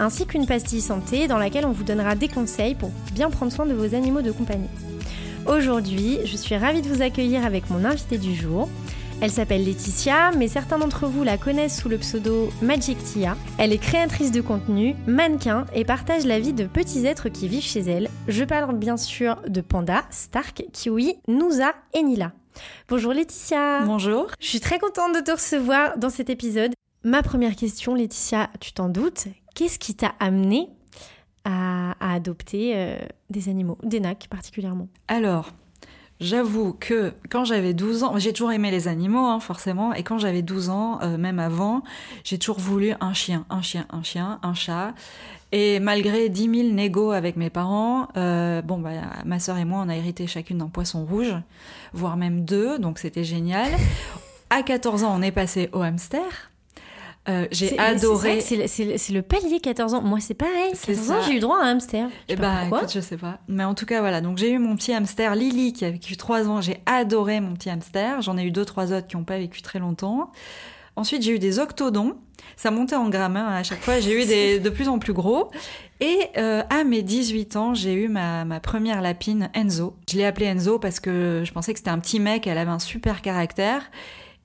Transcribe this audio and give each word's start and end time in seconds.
ainsi 0.00 0.26
qu'une 0.26 0.46
pastille 0.46 0.80
santé 0.80 1.28
dans 1.28 1.38
laquelle 1.38 1.66
on 1.66 1.72
vous 1.72 1.84
donnera 1.84 2.14
des 2.14 2.28
conseils 2.28 2.74
pour 2.74 2.90
bien 3.12 3.30
prendre 3.30 3.52
soin 3.52 3.66
de 3.66 3.74
vos 3.74 3.94
animaux 3.94 4.22
de 4.22 4.32
compagnie. 4.32 4.68
Aujourd'hui, 5.46 6.18
je 6.24 6.36
suis 6.36 6.56
ravie 6.56 6.82
de 6.82 6.88
vous 6.88 7.02
accueillir 7.02 7.44
avec 7.44 7.70
mon 7.70 7.84
invité 7.84 8.18
du 8.18 8.34
jour. 8.34 8.68
Elle 9.20 9.32
s'appelle 9.32 9.64
Laetitia, 9.64 10.30
mais 10.36 10.46
certains 10.46 10.78
d'entre 10.78 11.06
vous 11.06 11.24
la 11.24 11.38
connaissent 11.38 11.80
sous 11.80 11.88
le 11.88 11.98
pseudo 11.98 12.50
Magic 12.62 13.02
Tia. 13.02 13.36
Elle 13.58 13.72
est 13.72 13.78
créatrice 13.78 14.30
de 14.30 14.40
contenu, 14.40 14.94
mannequin 15.08 15.66
et 15.74 15.84
partage 15.84 16.24
la 16.24 16.38
vie 16.38 16.52
de 16.52 16.66
petits 16.66 17.04
êtres 17.04 17.28
qui 17.28 17.48
vivent 17.48 17.64
chez 17.64 17.80
elle. 17.80 18.08
Je 18.28 18.44
parle 18.44 18.76
bien 18.76 18.96
sûr 18.96 19.42
de 19.48 19.60
Panda, 19.60 20.04
Stark, 20.10 20.64
Kiwi, 20.72 21.16
Nouza 21.26 21.72
et 21.94 22.02
Nila. 22.02 22.30
Bonjour 22.88 23.12
Laetitia. 23.12 23.80
Bonjour. 23.84 24.28
Je 24.38 24.46
suis 24.46 24.60
très 24.60 24.78
contente 24.78 25.14
de 25.14 25.20
te 25.20 25.32
recevoir 25.32 25.98
dans 25.98 26.10
cet 26.10 26.30
épisode. 26.30 26.72
Ma 27.02 27.22
première 27.22 27.56
question, 27.56 27.94
Laetitia, 27.94 28.50
tu 28.60 28.72
t'en 28.72 28.88
doutes, 28.88 29.26
qu'est-ce 29.58 29.80
qui 29.80 29.96
t'a 29.96 30.14
amené 30.20 30.68
à, 31.44 31.94
adopter 32.14 32.74
euh, 32.76 32.96
des 33.28 33.48
animaux, 33.48 33.76
des 33.82 33.98
nacs 33.98 34.28
particulièrement? 34.30 34.88
Alors, 35.08 35.50
J'avoue 36.20 36.72
que 36.72 37.12
quand 37.30 37.44
j'avais 37.44 37.74
12 37.74 38.02
ans, 38.02 38.18
j'ai 38.18 38.32
toujours 38.32 38.50
aimé 38.50 38.72
les 38.72 38.88
animaux, 38.88 39.24
hein, 39.24 39.38
forcément, 39.38 39.94
et 39.94 40.02
quand 40.02 40.18
j'avais 40.18 40.42
12 40.42 40.68
ans, 40.68 40.98
euh, 41.00 41.16
même 41.16 41.38
avant, 41.38 41.84
j'ai 42.24 42.38
toujours 42.38 42.58
voulu 42.58 42.92
un 42.98 43.12
chien, 43.12 43.46
un 43.50 43.62
chien, 43.62 43.86
un 43.90 44.02
chien, 44.02 44.40
un 44.42 44.52
chat. 44.52 44.94
Et 45.52 45.78
malgré 45.78 46.28
10 46.28 46.62
000 46.62 46.74
négos 46.74 47.12
avec 47.12 47.36
mes 47.36 47.50
parents, 47.50 48.08
euh, 48.16 48.62
bon, 48.62 48.78
bah, 48.78 48.90
ma 49.26 49.38
sœur 49.38 49.58
et 49.58 49.64
moi, 49.64 49.80
on 49.86 49.88
a 49.88 49.94
hérité 49.94 50.26
chacune 50.26 50.58
d'un 50.58 50.66
poisson 50.66 51.04
rouge, 51.04 51.36
voire 51.92 52.16
même 52.16 52.44
deux, 52.44 52.80
donc 52.80 52.98
c'était 52.98 53.22
génial. 53.22 53.70
À 54.50 54.64
14 54.64 55.04
ans, 55.04 55.14
on 55.16 55.22
est 55.22 55.30
passé 55.30 55.68
au 55.72 55.82
hamster. 55.82 56.50
Euh, 57.28 57.46
j'ai 57.50 57.78
adoré. 57.78 58.40
C'est 58.40 59.12
le, 59.12 59.22
palier 59.22 59.60
14 59.60 59.94
ans. 59.94 60.02
Moi, 60.02 60.18
c'est 60.20 60.34
pareil. 60.34 60.72
C'est 60.74 60.94
14 60.94 61.10
ans, 61.10 61.22
j'ai 61.26 61.36
eu 61.36 61.40
droit 61.40 61.58
à 61.58 61.66
un 61.66 61.72
hamster. 61.72 62.08
Je 62.08 62.14
sais 62.14 62.22
Eh 62.28 62.36
pas 62.36 62.64
bah, 62.70 62.78
écoute, 62.78 62.92
je 62.92 63.00
sais 63.00 63.16
pas. 63.16 63.38
Mais 63.48 63.64
en 63.64 63.74
tout 63.74 63.86
cas, 63.86 64.00
voilà. 64.00 64.20
Donc, 64.20 64.38
j'ai 64.38 64.50
eu 64.50 64.58
mon 64.58 64.76
petit 64.76 64.92
hamster 64.92 65.34
Lily 65.34 65.72
qui 65.72 65.84
a 65.84 65.90
vécu 65.90 66.16
trois 66.16 66.48
ans. 66.48 66.60
J'ai 66.60 66.80
adoré 66.86 67.40
mon 67.40 67.54
petit 67.54 67.70
hamster. 67.70 68.22
J'en 68.22 68.38
ai 68.38 68.44
eu 68.44 68.50
deux, 68.50 68.64
trois 68.64 68.92
autres 68.92 69.06
qui 69.06 69.16
n'ont 69.16 69.24
pas 69.24 69.38
vécu 69.38 69.62
très 69.62 69.78
longtemps. 69.78 70.30
Ensuite, 70.96 71.22
j'ai 71.22 71.32
eu 71.32 71.38
des 71.38 71.58
octodons. 71.58 72.16
Ça 72.56 72.70
montait 72.70 72.96
en 72.96 73.08
grammes 73.08 73.36
hein, 73.36 73.46
à 73.46 73.62
chaque 73.62 73.80
fois. 73.80 74.00
J'ai 74.00 74.20
eu 74.20 74.26
des 74.26 74.58
de 74.60 74.70
plus 74.70 74.88
en 74.88 74.98
plus 74.98 75.12
gros. 75.12 75.50
Et 76.00 76.18
euh, 76.36 76.62
à 76.70 76.82
mes 76.82 77.02
18 77.02 77.56
ans, 77.56 77.74
j'ai 77.74 77.92
eu 77.92 78.08
ma, 78.08 78.44
ma 78.44 78.58
première 78.58 79.00
lapine, 79.00 79.50
Enzo. 79.54 79.96
Je 80.10 80.16
l'ai 80.16 80.24
appelée 80.24 80.46
Enzo 80.46 80.78
parce 80.78 80.98
que 80.98 81.42
je 81.44 81.52
pensais 81.52 81.72
que 81.72 81.78
c'était 81.78 81.90
un 81.90 81.98
petit 81.98 82.20
mec. 82.20 82.46
Elle 82.46 82.58
avait 82.58 82.70
un 82.70 82.78
super 82.78 83.22
caractère. 83.22 83.82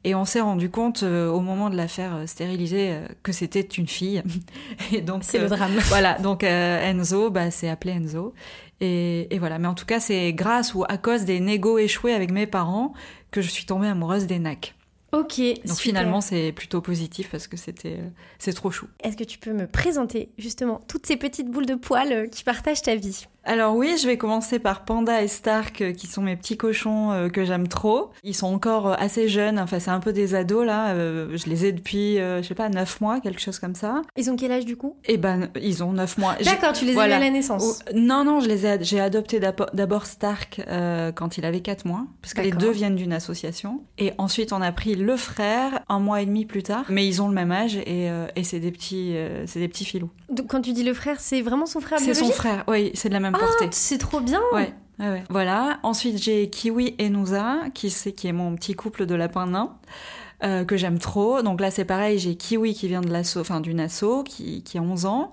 Et 0.06 0.16
on 0.16 0.26
s'est 0.26 0.42
rendu 0.42 0.70
compte 0.70 1.04
euh, 1.04 1.30
au 1.30 1.40
moment 1.40 1.70
de 1.70 1.78
la 1.78 1.88
faire 1.88 2.16
euh, 2.16 2.26
stériliser 2.26 2.92
euh, 2.92 3.08
que 3.24 3.32
c'était 3.32 3.62
une 3.62 3.88
fille. 3.88 4.22
Et 4.92 5.02
donc 5.02 5.24
C'est 5.24 5.40
le 5.40 5.48
drame. 5.48 5.72
voilà, 5.86 6.20
donc 6.20 6.44
Enzo, 6.44 7.30
bah, 7.30 7.52
c'est 7.52 7.70
appelé 7.70 7.94
Enzo. 7.94 8.34
Et, 8.82 9.34
et 9.34 9.40
voilà, 9.40 9.60
mais 9.60 9.68
en 9.68 9.76
tout 9.76 9.86
cas, 9.86 10.00
c'est 10.00 10.34
grâce 10.34 10.74
ou 10.74 10.84
à 10.90 10.98
cause 10.98 11.24
des 11.24 11.40
négos 11.40 11.78
échoués 11.78 12.14
avec 12.14 12.32
mes 12.32 12.48
parents 12.48 12.94
que 13.32 13.42
je 13.42 13.50
suis 13.50 13.66
tombée 13.66 13.88
amoureuse 13.88 14.28
des 14.28 14.40
nacs. 14.40 14.76
Ok. 15.14 15.38
Donc 15.40 15.58
super. 15.64 15.76
finalement, 15.78 16.22
c'est 16.22 16.52
plutôt 16.52 16.82
positif 16.82 17.30
parce 17.30 17.48
que 17.48 17.56
c'était, 17.56 18.00
c'est 18.40 18.54
trop 18.54 18.72
chou. 18.72 18.88
Est-ce 19.04 19.16
que 19.16 19.24
tu 19.24 19.38
peux 19.38 19.54
me 19.54 19.68
présenter 19.68 20.32
justement 20.38 20.82
toutes 20.88 21.06
ces 21.06 21.18
petites 21.18 21.50
boules 21.50 21.68
de 21.68 21.76
poils 21.76 22.30
qui 22.30 22.44
partagent 22.44 22.82
ta 22.82 22.96
vie? 22.96 23.28
Alors 23.46 23.76
oui, 23.76 23.98
je 24.02 24.08
vais 24.08 24.18
commencer 24.18 24.58
par 24.60 24.86
Panda 24.86 25.22
et 25.22 25.28
Stark, 25.28 25.82
euh, 25.82 25.92
qui 25.92 26.08
sont 26.08 26.22
mes 26.22 26.36
petits 26.38 26.56
cochons 26.56 27.12
euh, 27.12 27.30
que 27.30 27.44
j'aime 27.44 27.68
trop. 27.68 28.12
Ils 28.24 28.34
sont 28.36 28.48
encore 28.48 28.88
euh, 28.88 28.96
assez 28.98 29.28
jeunes, 29.28 29.60
enfin 29.60 29.80
c'est 29.80 29.92
un 29.92 30.00
peu 30.00 30.14
des 30.14 30.34
ados 30.34 30.66
là. 30.66 30.96
je 30.96 31.50
les 31.50 31.66
ai 31.66 31.72
depuis, 31.74 32.16
je 32.18 32.42
sais 32.48 32.56
pas, 32.56 32.70
9 32.70 33.02
mois, 33.02 33.20
quelque 33.20 33.42
chose 33.42 33.60
comme 33.60 33.76
ça. 33.76 34.02
Ils 34.16 34.30
ont 34.32 34.36
quel 34.38 34.52
âge 34.52 34.66
du 34.66 34.78
coup? 34.78 34.96
Et 35.06 35.18
ben, 35.18 35.50
ils 35.62 35.84
ont 35.84 35.92
9 35.92 36.18
mois. 36.18 36.36
D'accord, 36.44 36.74
tu 36.74 36.86
les 36.86 36.98
as 36.98 37.08
eu 37.08 37.12
à 37.12 37.20
la 37.20 37.30
naissance. 37.30 37.64
Oh, 37.86 37.92
non, 37.96 38.24
non, 38.24 38.40
je 38.40 38.48
les 38.48 38.66
ai, 38.66 38.78
j'ai 38.82 39.00
adopté 39.02 39.40
d'abo- 39.40 39.66
d'abord 39.74 40.06
Stark 40.06 40.62
euh, 40.68 41.12
quand 41.12 41.38
il 41.38 41.46
avait 41.46 41.60
4 41.62 41.86
mois, 41.86 42.06
parce 42.22 42.34
que 42.34 42.42
les 42.42 42.52
deux 42.52 42.72
viennent 42.72 42.96
d'une 42.96 43.14
association. 43.14 43.82
Et 43.98 44.14
ensuite, 44.18 44.54
on 44.54 44.62
a 44.62 44.72
pris 44.72 44.96
le 44.96 45.18
frère 45.18 45.82
un 45.90 46.00
mois 46.00 46.22
et 46.22 46.26
demi 46.26 46.46
plus 46.46 46.64
tard. 46.64 46.86
Mais 46.90 47.06
ils 47.06 47.22
ont 47.22 47.28
le 47.28 47.34
même 47.36 47.52
âge 47.52 47.76
et, 47.76 48.10
euh, 48.10 48.28
et 48.36 48.44
c'est 48.44 48.60
des 48.60 48.72
petits, 48.72 49.18
euh, 49.18 49.46
c'est 49.48 49.60
des 49.60 49.68
petits 49.68 49.86
filous. 49.86 50.12
Donc, 50.30 50.48
quand 50.48 50.62
tu 50.62 50.72
dis 50.74 50.84
le 50.84 50.94
frère, 50.94 51.20
c'est 51.20 51.42
vraiment 51.42 51.66
son 51.66 51.82
frère 51.82 52.00
C'est 52.00 52.14
son 52.14 52.30
frère, 52.32 52.64
oui, 52.68 52.92
c'est 52.94 53.10
de 53.10 53.14
la 53.14 53.20
même 53.20 53.33
Ah, 53.34 53.40
portée. 53.40 53.70
c'est 53.72 53.98
trop 53.98 54.20
bien. 54.20 54.42
Ouais, 54.54 54.74
ouais, 55.00 55.10
ouais. 55.10 55.24
Voilà. 55.30 55.80
Ensuite, 55.84 56.22
j'ai 56.22 56.50
Kiwi 56.50 56.96
et 57.00 57.10
Nouza, 57.10 57.58
qui, 57.74 57.90
c'est, 57.90 58.14
qui 58.14 58.28
est 58.28 58.34
mon 58.34 58.56
petit 58.56 58.74
couple 58.74 59.06
de 59.06 59.16
lapins 59.16 59.48
nains. 59.48 59.76
euh, 60.44 60.66
que 60.66 60.76
j'aime 60.76 61.00
trop. 61.00 61.42
Donc 61.42 61.62
là, 61.62 61.72
c'est 61.72 61.86
pareil, 61.86 62.20
j'ai 62.20 62.36
Kiwi 62.36 62.74
qui 62.74 62.88
vient 62.90 63.00
de 63.02 63.10
l'asso, 63.10 63.38
enfin 63.38 63.62
d'une 63.62 63.80
asso, 63.80 64.24
qui, 64.26 64.62
qui 64.64 64.78
a 64.78 64.82
11 64.82 65.06
ans, 65.06 65.32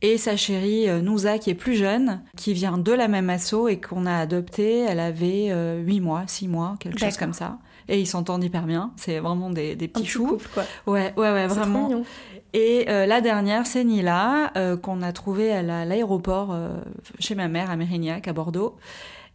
et 0.00 0.16
sa 0.16 0.36
chérie 0.36 0.88
euh, 0.88 1.02
Nouza 1.02 1.38
qui 1.38 1.50
est 1.50 1.54
plus 1.54 1.74
jeune, 1.74 2.22
qui 2.38 2.54
vient 2.54 2.78
de 2.78 2.92
la 2.92 3.06
même 3.08 3.28
asso 3.28 3.68
et 3.68 3.78
qu'on 3.80 4.06
a 4.06 4.16
adoptée. 4.18 4.80
Elle 4.80 5.00
avait 5.00 5.48
euh, 5.50 5.78
8 5.82 6.00
mois, 6.00 6.22
6 6.26 6.48
mois, 6.48 6.76
quelque 6.80 6.98
chose 6.98 7.18
comme 7.18 7.34
ça. 7.34 7.58
Et 7.88 8.00
ils 8.00 8.06
s'entendent 8.06 8.42
hyper 8.44 8.62
bien. 8.64 8.92
C'est 8.96 9.18
vraiment 9.20 9.50
des, 9.50 9.76
des 9.76 9.84
Un 9.86 9.88
petits 9.88 10.02
petit 10.02 10.10
choux. 10.10 10.26
couple 10.26 10.48
quoi. 10.52 10.64
Ouais, 10.86 11.12
ouais, 11.16 11.32
ouais, 11.32 11.42
C'est 11.48 11.54
trop 11.54 11.60
vraiment. 11.60 11.88
mignon. 11.88 12.04
Et 12.52 12.86
euh, 12.88 13.06
la 13.06 13.20
dernière, 13.20 13.66
c'est 13.66 13.84
Nila, 13.84 14.50
euh, 14.56 14.76
qu'on 14.76 15.02
a 15.02 15.12
trouvée 15.12 15.52
à 15.52 15.62
la- 15.62 15.84
l'aéroport 15.84 16.50
euh, 16.52 16.78
chez 17.18 17.34
ma 17.34 17.48
mère 17.48 17.70
à 17.70 17.76
Mérignac, 17.76 18.26
à 18.28 18.32
Bordeaux. 18.32 18.76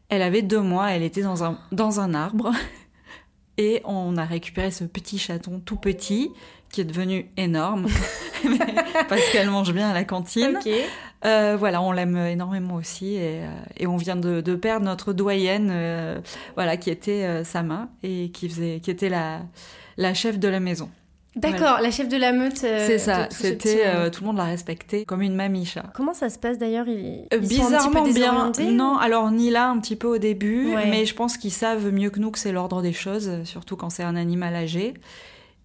Elle 0.09 0.21
avait 0.23 0.41
deux 0.41 0.59
mois, 0.61 0.91
elle 0.91 1.03
était 1.03 1.21
dans 1.21 1.43
un, 1.43 1.57
dans 1.71 1.99
un 1.99 2.13
arbre. 2.13 2.51
Et 3.57 3.81
on 3.85 4.17
a 4.17 4.25
récupéré 4.25 4.71
ce 4.71 4.83
petit 4.85 5.17
chaton 5.19 5.61
tout 5.63 5.75
petit, 5.75 6.31
qui 6.71 6.81
est 6.81 6.85
devenu 6.85 7.29
énorme, 7.37 7.87
parce 9.09 9.29
qu'elle 9.31 9.49
mange 9.49 9.73
bien 9.73 9.89
à 9.89 9.93
la 9.93 10.03
cantine. 10.03 10.57
Ok. 10.57 10.71
Euh, 11.23 11.55
voilà, 11.57 11.81
on 11.83 11.91
l'aime 11.91 12.17
énormément 12.17 12.75
aussi. 12.75 13.13
Et, 13.15 13.41
euh, 13.43 13.49
et 13.77 13.85
on 13.87 13.95
vient 13.97 14.15
de, 14.15 14.41
de 14.41 14.55
perdre 14.55 14.85
notre 14.85 15.13
doyenne, 15.13 15.69
euh, 15.71 16.19
voilà, 16.55 16.77
qui 16.77 16.89
était 16.89 17.23
euh, 17.25 17.43
Sama, 17.43 17.89
et 18.01 18.31
qui, 18.33 18.49
faisait, 18.49 18.79
qui 18.81 18.89
était 18.89 19.09
la, 19.09 19.41
la 19.97 20.13
chef 20.15 20.39
de 20.39 20.47
la 20.47 20.59
maison. 20.59 20.89
D'accord, 21.35 21.79
la 21.81 21.91
chef 21.91 22.09
de 22.09 22.17
la 22.17 22.33
meute. 22.33 22.57
C'est 22.57 22.97
ça, 22.97 23.27
ce 23.31 23.37
c'était 23.37 23.85
petit, 23.85 24.11
tout 24.11 24.21
le 24.23 24.27
monde 24.27 24.35
l'a 24.37 24.43
respecté 24.43 25.05
comme 25.05 25.21
une 25.21 25.33
mamicha. 25.35 25.83
Comment 25.93 26.13
ça 26.13 26.29
se 26.29 26.37
passe 26.37 26.57
d'ailleurs 26.57 26.89
Ils, 26.89 27.25
ils 27.31 27.47
sont 27.53 27.73
un 27.73 27.77
petit 28.01 28.13
bizarrement 28.13 28.51
peu 28.51 28.61
bien. 28.63 28.71
Non, 28.71 28.97
alors 28.97 29.31
Nila 29.31 29.69
un 29.69 29.79
petit 29.79 29.95
peu 29.95 30.07
au 30.07 30.17
début, 30.17 30.75
Ouais. 30.75 30.87
mais 30.89 31.05
je 31.05 31.15
pense 31.15 31.37
qu'ils 31.37 31.53
savent 31.53 31.89
mieux 31.89 32.09
que 32.09 32.19
nous 32.19 32.31
que 32.31 32.39
c'est 32.39 32.51
l'ordre 32.51 32.81
des 32.81 32.91
choses, 32.91 33.31
surtout 33.45 33.77
quand 33.77 33.89
c'est 33.89 34.03
un 34.03 34.17
animal 34.17 34.55
âgé. 34.55 34.93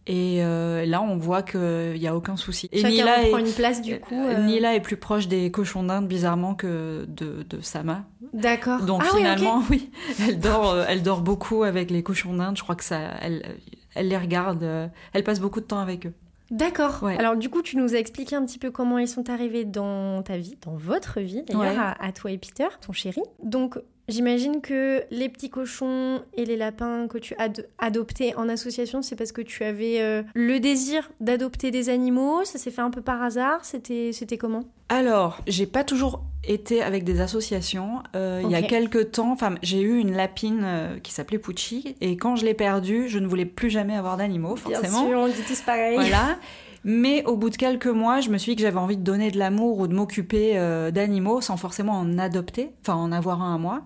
Et 0.08 0.38
euh, 0.44 0.86
là, 0.86 1.02
on 1.02 1.16
voit 1.16 1.42
qu'il 1.42 1.94
n'y 1.98 2.06
a 2.06 2.14
aucun 2.14 2.36
souci. 2.36 2.68
Et 2.70 2.78
Chacun 2.80 2.90
Nila 2.90 3.16
reprend 3.22 3.38
est, 3.38 3.40
une 3.40 3.52
place 3.52 3.82
du 3.82 3.98
coup. 3.98 4.14
euh, 4.14 4.36
euh, 4.36 4.42
Nila 4.44 4.74
est 4.76 4.80
plus 4.80 4.96
proche 4.96 5.26
des 5.26 5.50
cochons 5.50 5.82
d'Inde, 5.82 6.06
bizarrement, 6.06 6.54
que 6.54 7.04
de, 7.08 7.44
de 7.48 7.60
Sama. 7.60 8.04
D'accord. 8.32 8.82
Donc 8.82 9.02
ah 9.04 9.08
oui, 9.12 9.18
finalement, 9.18 9.62
oui, 9.70 9.90
elle 10.26 10.38
dort, 10.38 10.76
elle 10.88 11.02
dort 11.02 11.22
beaucoup 11.22 11.64
avec 11.64 11.90
les 11.90 12.02
cochons 12.04 12.34
d'Inde. 12.34 12.56
Je 12.56 12.62
crois 12.62 12.76
que 12.76 12.84
ça, 12.84 13.00
elle, 13.20 13.56
elle 13.94 14.08
les 14.08 14.16
regarde, 14.18 14.64
elle 15.12 15.24
passe 15.24 15.40
beaucoup 15.40 15.60
de 15.60 15.66
temps 15.66 15.80
avec 15.80 16.06
eux. 16.06 16.12
D'accord. 16.52 17.02
Ouais. 17.02 17.18
Alors 17.18 17.34
du 17.34 17.48
coup, 17.48 17.60
tu 17.62 17.76
nous 17.76 17.96
as 17.96 17.98
expliqué 17.98 18.36
un 18.36 18.44
petit 18.46 18.60
peu 18.60 18.70
comment 18.70 18.98
ils 18.98 19.08
sont 19.08 19.28
arrivés 19.30 19.64
dans 19.64 20.22
ta 20.22 20.36
vie, 20.36 20.56
dans 20.64 20.76
votre 20.76 21.20
vie 21.20 21.42
d'ailleurs, 21.42 21.62
Ouais. 21.72 21.76
à, 21.76 21.96
à 22.00 22.12
toi 22.12 22.30
et 22.30 22.38
Peter, 22.38 22.68
ton 22.86 22.92
chéri. 22.92 23.20
Donc 23.42 23.76
j'imagine 24.08 24.60
que 24.60 25.02
les 25.10 25.28
petits 25.28 25.50
cochons 25.50 26.22
et 26.34 26.44
les 26.44 26.56
lapins 26.56 27.06
que 27.08 27.18
tu 27.18 27.34
as 27.38 27.42
ad- 27.44 27.68
adoptés 27.78 28.34
en 28.36 28.48
association, 28.48 29.02
c'est 29.02 29.16
parce 29.16 29.32
que 29.32 29.42
tu 29.42 29.64
avais 29.64 30.00
euh, 30.00 30.22
le 30.34 30.58
désir 30.60 31.10
d'adopter 31.20 31.70
des 31.70 31.88
animaux. 31.88 32.44
Ça 32.44 32.58
s'est 32.58 32.70
fait 32.70 32.82
un 32.82 32.90
peu 32.90 33.00
par 33.02 33.22
hasard. 33.22 33.64
C'était 33.64 34.12
comment? 34.38 34.64
Alors, 34.88 35.40
j'ai 35.48 35.66
pas 35.66 35.82
toujours 35.82 36.22
été 36.44 36.80
avec 36.82 37.02
des 37.02 37.20
associations. 37.20 38.02
Euh, 38.14 38.40
Il 38.44 38.50
y 38.50 38.54
a 38.54 38.62
quelques 38.62 39.10
temps, 39.10 39.36
j'ai 39.62 39.80
eu 39.80 39.98
une 39.98 40.12
lapine 40.14 40.62
euh, 40.64 40.98
qui 41.00 41.12
s'appelait 41.12 41.40
Pucci, 41.40 41.96
et 42.00 42.16
quand 42.16 42.36
je 42.36 42.44
l'ai 42.44 42.54
perdue, 42.54 43.08
je 43.08 43.18
ne 43.18 43.26
voulais 43.26 43.46
plus 43.46 43.68
jamais 43.70 43.96
avoir 43.96 44.16
d'animaux, 44.16 44.54
forcément. 44.54 45.00
Bien 45.02 45.08
sûr, 45.10 45.18
on 45.18 45.26
dit 45.26 45.42
tous 45.48 45.60
pareil. 45.62 45.96
Voilà. 45.96 46.38
Mais 46.88 47.24
au 47.24 47.36
bout 47.36 47.50
de 47.50 47.56
quelques 47.56 47.88
mois, 47.88 48.20
je 48.20 48.30
me 48.30 48.38
suis 48.38 48.52
dit 48.52 48.56
que 48.56 48.62
j'avais 48.62 48.78
envie 48.78 48.96
de 48.96 49.02
donner 49.02 49.32
de 49.32 49.38
l'amour 49.40 49.80
ou 49.80 49.88
de 49.88 49.92
m'occuper 49.92 50.56
euh, 50.56 50.92
d'animaux 50.92 51.40
sans 51.40 51.56
forcément 51.56 51.94
en 51.94 52.16
adopter, 52.16 52.70
enfin 52.80 52.94
en 52.94 53.10
avoir 53.10 53.42
un 53.42 53.56
à 53.56 53.58
moi. 53.58 53.82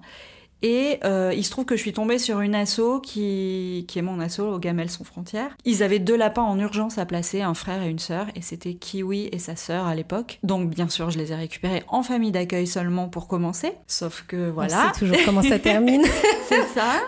Et 0.62 0.98
euh, 1.04 1.32
il 1.34 1.44
se 1.44 1.50
trouve 1.50 1.64
que 1.64 1.76
je 1.76 1.80
suis 1.80 1.92
tombée 1.92 2.18
sur 2.18 2.40
une 2.40 2.54
asso 2.54 3.00
qui, 3.02 3.84
qui 3.88 3.98
est 3.98 4.02
mon 4.02 4.20
asso, 4.20 4.40
au 4.40 4.58
Gamelles 4.58 4.90
sans 4.90 5.04
frontières. 5.04 5.56
Ils 5.64 5.82
avaient 5.82 5.98
deux 5.98 6.16
lapins 6.16 6.42
en 6.42 6.58
urgence 6.58 6.98
à 6.98 7.06
placer, 7.06 7.42
un 7.42 7.54
frère 7.54 7.82
et 7.82 7.88
une 7.88 7.98
sœur, 7.98 8.26
et 8.34 8.42
c'était 8.42 8.74
Kiwi 8.74 9.28
et 9.32 9.38
sa 9.38 9.56
sœur 9.56 9.86
à 9.86 9.94
l'époque. 9.94 10.38
Donc 10.42 10.68
bien 10.68 10.88
sûr, 10.88 11.10
je 11.10 11.18
les 11.18 11.32
ai 11.32 11.34
récupérés 11.34 11.82
en 11.88 12.02
famille 12.02 12.32
d'accueil 12.32 12.66
seulement 12.66 13.08
pour 13.08 13.26
commencer. 13.26 13.72
Sauf 13.86 14.24
que 14.26 14.50
voilà. 14.50 14.90
On 14.90 14.94
sait 14.94 14.98
toujours 14.98 15.24
comment 15.24 15.42
ça 15.42 15.58
termine. 15.58 16.02
C'est 16.48 16.66
ça. 16.74 17.00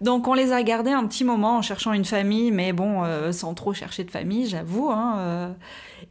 Donc 0.00 0.28
on 0.28 0.34
les 0.34 0.52
a 0.52 0.62
gardés 0.62 0.90
un 0.90 1.06
petit 1.06 1.24
moment 1.24 1.58
en 1.58 1.62
cherchant 1.62 1.92
une 1.92 2.04
famille, 2.04 2.50
mais 2.50 2.72
bon, 2.72 3.04
euh, 3.04 3.32
sans 3.32 3.54
trop 3.54 3.72
chercher 3.72 4.04
de 4.04 4.10
famille, 4.10 4.46
j'avoue. 4.46 4.90
Hein, 4.90 5.16
euh. 5.18 5.52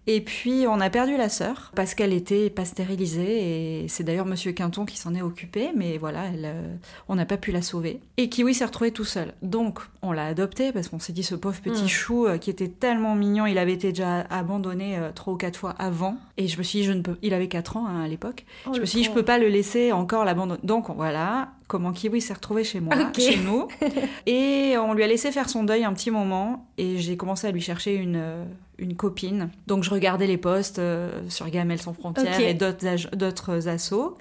Et 0.08 0.22
puis 0.22 0.66
on 0.68 0.80
a 0.80 0.90
perdu 0.90 1.18
la 1.18 1.28
sœur 1.30 1.72
parce 1.76 1.94
qu'elle 1.94 2.14
était 2.14 2.50
pas 2.50 2.64
stérilisée 2.66 3.84
et 3.84 3.88
c'est 3.90 4.04
d'ailleurs 4.04 4.26
Monsieur 4.26 4.54
Quinton 4.54 4.86
qui 4.86 4.98
s'en 4.98 5.14
est 5.14 5.22
occupé, 5.22 5.72
mais 5.76 5.98
voilà, 5.98 6.26
elle, 6.34 6.46
euh, 6.46 6.76
on 7.10 7.16
n'a 7.16 7.26
pas 7.26 7.38
pu 7.38 7.52
la 7.52 7.62
sauver. 7.62 8.00
Et 8.16 8.30
Kiwi 8.30 8.54
s'est 8.54 8.66
retrouvé 8.66 8.92
tout 8.92 9.04
seul. 9.04 9.34
Donc 9.42 9.80
on 10.02 10.14
l'a 10.14 10.26
adopté 10.26 10.72
parce 10.72 10.88
qu'on 10.88 11.00
s'est 11.00 11.14
dit 11.14 11.24
ce 11.24 11.36
pauvre 11.36 11.60
petit 11.62 11.84
Mm. 11.84 11.88
chou 11.88 12.26
euh, 12.26 12.38
qui 12.38 12.50
était 12.50 12.70
tellement 12.70 13.16
mignon, 13.16 13.46
il 13.46 13.58
avait 13.58 13.74
été 13.74 13.90
déjà 13.90 14.22
abandonné 14.30 14.98
euh, 14.98 15.12
trois 15.14 15.34
ou 15.34 15.38
quatre 15.38 15.58
fois 15.58 15.76
avant. 15.78 16.18
Et 16.38 16.48
je 16.48 16.58
me 16.58 16.64
suis 16.64 16.80
dit, 16.80 16.86
je 16.86 16.94
ne 16.94 17.02
peux. 17.02 17.18
Il 17.22 17.34
avait 17.34 17.48
4 17.48 17.78
ans 17.78 17.88
hein, 17.88 18.04
à 18.04 18.08
l'époque. 18.08 18.46
Oh, 18.68 18.74
je 18.74 18.80
me 18.80 18.86
suis 18.86 19.00
dit, 19.00 19.04
je 19.04 19.12
peux 19.12 19.24
pas 19.26 19.38
le 19.38 19.48
laisser 19.50 19.92
encore 19.92 20.24
l'abandonner. 20.24 20.60
Donc 20.64 20.90
voilà 20.96 21.50
comment 21.68 21.92
Kiwi 21.92 22.22
s'est 22.22 22.34
retrouvé 22.34 22.64
chez 22.64 22.80
moi, 22.80 22.96
chez 23.18 23.38
nous. 23.38 23.68
Et 24.26 24.76
on 24.78 24.94
lui 24.94 25.04
a 25.04 25.08
laissé 25.08 25.32
faire 25.32 25.50
son 25.50 25.64
deuil 25.64 25.84
un 25.84 25.94
petit 25.94 26.12
moment. 26.12 26.66
Et 26.78 26.98
j'ai 26.98 27.18
commencé 27.18 27.48
à 27.48 27.52
lui 27.52 27.60
chercher 27.60 27.96
une, 27.96 28.46
une 28.78 28.96
copine. 28.96 29.50
Donc 29.68 29.84
je 29.84 29.90
regardais 29.90 30.28
les 30.28 30.38
posts 30.38 30.80
euh, 30.80 31.10
sur 31.30 31.50
Gamelles 31.50 31.82
sans 31.82 31.94
frontières 31.94 32.40
et 32.40 32.54
d'autres 32.54 33.16
d'autres 33.16 33.68
assos. 33.68 34.18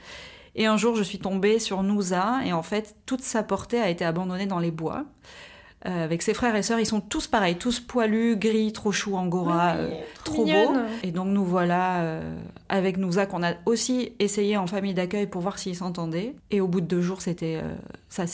Et 0.57 0.65
un 0.65 0.79
jour, 0.79 0.97
je 0.97 1.03
suis 1.03 1.19
tombée 1.19 1.59
sur 1.59 1.83
Nouza. 1.83 2.41
Et 2.45 2.53
en 2.53 2.63
fait, 2.63 2.97
toute 3.05 3.21
sa 3.21 3.43
portée 3.43 3.79
a 3.79 3.91
été 3.91 4.05
abandonnée 4.05 4.47
dans 4.47 4.59
les 4.59 4.71
bois. 4.71 5.05
Euh, 5.87 6.05
avec 6.05 6.23
ses 6.23 6.35
frères 6.35 6.57
et 6.57 6.63
sœurs, 6.63 6.81
ils 6.81 6.87
sont 6.87 7.01
tous 7.01 7.27
pareils, 7.29 7.57
tous 7.57 7.79
poilus, 7.81 8.37
gris, 8.37 8.73
trop 8.73 8.91
choux, 8.91 9.15
angora, 9.15 9.75
Oui, 9.75 9.85
euh, 9.85 10.01
trop 10.25 10.45
beaux. 10.45 10.77
Et 11.03 11.13
donc 11.13 11.29
nous 11.29 11.45
voilà 11.45 12.01
euh, 12.01 12.37
avec 12.69 12.97
Nouza 12.97 13.27
qu'on 13.27 13.43
a 13.45 13.53
aussi 13.67 14.13
essayé 14.19 14.57
en 14.57 14.67
famille 14.67 14.95
d'accueil 14.95 15.27
pour 15.27 15.43
voir 15.43 15.59
s'ils 15.59 15.77
s'entendaient. 15.77 16.35
Et 16.51 16.61
au 16.61 16.67
bout 16.67 16.81
de 16.81 16.87
deux 16.87 17.03
jours, 17.03 17.23
c'était 17.23 17.61
ça, 18.09 18.25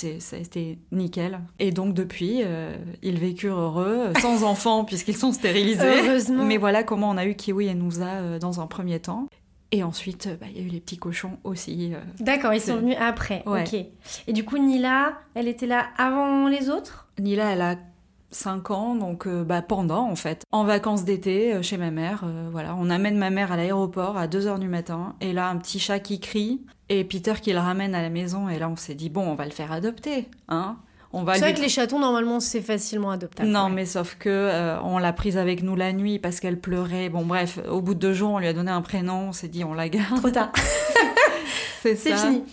nickel. 0.93 1.41
Et 1.59 1.73
donc 1.73 1.95
depuis, 1.95 2.43
ils 3.03 3.19
vécurent 3.19 3.59
heureux, 3.59 4.13
sans 4.21 4.45
enfants 4.45 4.85
puisqu'ils 4.85 5.17
sont 5.17 5.33
stérilisés. 5.33 5.83
Heureusement. 5.83 6.45
Mais 6.45 6.57
voilà 6.57 6.83
comment 6.83 7.11
on 7.11 7.17
a 7.17 7.27
eu 7.27 7.35
Kiwi 7.35 7.67
et 7.67 7.75
Nouza 7.75 8.39
dans 8.39 8.61
un 8.61 8.67
premier 8.67 9.01
temps. 9.01 9.27
Et 9.73 9.83
ensuite, 9.83 10.27
euh, 10.27 10.37
bah, 10.39 10.47
il 10.55 10.61
y 10.61 10.65
a 10.65 10.67
eu 10.67 10.71
les 10.71 10.81
petits 10.81 10.99
cochons 10.99 11.39
aussi. 11.45 11.93
euh. 11.95 11.99
D'accord, 12.21 12.53
ils 12.55 12.61
sont 12.61 12.77
venus 12.77 12.97
après. 13.01 13.43
Ouais. 13.47 13.63
Ok. 13.63 13.75
Et 14.29 14.33
du 14.33 14.45
coup, 14.45 14.59
Nila, 14.59 15.15
elle 15.35 15.49
était 15.49 15.67
là 15.67 15.87
avant 15.97 16.47
les 16.47 16.69
autres? 16.71 17.09
Nila, 17.19 17.53
elle 17.53 17.63
a 17.63 17.77
5 18.31 18.71
ans, 18.71 18.95
donc 18.95 19.27
euh, 19.27 19.45
bah, 19.45 19.63
pendant 19.63 20.09
en 20.09 20.17
fait. 20.17 20.45
En 20.53 20.65
vacances 20.65 21.05
d'été, 21.05 21.55
euh, 21.55 21.63
chez 21.63 21.77
ma 21.77 21.91
mère, 21.91 22.23
euh, 22.25 22.49
voilà. 22.51 22.75
On 22.79 22.89
amène 22.91 23.17
ma 23.19 23.31
mère 23.31 23.53
à 23.53 23.57
l'aéroport 23.57 24.17
à 24.17 24.27
2h 24.27 24.59
du 24.59 24.69
matin, 24.69 25.15
et 25.21 25.33
là, 25.33 25.49
un 25.49 25.57
petit 25.57 25.79
chat 25.79 25.99
qui 26.01 26.19
crie, 26.21 26.63
et 26.89 27.05
Peter 27.05 27.35
qui 27.41 27.53
le 27.53 27.59
ramène 27.59 27.95
à 27.95 28.03
la 28.03 28.11
maison, 28.11 28.49
et 28.49 28.59
là, 28.59 28.69
on 28.69 28.77
s'est 28.77 28.95
dit, 28.95 29.09
bon, 29.11 29.23
on 29.27 29.35
va 29.35 29.45
le 29.45 29.51
faire 29.51 29.73
adopter, 29.73 30.29
hein. 30.49 30.77
On 31.13 31.25
va 31.25 31.35
C'est 31.35 31.41
lui... 31.41 31.45
vrai 31.47 31.55
que 31.55 31.61
les 31.61 31.69
chatons, 31.69 31.99
normalement, 31.99 32.41
c'est 32.41 32.63
facilement 32.63 33.11
adoptable. 33.11 33.49
Non, 33.49 33.65
ouais. 33.65 33.71
mais 33.71 33.87
sauf 33.87 34.17
que 34.19 34.29
euh, 34.31 34.81
on 34.83 34.99
l'a 34.99 35.13
prise 35.13 35.37
avec 35.37 35.63
nous 35.63 35.77
la 35.77 35.93
nuit 35.93 36.19
parce 36.19 36.41
qu'elle 36.41 36.59
pleurait. 36.59 37.09
Bon, 37.09 37.25
bref, 37.25 37.59
au 37.69 37.81
bout 37.81 37.95
de 37.95 37.99
deux 38.01 38.15
jours, 38.15 38.31
on 38.31 38.39
lui 38.39 38.47
a 38.47 38.53
donné 38.53 38.71
un 38.71 38.83
prénom. 38.83 39.29
On 39.29 39.33
s'est 39.33 39.49
dit, 39.49 39.65
on 39.65 39.75
la 39.75 39.89
garde. 39.89 40.17
Trop 40.19 40.31
tard. 40.31 40.53
C'est 41.83 41.97
fini. 41.97 42.45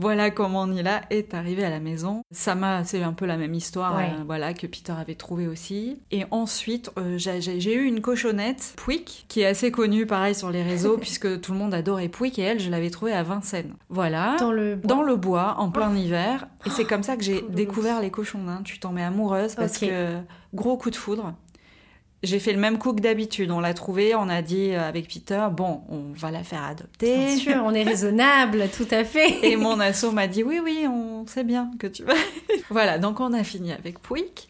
Voilà 0.00 0.30
comment 0.30 0.66
Nila 0.66 1.00
est 1.10 1.34
arrivée 1.34 1.64
à 1.64 1.70
la 1.70 1.80
maison. 1.80 2.22
Sama, 2.30 2.84
c'est 2.84 3.02
un 3.02 3.12
peu 3.12 3.26
la 3.26 3.36
même 3.36 3.52
histoire, 3.54 3.96
Ouais. 3.96 4.10
euh, 4.18 4.22
voilà, 4.24 4.54
que 4.54 4.66
Peter 4.66 4.92
avait 4.98 5.16
trouvé 5.16 5.48
aussi. 5.48 5.98
Et 6.12 6.24
ensuite, 6.30 6.90
euh, 6.98 7.18
j'ai 7.18 7.74
eu 7.74 7.84
une 7.84 8.00
cochonnette, 8.00 8.74
Pouic, 8.76 9.24
qui 9.28 9.40
est 9.40 9.46
assez 9.46 9.70
connue, 9.72 10.06
pareil, 10.06 10.34
sur 10.34 10.50
les 10.50 10.62
réseaux, 10.62 10.96
puisque 11.00 11.40
tout 11.40 11.52
le 11.52 11.58
monde 11.58 11.74
adorait 11.74 12.08
Pouic, 12.08 12.38
et 12.38 12.42
elle, 12.42 12.60
je 12.60 12.70
l'avais 12.70 12.90
trouvée 12.90 13.12
à 13.12 13.22
Vincennes. 13.24 13.74
Voilà. 13.88 14.36
Dans 14.38 14.52
le 14.52 14.76
bois. 14.76 14.88
Dans 14.88 15.02
le 15.02 15.16
bois, 15.16 15.56
en 15.58 15.70
plein 15.70 15.94
hiver. 15.94 16.46
Et 16.64 16.70
c'est 16.70 16.84
comme 16.84 17.02
ça 17.02 17.16
que 17.16 17.24
j'ai 17.24 17.42
découvert 17.48 18.00
les 18.00 18.10
cochons 18.10 18.44
d'Inde. 18.44 18.62
Tu 18.64 18.78
t'en 18.78 18.92
mets 18.92 19.02
amoureuse 19.04 19.54
parce 19.56 19.78
que 19.78 20.18
gros 20.54 20.76
coup 20.76 20.90
de 20.90 20.96
foudre. 20.96 21.34
J'ai 22.24 22.40
fait 22.40 22.52
le 22.52 22.58
même 22.58 22.78
coup 22.78 22.92
que 22.92 23.00
d'habitude. 23.00 23.50
On 23.52 23.60
l'a 23.60 23.74
trouvée, 23.74 24.14
on 24.16 24.28
a 24.28 24.42
dit 24.42 24.72
euh, 24.72 24.88
avec 24.88 25.08
Peter, 25.08 25.46
bon, 25.52 25.82
on 25.88 26.12
va 26.14 26.32
la 26.32 26.42
faire 26.42 26.64
adopter. 26.64 27.16
Bien 27.16 27.36
sûr, 27.36 27.62
on 27.64 27.72
est 27.72 27.82
raisonnable, 27.84 28.64
tout 28.76 28.88
à 28.90 29.04
fait. 29.04 29.44
Et 29.48 29.56
mon 29.56 29.78
asso 29.78 30.10
m'a 30.12 30.26
dit 30.26 30.42
oui, 30.42 30.60
oui, 30.62 30.86
on 30.88 31.26
sait 31.26 31.44
bien 31.44 31.70
que 31.78 31.86
tu 31.86 32.02
vas. 32.02 32.14
voilà, 32.70 32.98
donc 32.98 33.20
on 33.20 33.32
a 33.32 33.44
fini 33.44 33.72
avec 33.72 34.00
Pouic. 34.00 34.48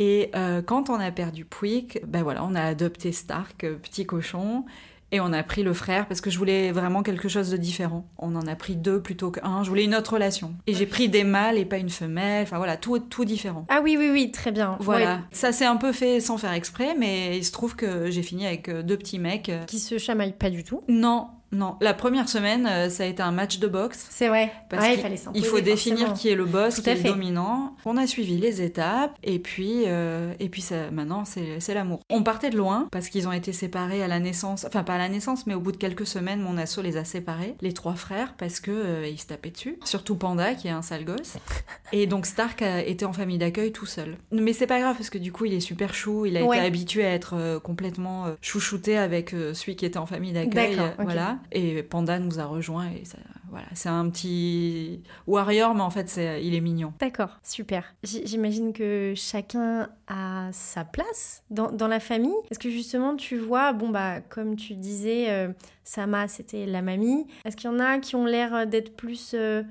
Et 0.00 0.30
euh, 0.34 0.62
quand 0.62 0.90
on 0.90 0.94
a 0.94 1.10
perdu 1.12 1.44
Pouic, 1.44 2.00
ben 2.06 2.22
voilà, 2.22 2.42
on 2.42 2.54
a 2.54 2.62
adopté 2.62 3.12
Stark, 3.12 3.64
euh, 3.64 3.76
petit 3.76 4.04
cochon, 4.06 4.64
et 5.12 5.20
on 5.20 5.32
a 5.32 5.42
pris 5.42 5.62
le 5.62 5.72
frère 5.72 6.06
parce 6.06 6.20
que 6.20 6.30
je 6.30 6.38
voulais 6.38 6.72
vraiment 6.72 7.02
quelque 7.02 7.28
chose 7.28 7.50
de 7.50 7.56
différent. 7.56 8.06
On 8.18 8.34
en 8.36 8.46
a 8.46 8.54
pris 8.54 8.76
deux 8.76 9.00
plutôt 9.02 9.30
qu'un. 9.30 9.62
Je 9.64 9.68
voulais 9.68 9.84
une 9.84 9.94
autre 9.94 10.14
relation. 10.14 10.54
Et 10.66 10.74
j'ai 10.74 10.86
pris 10.86 11.08
des 11.08 11.24
mâles 11.24 11.58
et 11.58 11.64
pas 11.64 11.78
une 11.78 11.90
femelle. 11.90 12.42
Enfin 12.44 12.58
voilà, 12.58 12.76
tout, 12.76 12.98
tout 12.98 13.24
différent. 13.24 13.66
Ah 13.68 13.80
oui, 13.82 13.96
oui, 13.98 14.10
oui, 14.12 14.30
très 14.30 14.52
bien. 14.52 14.76
Voilà, 14.80 15.14
Ouais, 15.16 15.20
ça 15.32 15.52
s'est 15.52 15.66
un 15.66 15.76
peu 15.76 15.92
fait 15.92 16.20
sans 16.20 16.38
faire 16.38 16.52
exprès, 16.52 16.94
mais 16.98 17.36
il 17.36 17.44
se 17.44 17.52
trouve 17.52 17.76
que 17.76 18.10
j'ai 18.10 18.22
fini 18.22 18.46
avec 18.46 18.68
euh, 18.68 18.82
deux 18.82 18.96
petits 18.96 19.18
mecs. 19.18 19.48
euh. 19.48 19.64
qui 19.64 19.78
se 19.78 19.98
chamaillent 19.98 20.36
pas 20.36 20.50
du 20.50 20.64
tout. 20.64 20.82
Non, 20.88 21.28
non. 21.52 21.76
La 21.80 21.94
première 21.94 22.28
semaine, 22.28 22.66
euh, 22.66 22.88
ça 22.90 23.02
a 23.02 23.06
été 23.06 23.22
un 23.22 23.32
match 23.32 23.58
de 23.58 23.66
boxe. 23.66 24.06
C'est 24.10 24.28
vrai. 24.28 24.52
Parce 24.68 24.82
ouais, 24.82 24.90
il 24.90 24.92
qu'il- 24.94 25.02
fallait 25.02 25.20
il 25.34 25.44
faut 25.44 25.60
définir 25.60 25.98
forcément. 25.98 26.16
qui 26.18 26.28
est 26.28 26.34
le 26.34 26.44
boss, 26.44 26.76
Tout 26.76 26.82
qui 26.82 26.90
est 26.90 26.94
le 26.96 27.02
dominant. 27.10 27.74
On 27.84 27.96
a 27.96 28.06
suivi 28.06 28.36
les 28.38 28.62
étapes 28.62 29.16
et 29.22 29.38
puis 29.38 29.82
euh, 29.86 30.32
et 30.38 30.48
puis 30.48 30.62
ça, 30.62 30.90
maintenant 30.90 31.24
c'est 31.24 31.74
l'amour. 31.74 32.00
On 32.10 32.22
partait 32.22 32.50
de 32.50 32.56
loin 32.56 32.88
parce 32.92 33.08
qu'ils 33.08 33.26
ont 33.28 33.32
été 33.32 33.52
séparés 33.52 34.02
à 34.02 34.08
la 34.08 34.20
naissance, 34.20 34.64
enfin 34.64 34.84
pas 34.84 34.94
à 34.94 34.98
la 34.98 35.08
naissance, 35.08 35.46
mais 35.46 35.54
au 35.54 35.60
bout 35.60 35.72
de 35.72 35.76
quelques 35.76 36.06
semaines, 36.06 36.40
mon 36.40 36.56
asso 36.56 36.78
les 36.82 36.96
a 36.96 37.04
séparés, 37.04 37.54
les 37.60 37.72
trois 37.72 37.94
frères, 37.94 38.34
parce 38.38 38.60
que 38.60 38.70
euh, 38.70 39.06
ils 39.08 39.18
se 39.18 39.26
tapaient 39.26 39.50
dessus. 39.50 39.78
Surtout 39.84 40.14
Panda 40.16 40.54
qui 40.54 40.68
est 40.68 40.72
un 40.72 40.82
sale 40.82 41.04
gosse. 41.04 41.34
Et 41.92 42.06
donc 42.06 42.26
Stark 42.26 42.62
a 42.62 42.80
été 42.82 43.04
en 43.04 43.12
famille 43.12 43.38
d'accueil 43.38 43.72
tout 43.72 43.86
seul. 43.86 44.16
Mais 44.30 44.52
c'est 44.52 44.66
pas 44.68 44.78
grave 44.80 44.96
parce 44.96 45.10
que 45.10 45.18
du 45.18 45.32
coup 45.32 45.46
il 45.46 45.54
est 45.54 45.60
super 45.60 45.94
chou, 45.94 46.26
il 46.26 46.36
a 46.36 46.44
Ouais. 46.44 46.58
été 46.58 46.66
habitué 46.66 47.04
à 47.04 47.10
être 47.12 47.34
euh, 47.36 47.58
complètement 47.60 48.26
chouchouté 48.40 48.96
avec 48.96 49.30
celui 49.30 49.76
qui 49.76 49.84
était 49.86 49.98
en 49.98 50.06
famille 50.06 50.32
d'accueil, 50.32 50.76
D'accord, 50.76 50.86
euh, 50.98 51.02
ok. 51.02 51.04
voilà. 51.04 51.38
Et 51.52 51.82
Panda 51.82 52.18
nous 52.18 52.40
a 52.40 52.44
rejoint 52.44 52.86
et 52.86 53.02
voilà, 53.50 53.66
c'est 53.74 53.88
un 53.88 54.08
petit 54.08 55.02
warrior, 55.26 55.74
mais 55.74 55.80
en 55.80 55.90
fait 55.90 56.08
c'est, 56.08 56.44
il 56.44 56.54
est 56.54 56.60
mignon. 56.60 56.92
D'accord, 57.00 57.40
super. 57.42 57.84
J'imagine 58.04 58.72
que 58.72 59.12
chacun 59.16 59.88
a 60.06 60.48
sa 60.52 60.84
place 60.84 61.42
dans, 61.50 61.72
dans 61.72 61.88
la 61.88 62.00
famille. 62.00 62.34
Est-ce 62.50 62.58
que 62.58 62.70
justement 62.70 63.16
tu 63.16 63.36
vois, 63.36 63.72
bon 63.72 63.88
bah 63.88 64.20
comme 64.20 64.56
tu 64.56 64.74
disais, 64.74 65.30
euh, 65.30 65.48
Sama 65.82 66.28
c'était 66.28 66.66
la 66.66 66.82
mamie. 66.82 67.26
Est-ce 67.44 67.56
qu'il 67.56 67.70
y 67.70 67.72
en 67.72 67.80
a 67.80 67.98
qui 67.98 68.14
ont 68.14 68.26
l'air 68.26 68.66
d'être 68.66 68.94
plus 68.94 69.32
euh, 69.34 69.62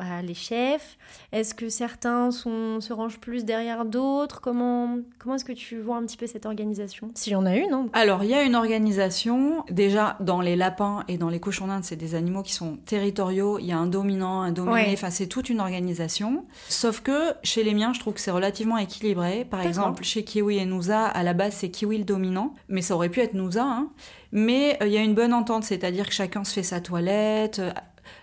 bah, 0.00 0.22
les 0.22 0.34
chefs 0.34 0.96
Est-ce 1.30 1.54
que 1.54 1.68
certains 1.68 2.30
sont, 2.30 2.80
se 2.80 2.92
rangent 2.92 3.18
plus 3.18 3.44
derrière 3.44 3.84
d'autres? 3.84 4.40
Comment, 4.40 4.96
comment 5.18 5.34
est-ce 5.34 5.44
que 5.44 5.52
tu 5.52 5.78
vois 5.78 5.96
un 5.96 6.06
petit 6.06 6.16
peu 6.16 6.26
cette 6.26 6.46
organisation? 6.46 7.10
S'il 7.14 7.34
y 7.34 7.36
en 7.36 7.44
a 7.44 7.54
une, 7.54 7.72
hein 7.72 7.86
Alors, 7.92 8.24
il 8.24 8.30
y 8.30 8.34
a 8.34 8.42
une 8.42 8.54
organisation. 8.54 9.62
Déjà, 9.70 10.16
dans 10.20 10.40
les 10.40 10.56
lapins 10.56 11.04
et 11.06 11.18
dans 11.18 11.28
les 11.28 11.38
cochons 11.38 11.66
d'Inde, 11.66 11.84
c'est 11.84 11.96
des 11.96 12.14
animaux 12.14 12.42
qui 12.42 12.54
sont 12.54 12.76
territoriaux. 12.76 13.58
Il 13.58 13.66
y 13.66 13.72
a 13.72 13.78
un 13.78 13.86
dominant, 13.86 14.40
un 14.40 14.52
dominé. 14.52 14.72
Ouais. 14.72 14.90
Enfin, 14.92 15.10
c'est 15.10 15.26
toute 15.26 15.50
une 15.50 15.60
organisation. 15.60 16.46
Sauf 16.68 17.00
que 17.00 17.34
chez 17.42 17.62
les 17.62 17.74
miens, 17.74 17.92
je 17.92 18.00
trouve 18.00 18.14
que 18.14 18.20
c'est 18.20 18.30
relativement 18.30 18.78
équilibré. 18.78 19.44
Par 19.44 19.60
exemple, 19.60 20.02
chez 20.02 20.24
Kiwi 20.24 20.56
et 20.58 20.64
Nouza, 20.64 21.06
à 21.06 21.22
la 21.22 21.34
base, 21.34 21.54
c'est 21.54 21.70
Kiwi 21.70 21.98
le 21.98 22.04
dominant. 22.04 22.54
Mais 22.68 22.80
ça 22.80 22.94
aurait 22.94 23.10
pu 23.10 23.20
être 23.20 23.34
Nouza. 23.34 23.64
Hein. 23.64 23.90
Mais 24.32 24.78
euh, 24.80 24.86
il 24.86 24.92
y 24.92 24.96
a 24.98 25.02
une 25.02 25.14
bonne 25.14 25.34
entente, 25.34 25.64
c'est-à-dire 25.64 26.06
que 26.06 26.14
chacun 26.14 26.44
se 26.44 26.54
fait 26.54 26.62
sa 26.62 26.80
toilette. 26.80 27.60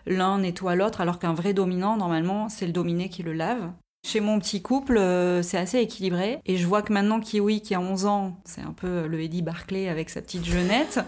Euh, 0.08 0.16
L'un 0.18 0.40
nettoie 0.40 0.76
l'autre, 0.76 1.02
alors 1.02 1.20
qu'un 1.20 1.34
vrai 1.34 1.54
dominant, 1.54 1.98
normalement, 1.98 2.50
c'est 2.50 2.66
le 2.66 2.72
dominé 2.72 3.10
qui 3.10 3.24
le 3.24 3.34
lave. 3.34 3.72
Chez 4.06 4.20
mon 4.22 4.40
petit 4.40 4.62
couple, 4.62 4.98
euh, 4.98 5.42
c'est 5.42 5.58
assez 5.58 5.80
équilibré. 5.80 6.40
Et 6.46 6.56
je 6.56 6.66
vois 6.66 6.82
que 6.82 6.94
maintenant, 6.94 7.20
Kiwi, 7.20 7.62
qui 7.62 7.76
a 7.76 7.80
11 7.82 8.06
ans, 8.06 8.38
c'est 8.46 8.62
un 8.62 8.72
peu 8.72 9.06
le 9.08 9.20
Eddie 9.22 9.42
Barclay 9.42 9.90
avec 9.90 10.10
sa 10.10 10.22
petite 10.22 10.46
jeunette. 10.46 11.00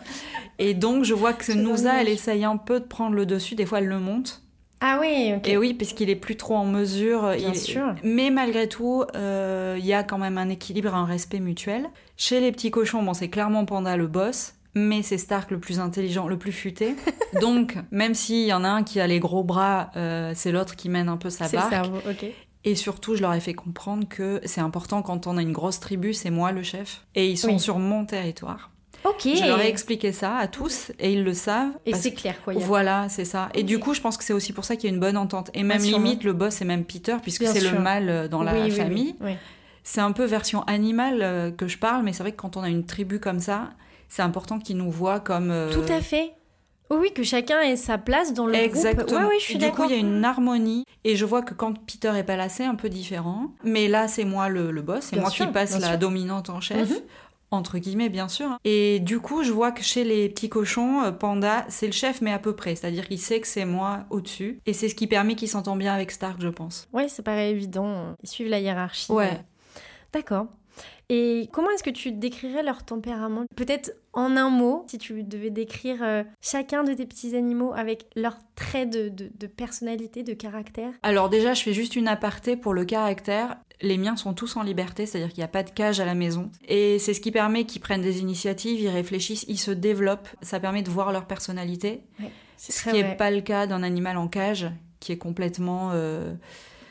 Et 0.57 0.74
donc, 0.74 1.05
je 1.05 1.13
vois 1.13 1.31
que 1.33 1.53
Nouza, 1.53 2.01
elle 2.01 2.09
essaye 2.09 2.43
un 2.43 2.57
peu 2.57 2.79
de 2.81 2.86
prendre 2.86 3.15
le 3.15 3.25
dessus. 3.25 3.55
Des 3.55 3.65
fois, 3.65 3.79
elle 3.79 3.88
le 3.88 4.00
monte. 4.00 4.41
Ah 4.81 4.98
oui, 5.00 5.33
ok. 5.36 5.48
Et 5.48 5.57
oui, 5.57 5.74
puisqu'il 5.74 6.09
est 6.09 6.15
plus 6.15 6.36
trop 6.36 6.55
en 6.55 6.65
mesure. 6.65 7.21
Bien 7.38 7.50
il- 7.50 7.55
sûr. 7.57 7.95
Mais 8.03 8.31
malgré 8.31 8.67
tout, 8.67 9.03
euh, 9.15 9.75
il 9.77 9.86
y 9.86 9.93
a 9.93 10.03
quand 10.03 10.17
même 10.17 10.38
un 10.38 10.50
équilibre, 10.50 10.93
un 10.95 11.05
respect 11.05 11.39
mutuel. 11.39 11.89
Chez 12.17 12.39
les 12.41 12.51
petits 12.51 12.71
cochons, 12.71 13.03
bon, 13.03 13.13
c'est 13.13 13.29
clairement 13.29 13.65
Panda 13.65 13.95
le 13.98 14.07
boss. 14.07 14.55
Mais 14.75 15.01
c'est 15.01 15.17
Stark 15.17 15.49
le 15.51 15.59
plus 15.59 15.79
intelligent, 15.79 16.27
le 16.27 16.38
plus 16.38 16.51
futé. 16.51 16.95
Donc, 17.41 17.75
même 17.91 18.13
s'il 18.13 18.45
y 18.45 18.53
en 18.53 18.63
a 18.63 18.69
un 18.69 18.83
qui 18.83 18.99
a 18.99 19.07
les 19.07 19.19
gros 19.19 19.43
bras, 19.43 19.91
euh, 19.95 20.33
c'est 20.35 20.51
l'autre 20.51 20.75
qui 20.75 20.89
mène 20.89 21.09
un 21.09 21.17
peu 21.17 21.29
sa 21.29 21.45
C'est 21.47 21.55
le 21.57 21.61
barque. 21.61 21.73
cerveau, 21.73 21.97
ok. 22.09 22.25
Et 22.65 22.75
surtout, 22.75 23.15
je 23.15 23.21
leur 23.21 23.33
ai 23.33 23.39
fait 23.39 23.53
comprendre 23.53 24.07
que 24.07 24.41
c'est 24.45 24.61
important 24.61 25.01
quand 25.01 25.27
on 25.27 25.38
a 25.38 25.41
une 25.41 25.53
grosse 25.53 25.79
tribu, 25.79 26.13
c'est 26.13 26.29
moi 26.29 26.51
le 26.51 26.61
chef. 26.61 27.05
Et 27.15 27.29
ils 27.29 27.38
sont 27.38 27.47
Oui. 27.53 27.59
sur 27.59 27.79
mon 27.79 28.05
territoire. 28.05 28.69
Ok. 29.05 29.21
Je 29.33 29.45
leur 29.45 29.61
ai 29.61 29.69
expliqué 29.69 30.11
ça 30.11 30.35
à 30.35 30.47
tous 30.47 30.91
et 30.99 31.13
ils 31.13 31.23
le 31.23 31.33
savent. 31.33 31.71
Et 31.85 31.93
c'est 31.95 32.13
clair, 32.13 32.35
quoi. 32.43 32.53
il 32.53 32.59
y 32.59 32.63
a- 32.63 32.65
Voilà, 32.65 33.07
c'est 33.07 33.23
ça. 33.23 33.47
Et 33.53 33.63
du 33.63 33.79
coup, 33.79 33.93
je 33.93 34.01
pense 34.01 34.17
que 34.17 34.25
c'est 34.25 34.33
aussi 34.33 34.51
pour 34.51 34.65
ça 34.65 34.75
qu'il 34.75 34.89
y 34.89 34.91
a 34.91 34.93
une 34.93 34.99
bonne 34.99 35.15
entente. 35.15 35.49
Et 35.53 35.63
même 35.63 35.81
limite, 35.81 36.25
le 36.25 36.33
boss, 36.33 36.55
c'est 36.55 36.65
même 36.65 36.83
Peter, 36.83 37.15
puisque 37.21 37.45
c'est 37.47 37.61
le 37.61 37.79
mâle 37.79 38.09
euh, 38.09 38.27
dans 38.27 38.43
la 38.43 38.53
Oui, 38.53 38.71
famille. 38.71 39.15
oui. 39.21 39.31
C'est 39.83 40.01
un 40.01 40.11
peu 40.11 40.25
version 40.25 40.63
animale 40.63 41.19
euh, 41.21 41.49
que 41.51 41.67
je 41.69 41.77
parle, 41.77 42.03
mais 42.03 42.11
c'est 42.11 42.23
vrai 42.23 42.33
que 42.33 42.38
quand 42.38 42.57
on 42.57 42.61
a 42.61 42.69
une 42.69 42.85
tribu 42.85 43.21
comme 43.21 43.39
ça, 43.39 43.69
c'est 44.09 44.21
important 44.21 44.59
qu'ils 44.59 44.77
nous 44.77 44.91
voient 44.91 45.19
comme. 45.21 45.51
euh, 45.51 45.71
Tout 45.71 45.91
à 45.91 46.01
fait. 46.01 46.33
Oui, 46.91 46.97
oui, 47.01 47.13
que 47.13 47.21
chacun 47.21 47.61
ait 47.61 47.75
sa 47.75 47.99
place 47.99 48.33
dans 48.33 48.47
le 48.47 48.55
Exactement. 48.55 49.05
groupe. 49.05 49.19
Oui, 49.19 49.25
oui, 49.29 49.35
je 49.39 49.43
suis 49.43 49.57
du 49.59 49.69
coup, 49.69 49.83
il 49.85 49.91
y 49.91 49.93
a 49.93 49.97
une 49.97 50.25
harmonie. 50.25 50.85
Et 51.03 51.15
je 51.15 51.23
vois 51.23 51.43
que 51.43 51.53
quand 51.53 51.73
Peter 51.85 52.11
est 52.17 52.23
pas 52.23 52.35
là, 52.35 52.49
c'est 52.49 52.65
un 52.65 52.73
peu 52.73 52.89
différent. 52.89 53.51
Mais 53.63 53.87
là, 53.87 54.07
c'est 54.07 54.25
moi 54.25 54.49
le, 54.49 54.71
le 54.71 54.81
boss. 54.81 55.01
C'est 55.03 55.19
moi 55.19 55.29
sûr, 55.29 55.45
qui 55.45 55.51
passe 55.53 55.79
la 55.79 55.89
sûr. 55.89 55.97
dominante 55.99 56.49
en 56.49 56.59
chef. 56.61 56.89
Mhm. 56.89 56.97
Entre 57.51 57.77
guillemets, 57.79 58.09
bien 58.09 58.27
sûr. 58.27 58.57
Et 58.63 58.99
du 58.99 59.19
coup, 59.19 59.43
je 59.43 59.51
vois 59.51 59.71
que 59.71 59.81
chez 59.83 60.03
les 60.03 60.29
petits 60.29 60.49
cochons, 60.49 61.03
euh, 61.03 61.11
Panda, 61.11 61.65
c'est 61.69 61.85
le 61.87 61.91
chef, 61.93 62.21
mais 62.21 62.31
à 62.33 62.37
peu 62.39 62.55
près. 62.55 62.75
C'est-à-dire 62.75 63.07
qu'il 63.07 63.19
sait 63.19 63.39
que 63.39 63.47
c'est 63.47 63.65
moi 63.65 64.05
au-dessus. 64.09 64.59
Et 64.65 64.73
c'est 64.73 64.89
ce 64.89 64.95
qui 64.95 65.05
permet 65.07 65.35
qu'il 65.35 65.47
s'entend 65.47 65.75
bien 65.75 65.93
avec 65.93 66.09
Stark, 66.11 66.37
je 66.41 66.47
pense. 66.49 66.87
Ouais, 66.93 67.07
ça 67.07 67.21
paraît 67.23 67.51
évident. 67.51 68.15
Ils 68.23 68.29
suivent 68.29 68.49
la 68.49 68.59
hiérarchie. 68.59 69.11
Ouais. 69.11 69.41
D'accord. 70.13 70.47
Et 71.11 71.49
comment 71.51 71.69
est-ce 71.71 71.83
que 71.83 71.89
tu 71.89 72.11
décrirais 72.11 72.61
leur 72.61 72.83
tempérament? 72.85 73.45
Peut-être 73.55 73.91
en 74.13 74.37
un 74.37 74.49
mot, 74.49 74.85
si 74.87 74.97
tu 74.99 75.23
devais 75.23 75.49
décrire 75.49 75.97
euh, 76.03 76.23
chacun 76.41 76.83
de 76.83 76.93
tes 76.93 77.05
petits 77.07 77.35
animaux 77.35 77.73
avec 77.73 78.05
leurs 78.15 78.37
traits 78.55 78.91
de, 78.91 79.09
de- 79.09 79.31
de 79.37 79.47
personnalité, 79.47 80.21
de 80.23 80.33
caractère? 80.33 80.91
Alors 81.01 81.29
déjà, 81.29 81.53
je 81.55 81.63
fais 81.63 81.73
juste 81.73 81.95
une 81.95 82.07
aparté 82.07 82.55
pour 82.55 82.73
le 82.75 82.85
caractère. 82.85 83.57
Les 83.81 83.97
miens 83.97 84.17
sont 84.17 84.33
tous 84.33 84.55
en 84.57 84.61
liberté, 84.61 85.05
c'est-à-dire 85.05 85.29
qu'il 85.29 85.39
n'y 85.39 85.45
a 85.45 85.47
pas 85.49 85.63
de 85.63 85.71
cage 85.71 85.99
à 85.99 86.05
la 86.05 86.13
maison. 86.15 86.51
Et 86.67 86.99
c'est 86.99 87.13
ce 87.13 87.21
qui 87.21 87.31
permet 87.31 87.63
qu'ils 87.63 87.81
prennent 87.81 88.01
des 88.01 88.19
initiatives, 88.19 88.79
ils 88.79 88.89
réfléchissent, 88.89 89.45
ils 89.47 89.57
se 89.59 89.71
développent. 89.71 90.27
Ça 90.41 90.59
permet 90.59 90.83
de 90.83 90.89
voir 90.91 91.11
leur 91.11 91.25
personnalité. 91.25 92.03
Ce 92.57 92.83
qui 92.89 93.01
n'est 93.01 93.15
pas 93.15 93.31
le 93.31 93.41
cas 93.41 93.65
d'un 93.67 93.81
animal 93.83 94.17
en 94.17 94.27
cage, 94.27 94.67
qui 94.99 95.13
est 95.13 95.17
complètement 95.17 95.91
euh, 95.93 96.33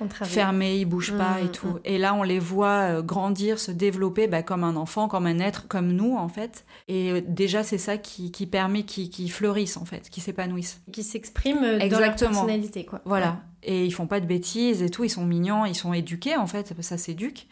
Entravé. 0.00 0.30
fermé, 0.30 0.76
il 0.78 0.84
bouge 0.84 1.16
pas 1.16 1.38
Mm, 1.40 1.44
et 1.46 1.48
tout. 1.50 1.66
mm. 1.68 1.80
Et 1.84 1.98
là, 1.98 2.14
on 2.14 2.22
les 2.22 2.38
voit 2.38 2.98
euh, 2.98 3.02
grandir, 3.02 3.58
se 3.58 3.70
développer 3.72 4.26
bah, 4.28 4.42
comme 4.42 4.64
un 4.64 4.76
enfant, 4.76 5.08
comme 5.08 5.26
un 5.26 5.38
être, 5.38 5.68
comme 5.68 5.92
nous 5.92 6.16
en 6.16 6.28
fait. 6.28 6.64
Et 6.88 7.10
euh, 7.10 7.20
déjà, 7.26 7.62
c'est 7.62 7.78
ça 7.78 7.96
qui, 7.98 8.30
qui 8.30 8.46
permet 8.46 8.82
qu'ils 8.84 9.10
qu'ils 9.10 9.30
fleurissent 9.32 9.76
en 9.76 9.84
fait, 9.84 10.08
qu'ils 10.10 10.22
s'épanouissent. 10.22 10.80
Qui 10.92 11.02
s'expriment 11.02 11.60
dans 11.60 11.70
leur 11.72 11.82
Exactement. 11.82 12.30
personnalité, 12.30 12.84
quoi. 12.84 13.00
Voilà. 13.04 13.40
Et 13.62 13.84
ils 13.84 13.90
font 13.92 14.06
pas 14.06 14.20
de 14.20 14.26
bêtises 14.26 14.82
et 14.82 14.88
tout, 14.90 15.04
ils 15.04 15.10
sont 15.10 15.24
mignons, 15.24 15.64
ils 15.66 15.74
sont 15.74 15.92
éduqués 15.92 16.36
en 16.36 16.46
fait, 16.46 16.72
ça 16.80 16.96
s'éduque. 16.96 17.48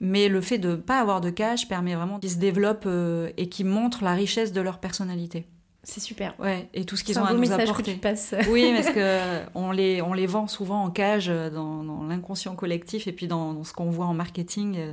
Mais 0.00 0.28
le 0.28 0.40
fait 0.40 0.58
de 0.58 0.76
pas 0.76 1.00
avoir 1.00 1.20
de 1.20 1.28
cage 1.30 1.66
permet 1.66 1.96
vraiment 1.96 2.20
qu'ils 2.20 2.30
se 2.30 2.36
développent 2.36 2.84
euh, 2.86 3.30
et 3.36 3.48
qu'ils 3.48 3.66
montrent 3.66 4.04
la 4.04 4.12
richesse 4.14 4.52
de 4.52 4.60
leur 4.60 4.78
personnalité. 4.78 5.48
C'est 5.90 6.00
super. 6.00 6.34
Ouais, 6.38 6.68
et 6.74 6.84
tout 6.84 6.96
ce 6.96 7.02
qu'ils 7.04 7.18
ont 7.18 7.22
un 7.24 7.28
à 7.28 7.32
nous 7.32 7.38
message 7.40 7.60
apporter. 7.70 7.82
que 7.82 7.90
tu 7.92 7.98
passes. 7.98 8.34
Oui, 8.50 8.72
parce 8.74 8.90
que 8.90 9.40
on 9.54 9.70
les, 9.70 10.02
on 10.02 10.12
les 10.12 10.26
vend 10.26 10.46
souvent 10.46 10.82
en 10.84 10.90
cage 10.90 11.28
euh, 11.30 11.48
dans, 11.48 11.82
dans 11.82 12.02
l'inconscient 12.04 12.54
collectif 12.54 13.06
et 13.06 13.12
puis 13.12 13.26
dans, 13.26 13.54
dans 13.54 13.64
ce 13.64 13.72
qu'on 13.72 13.88
voit 13.90 14.04
en 14.06 14.12
marketing 14.14 14.76
euh, 14.76 14.92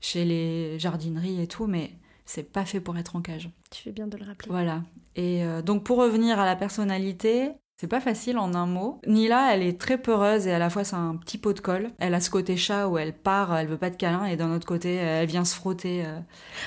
chez 0.00 0.24
les 0.24 0.78
jardineries 0.78 1.42
et 1.42 1.46
tout, 1.48 1.66
mais 1.66 1.90
c'est 2.26 2.44
pas 2.52 2.64
fait 2.64 2.78
pour 2.80 2.96
être 2.96 3.16
en 3.16 3.22
cage. 3.22 3.50
Tu 3.72 3.82
fais 3.82 3.90
bien 3.92 4.06
de 4.06 4.16
le 4.16 4.24
rappeler. 4.24 4.50
Voilà. 4.50 4.82
Et 5.16 5.44
euh, 5.44 5.62
donc 5.62 5.82
pour 5.84 5.98
revenir 5.98 6.38
à 6.38 6.46
la 6.46 6.54
personnalité, 6.54 7.50
c'est 7.76 7.88
pas 7.88 8.00
facile 8.00 8.38
en 8.38 8.54
un 8.54 8.66
mot. 8.66 9.00
Nila, 9.08 9.52
elle 9.54 9.62
est 9.64 9.80
très 9.80 9.98
peureuse 9.98 10.46
et 10.46 10.52
à 10.52 10.58
la 10.60 10.70
fois 10.70 10.84
c'est 10.84 10.94
un 10.96 11.16
petit 11.16 11.38
pot 11.38 11.52
de 11.54 11.60
colle. 11.60 11.88
Elle 11.98 12.14
a 12.14 12.20
ce 12.20 12.30
côté 12.30 12.56
chat 12.56 12.86
où 12.88 12.98
elle 12.98 13.14
part, 13.14 13.56
elle 13.56 13.66
veut 13.66 13.78
pas 13.78 13.90
de 13.90 13.96
câlin 13.96 14.26
et 14.26 14.36
d'un 14.36 14.54
autre 14.54 14.66
côté 14.66 14.94
elle 14.94 15.26
vient 15.26 15.44
se 15.44 15.56
frotter. 15.56 16.04
euh, 16.06 16.20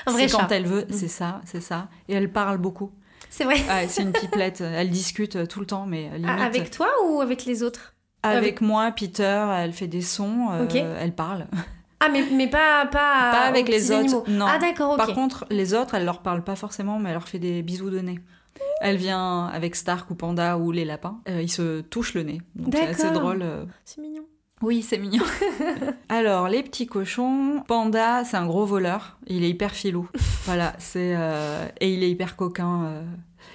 Un 0.06 0.12
vrai 0.12 0.28
c'est 0.28 0.36
quand 0.36 0.48
chat. 0.48 0.54
elle 0.56 0.66
veut, 0.66 0.82
Mm. 0.82 0.92
c'est 0.92 1.08
ça, 1.08 1.40
c'est 1.46 1.62
ça. 1.62 1.88
Et 2.08 2.14
elle 2.14 2.30
parle 2.30 2.58
beaucoup. 2.58 2.90
C'est 3.36 3.42
vrai. 3.44 3.56
Ah, 3.68 3.88
c'est 3.88 4.02
une 4.02 4.12
pipelette. 4.20 4.60
Elle 4.60 4.90
discute 4.90 5.34
euh, 5.34 5.44
tout 5.46 5.58
le 5.58 5.66
temps, 5.66 5.86
mais 5.86 6.08
euh, 6.12 6.18
limite. 6.18 6.30
Ah, 6.38 6.44
avec 6.44 6.70
toi 6.70 6.88
ou 7.08 7.20
avec 7.20 7.44
les 7.46 7.64
autres? 7.64 7.94
Avec 8.22 8.38
Avec- 8.38 8.60
moi, 8.60 8.92
Peter, 8.92 9.44
elle 9.58 9.72
fait 9.72 9.88
des 9.88 10.02
sons, 10.02 10.50
euh, 10.52 10.64
Ok. 10.64 10.76
elle 10.76 11.12
parle. 11.14 11.48
Ah, 11.98 12.08
mais, 12.12 12.22
mais 12.32 12.46
pas, 12.48 12.86
pas, 12.86 12.90
pas 13.32 13.40
avec 13.48 13.68
les 13.68 13.90
autres, 13.90 14.00
animaux. 14.00 14.24
non. 14.28 14.46
Ah, 14.48 14.58
d'accord, 14.58 14.92
ok. 14.92 14.98
Par 14.98 15.14
contre, 15.14 15.46
les 15.50 15.74
autres, 15.74 15.94
elle 15.96 16.04
leur 16.04 16.22
parle 16.22 16.44
pas 16.44 16.54
forcément, 16.54 17.00
mais 17.00 17.08
elle 17.08 17.14
leur 17.16 17.28
fait 17.28 17.40
des 17.40 17.62
bisous 17.62 17.90
de 17.90 17.98
nez. 17.98 18.20
Elle 18.80 18.96
vient 18.96 19.46
avec 19.46 19.74
Stark 19.74 20.08
ou 20.10 20.14
Panda 20.14 20.56
ou 20.58 20.70
les 20.70 20.84
lapins, 20.84 21.18
euh, 21.28 21.42
ils 21.42 21.50
se 21.50 21.80
touchent 21.80 22.14
le 22.14 22.22
nez. 22.22 22.40
Donc 22.54 22.72
c'est 22.72 22.86
assez 22.88 23.10
drôle. 23.10 23.44
C'est 23.84 24.00
mignon. 24.00 24.22
Oui, 24.64 24.82
c'est 24.82 24.98
mignon. 24.98 25.22
Alors, 26.08 26.48
les 26.48 26.62
petits 26.62 26.86
cochons, 26.86 27.62
Panda, 27.66 28.24
c'est 28.24 28.36
un 28.36 28.46
gros 28.46 28.64
voleur. 28.66 29.18
Il 29.26 29.44
est 29.44 29.50
hyper 29.50 29.72
filou. 29.72 30.08
voilà, 30.44 30.72
c'est 30.78 31.14
euh, 31.16 31.66
et 31.80 31.92
il 31.92 32.02
est 32.02 32.10
hyper 32.10 32.36
coquin. 32.36 32.84
euh, 32.84 33.02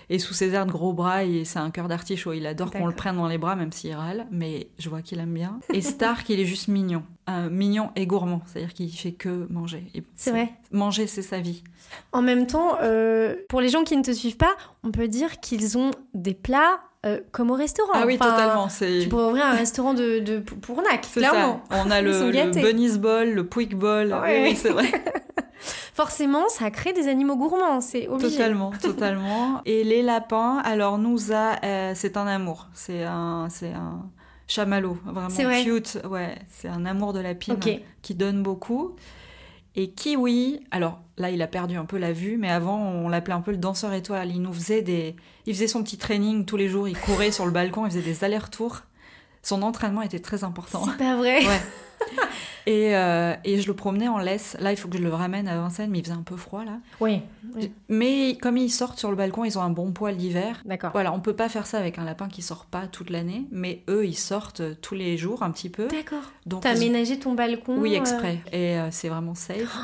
Et 0.10 0.20
sous 0.20 0.34
ses 0.34 0.54
airs 0.54 0.66
de 0.66 0.72
gros 0.72 0.94
bras, 0.94 1.24
il- 1.24 1.46
c'est 1.46 1.60
un 1.60 1.72
cœur 1.72 1.88
d'artichaut. 1.88 2.34
Il 2.34 2.46
adore 2.46 2.72
qu'on 2.72 2.88
le 2.88 2.94
prenne 2.96 3.16
dans 3.18 3.28
les 3.28 3.38
bras, 3.38 3.56
même 3.56 3.72
s'il 3.72 3.94
râle. 3.96 4.28
Mais 4.32 4.70
je 4.78 4.90
vois 4.90 5.02
qu'il 5.02 5.20
aime 5.20 5.34
bien. 5.34 5.60
Et 5.74 5.82
Stark, 5.82 6.30
il 6.30 6.40
est 6.40 6.46
juste 6.46 6.68
mignon. 6.68 7.04
Euh, 7.30 7.50
mignon 7.50 7.92
et 7.96 8.08
gourmand. 8.08 8.42
C'est-à-dire 8.48 8.74
qu'il 8.74 8.92
fait 8.92 9.12
que 9.12 9.48
manger. 9.52 9.86
Et 9.94 10.04
C'est 10.16 10.32
vrai. 10.32 10.52
Manger, 10.72 11.06
c'est 11.08 11.22
sa 11.22 11.40
vie. 11.40 11.64
En 12.12 12.22
même 12.24 12.48
temps, 12.48 12.78
euh, 12.82 13.36
pour 13.50 13.62
les 13.62 13.70
gens 13.70 13.84
qui 13.84 13.96
ne 13.98 14.04
te 14.04 14.12
suivent 14.12 14.38
pas, 14.38 14.56
on 14.84 14.92
peut 14.92 15.08
dire 15.08 15.40
qu'ils 15.40 15.78
ont 15.78 15.92
des 16.14 16.34
plats 16.34 16.80
euh, 17.06 17.20
comme 17.32 17.52
au 17.52 17.56
restaurant. 17.56 17.92
Ah 17.96 18.04
oui, 18.06 18.18
Enfin, 18.20 18.32
totalement. 18.32 18.70
C'est 18.70 19.00
Tu 19.04 19.10
pourrais 19.10 19.26
ouvrir 19.26 19.46
un 19.46 19.54
restaurant 19.56 19.94
de, 19.94 20.20
de, 20.20 20.40
pour 20.40 20.82
Nac, 20.82 21.08
clairement. 21.14 21.62
ça. 21.72 21.84
On 21.86 21.92
a 21.92 22.02
le, 22.02 22.32
le. 22.32 22.62
Bunny's 22.62 22.98
Ball, 22.98 23.32
le 23.34 23.46
Pouic 23.46 23.76
Ball. 23.76 24.14
Ouais, 24.14 24.44
Oui, 24.44 24.56
c'est 24.56 24.70
vrai. 24.70 24.86
Forcément, 25.94 26.48
ça 26.48 26.72
crée 26.72 26.94
des 26.94 27.08
animaux 27.10 27.36
gourmands, 27.36 27.82
c'est 27.82 28.08
obligé. 28.08 28.38
Totalement, 28.38 28.72
totalement. 28.82 29.62
Et 29.66 29.84
les 29.84 30.02
lapins, 30.02 30.58
alors 30.64 30.98
Nouza, 30.98 31.56
euh, 31.64 31.92
c'est 31.96 32.16
un 32.16 32.26
amour. 32.28 32.68
C'est 32.74 33.04
un, 33.04 33.48
c'est 33.50 33.74
un 33.74 34.04
chamallow, 34.48 34.98
C'est 35.06 35.12
vraiment 35.12 35.50
vrai. 35.50 35.64
cute. 35.64 36.00
Ouais, 36.10 36.36
c'est 36.50 36.70
un 36.70 36.86
amour 36.86 37.12
de 37.14 37.20
lapine 37.20 37.56
Ok. 37.56 37.82
qui 38.02 38.16
donne 38.16 38.42
beaucoup. 38.44 38.96
Et 39.76 39.92
Kiwi, 39.92 40.60
alors 40.72 41.00
là, 41.18 41.30
il 41.30 41.42
a 41.42 41.48
perdu 41.48 41.78
un 41.78 41.86
peu 41.86 41.98
la 41.98 42.12
vue, 42.12 42.38
mais 42.38 42.50
avant, 42.50 42.80
on 42.80 43.08
l'appelait 43.08 43.34
un 43.34 43.42
peu 43.42 43.52
le 43.52 43.58
danseur 43.58 43.94
étoile. 43.94 44.32
Il 44.32 44.42
nous 44.42 44.54
faisait 44.54 44.82
des, 44.82 45.16
il 45.46 45.54
faisait 45.54 45.68
son 45.68 45.84
petit 45.84 45.98
training 45.98 46.46
tous 46.46 46.58
les 46.58 46.68
jours. 46.68 46.88
Il 46.88 46.98
courait 46.98 47.32
sur 47.32 47.46
le 47.46 47.52
balcon, 47.52 47.86
il 47.86 47.92
faisait 47.92 48.02
des 48.02 48.24
allers-retours. 48.24 48.82
Son 49.44 49.62
entraînement 49.62 50.02
était 50.02 50.20
très 50.20 50.44
important. 50.44 50.84
C'est 50.86 50.98
pas 50.98 51.16
vrai. 51.16 51.46
Ouais. 51.46 51.62
Et, 52.66 52.96
euh, 52.96 53.34
et 53.46 53.60
je 53.60 53.68
le 53.68 53.74
promenais 53.74 54.08
en 54.08 54.20
laisse. 54.20 54.56
Là, 54.60 54.72
il 54.72 54.78
faut 54.78 54.90
que 54.90 54.98
je 54.98 55.02
le 55.02 55.12
ramène 55.12 55.48
à 55.48 55.56
Vincennes, 55.60 55.90
mais 55.90 56.00
il 56.00 56.04
faisait 56.04 56.16
un 56.16 56.22
peu 56.22 56.36
froid 56.36 56.64
là. 56.64 56.78
Oui, 57.00 57.22
oui. 57.56 57.72
Mais 57.88 58.38
comme 58.40 58.58
ils 58.58 58.70
sortent 58.70 59.00
sur 59.00 59.10
le 59.10 59.16
balcon, 59.16 59.44
ils 59.44 59.58
ont 59.58 59.64
un 59.64 59.72
bon 59.72 59.92
poil 59.92 60.18
d'hiver. 60.18 60.62
d'accord. 60.66 60.92
Voilà, 60.92 61.12
on 61.12 61.20
peut 61.20 61.36
pas 61.36 61.50
faire 61.50 61.66
ça 61.66 61.80
avec 61.80 61.98
un 61.98 62.04
lapin 62.06 62.28
qui 62.28 62.44
sort 62.44 62.66
pas 62.66 62.86
toute 62.86 63.10
l'année, 63.10 63.48
mais 63.50 63.82
eux, 63.90 64.06
ils 64.06 64.18
sortent 64.18 64.62
tous 64.82 64.94
les 64.94 65.18
jours 65.18 65.42
un 65.42 65.50
petit 65.50 65.70
peu. 65.70 65.88
D'accord. 65.88 66.32
Donc 66.46 66.62
T'as 66.62 66.76
aménagé 66.76 67.18
ton 67.18 67.34
balcon 67.34 67.78
Oui, 67.80 67.96
euh, 67.96 68.00
exprès. 68.00 68.40
Et 68.52 68.78
euh, 68.78 68.90
c'est 68.92 69.10
vraiment 69.10 69.34
safe. 69.34 69.76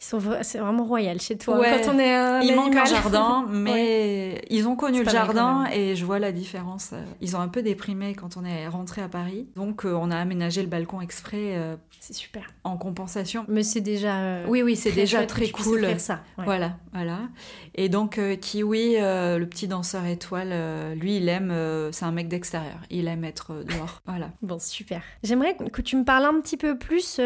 Ils 0.00 0.04
sont 0.04 0.18
vra- 0.18 0.42
C'est 0.42 0.58
vraiment 0.58 0.84
royal 0.84 1.20
chez 1.20 1.36
toi. 1.36 1.58
Ouais. 1.58 1.80
Quand 1.84 1.94
on 1.94 1.98
est 1.98 2.14
un 2.14 2.40
Il 2.40 2.54
manque 2.54 2.76
un 2.76 2.84
jardin, 2.84 3.46
mais 3.50 4.42
ils 4.50 4.66
ont 4.68 4.76
connu 4.76 5.02
le 5.02 5.10
jardin 5.10 5.66
et 5.72 5.96
je 5.96 6.04
vois 6.04 6.18
la 6.18 6.32
différence. 6.32 6.92
Ils 7.20 7.36
ont 7.36 7.40
un 7.40 7.48
peu 7.48 7.62
déprimé 7.62 8.14
quand 8.14 8.36
on 8.36 8.44
est 8.44 8.68
rentré 8.68 9.02
à 9.02 9.08
Paris. 9.08 9.46
Donc 9.56 9.84
euh, 9.84 9.92
on 9.94 10.10
a 10.10 10.16
aménagé 10.16 10.62
le 10.62 10.68
balcon 10.68 11.00
exprès 11.00 11.54
euh, 11.56 11.76
C'est 12.00 12.12
super. 12.14 12.44
en 12.64 12.76
compensation. 12.76 13.44
Mais 13.48 13.62
c'est 13.62 13.80
déjà. 13.80 14.18
euh, 14.18 14.44
Oui, 14.48 14.62
oui, 14.62 14.76
c'est 14.76 14.92
déjà 14.92 15.24
très 15.26 15.48
cool. 15.48 15.80
offrir 15.80 16.00
ça. 16.00 16.20
ouais. 16.38 16.44
Voilà, 16.44 16.76
voilà. 16.92 17.18
Et 17.74 17.88
donc 17.88 18.18
euh, 18.18 18.36
Kiwi, 18.36 18.96
euh, 18.98 19.38
le 19.38 19.46
petit 19.48 19.68
danseur 19.68 20.04
étoile, 20.06 20.50
euh, 20.52 20.94
lui, 20.94 21.16
il 21.16 21.28
aime, 21.28 21.50
euh, 21.50 21.90
c'est 21.92 22.04
un 22.04 22.12
mec 22.12 22.28
d'extérieur. 22.28 22.78
Il 22.90 23.08
aime 23.08 23.24
être 23.24 23.52
euh, 23.52 23.64
dehors. 23.64 24.00
Voilà. 24.06 24.30
Bon, 24.42 24.58
super. 24.58 25.02
J'aimerais 25.22 25.56
que 25.56 25.82
tu 25.82 25.96
me 25.96 26.04
parles 26.04 26.24
un 26.24 26.40
petit 26.40 26.56
peu 26.56 26.78
plus 26.78 27.20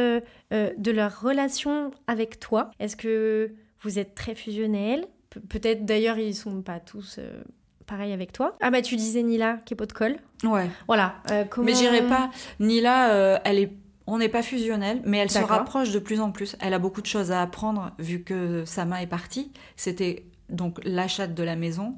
euh, 0.53 0.71
de 0.77 0.91
leur 0.91 1.21
relation 1.21 1.91
avec 2.07 2.39
toi. 2.39 2.71
Est-ce 2.79 2.97
que 2.97 3.53
vous 3.81 3.99
êtes 3.99 4.15
très 4.15 4.35
fusionnels 4.35 5.07
Pe- 5.31 5.41
Peut-être 5.41 5.85
d'ailleurs 5.85 6.19
ils 6.19 6.35
sont 6.35 6.63
pas 6.63 6.79
tous 6.81 7.17
euh, 7.19 7.43
pareils 7.87 8.13
avec 8.13 8.33
toi. 8.33 8.57
Ah 8.61 8.71
bah 8.71 8.83
tu 8.83 8.97
disais 8.97 9.23
Nila 9.23 9.59
qui 9.65 9.75
est 9.75 9.77
pot 9.77 9.87
de 9.87 9.93
colle. 9.93 10.17
Ouais. 10.45 10.69
Voilà. 10.87 11.17
euh, 11.31 11.45
comment... 11.45 11.67
Mais 11.67 11.75
j'irai 11.75 12.07
pas. 12.07 12.31
Nila, 12.61 13.13
euh, 13.13 13.39
elle 13.45 13.59
est. 13.59 13.73
On 14.09 14.19
n'est 14.19 14.29
pas 14.29 14.43
fusionnel, 14.43 15.01
mais 15.05 15.19
elle 15.19 15.31
se 15.31 15.39
rapproche 15.39 15.93
de 15.93 16.01
plus 16.01 16.21
en 16.21 16.33
plus. 16.33 16.57
Elle 16.61 16.75
a 16.75 16.81
beaucoup 16.81 17.01
de 17.03 17.07
choses 17.07 17.31
à 17.31 17.41
apprendre 17.41 17.93
vu 18.01 18.25
que 18.25 18.65
Sama 18.65 19.01
est 19.01 19.07
partie. 19.07 19.53
C'était 19.77 20.27
donc 20.51 20.81
la 20.85 21.07
chatte 21.07 21.35
de 21.35 21.43
la 21.45 21.55
maison. 21.55 21.97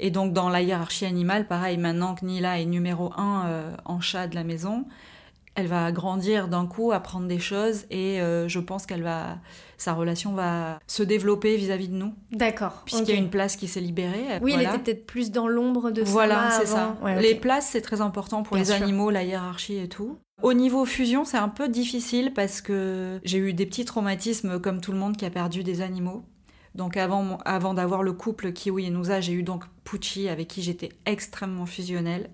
Et 0.00 0.10
donc 0.10 0.32
dans 0.32 0.48
la 0.48 0.62
hiérarchie 0.62 1.04
animale, 1.04 1.46
pareil, 1.46 1.76
maintenant 1.76 2.14
que 2.14 2.24
Nila 2.24 2.58
est 2.58 2.64
numéro 2.64 3.12
un 3.18 3.46
euh, 3.46 3.70
en 3.84 4.00
chat 4.00 4.26
de 4.28 4.34
la 4.34 4.44
maison, 4.44 4.86
elle 5.54 5.66
va 5.66 5.92
grandir 5.92 6.48
d'un 6.48 6.66
coup, 6.66 6.92
apprendre 6.92 7.26
des 7.28 7.38
choses 7.38 7.84
et 7.90 8.20
euh, 8.20 8.48
je 8.48 8.58
pense 8.58 8.86
qu'elle 8.86 9.02
va, 9.02 9.38
sa 9.76 9.92
relation 9.92 10.32
va 10.32 10.78
se 10.86 11.02
développer 11.02 11.56
vis-à-vis 11.56 11.88
de 11.88 11.94
nous 11.94 12.14
D'accord. 12.32 12.82
puisqu'il 12.86 13.10
y 13.10 13.16
a 13.16 13.20
une 13.20 13.28
place 13.30 13.56
qui 13.56 13.68
s'est 13.68 13.80
libérée. 13.80 14.38
Oui, 14.40 14.52
Voilà. 14.52 14.70
elle 14.70 14.74
était 14.76 14.78
peut-être 14.92 15.06
plus 15.06 15.30
dans 15.30 15.48
l'ombre 15.48 15.90
de 15.90 16.02
Voilà, 16.02 16.50
c'est 16.52 16.66
ça. 16.66 16.96
Ouais. 17.02 17.20
Les 17.20 17.34
places, 17.34 17.68
c'est 17.70 17.82
très 17.82 18.00
important 18.00 18.42
pour 18.42 18.56
Bien 18.56 18.64
les 18.64 18.72
sûr. 18.72 18.82
animaux, 18.82 19.10
la 19.10 19.24
hiérarchie 19.24 19.76
et 19.76 19.88
tout. 19.88 20.16
Au 20.42 20.54
niveau 20.54 20.84
fusion, 20.86 21.24
c'est 21.24 21.36
un 21.36 21.50
peu 21.50 21.68
difficile 21.68 22.32
parce 22.34 22.60
que 22.62 23.20
j'ai 23.22 23.38
eu 23.38 23.52
des 23.52 23.66
petits 23.66 23.84
traumatismes 23.84 24.58
comme 24.58 24.80
tout 24.80 24.92
le 24.92 24.98
monde 24.98 25.16
qui 25.16 25.24
a 25.26 25.30
perdu 25.30 25.62
des 25.62 25.82
animaux. 25.82 26.22
Donc 26.74 26.96
avant, 26.96 27.36
avant 27.44 27.74
d'avoir 27.74 28.02
le 28.02 28.14
couple 28.14 28.52
Kiwi 28.52 28.86
et 28.86 28.90
Nouza, 28.90 29.20
j'ai 29.20 29.34
eu 29.34 29.42
donc 29.42 29.64
Pucci 29.84 30.28
avec 30.30 30.48
qui 30.48 30.62
j'étais 30.62 30.88
extrêmement 31.04 31.66
fusionnelle. 31.66 32.30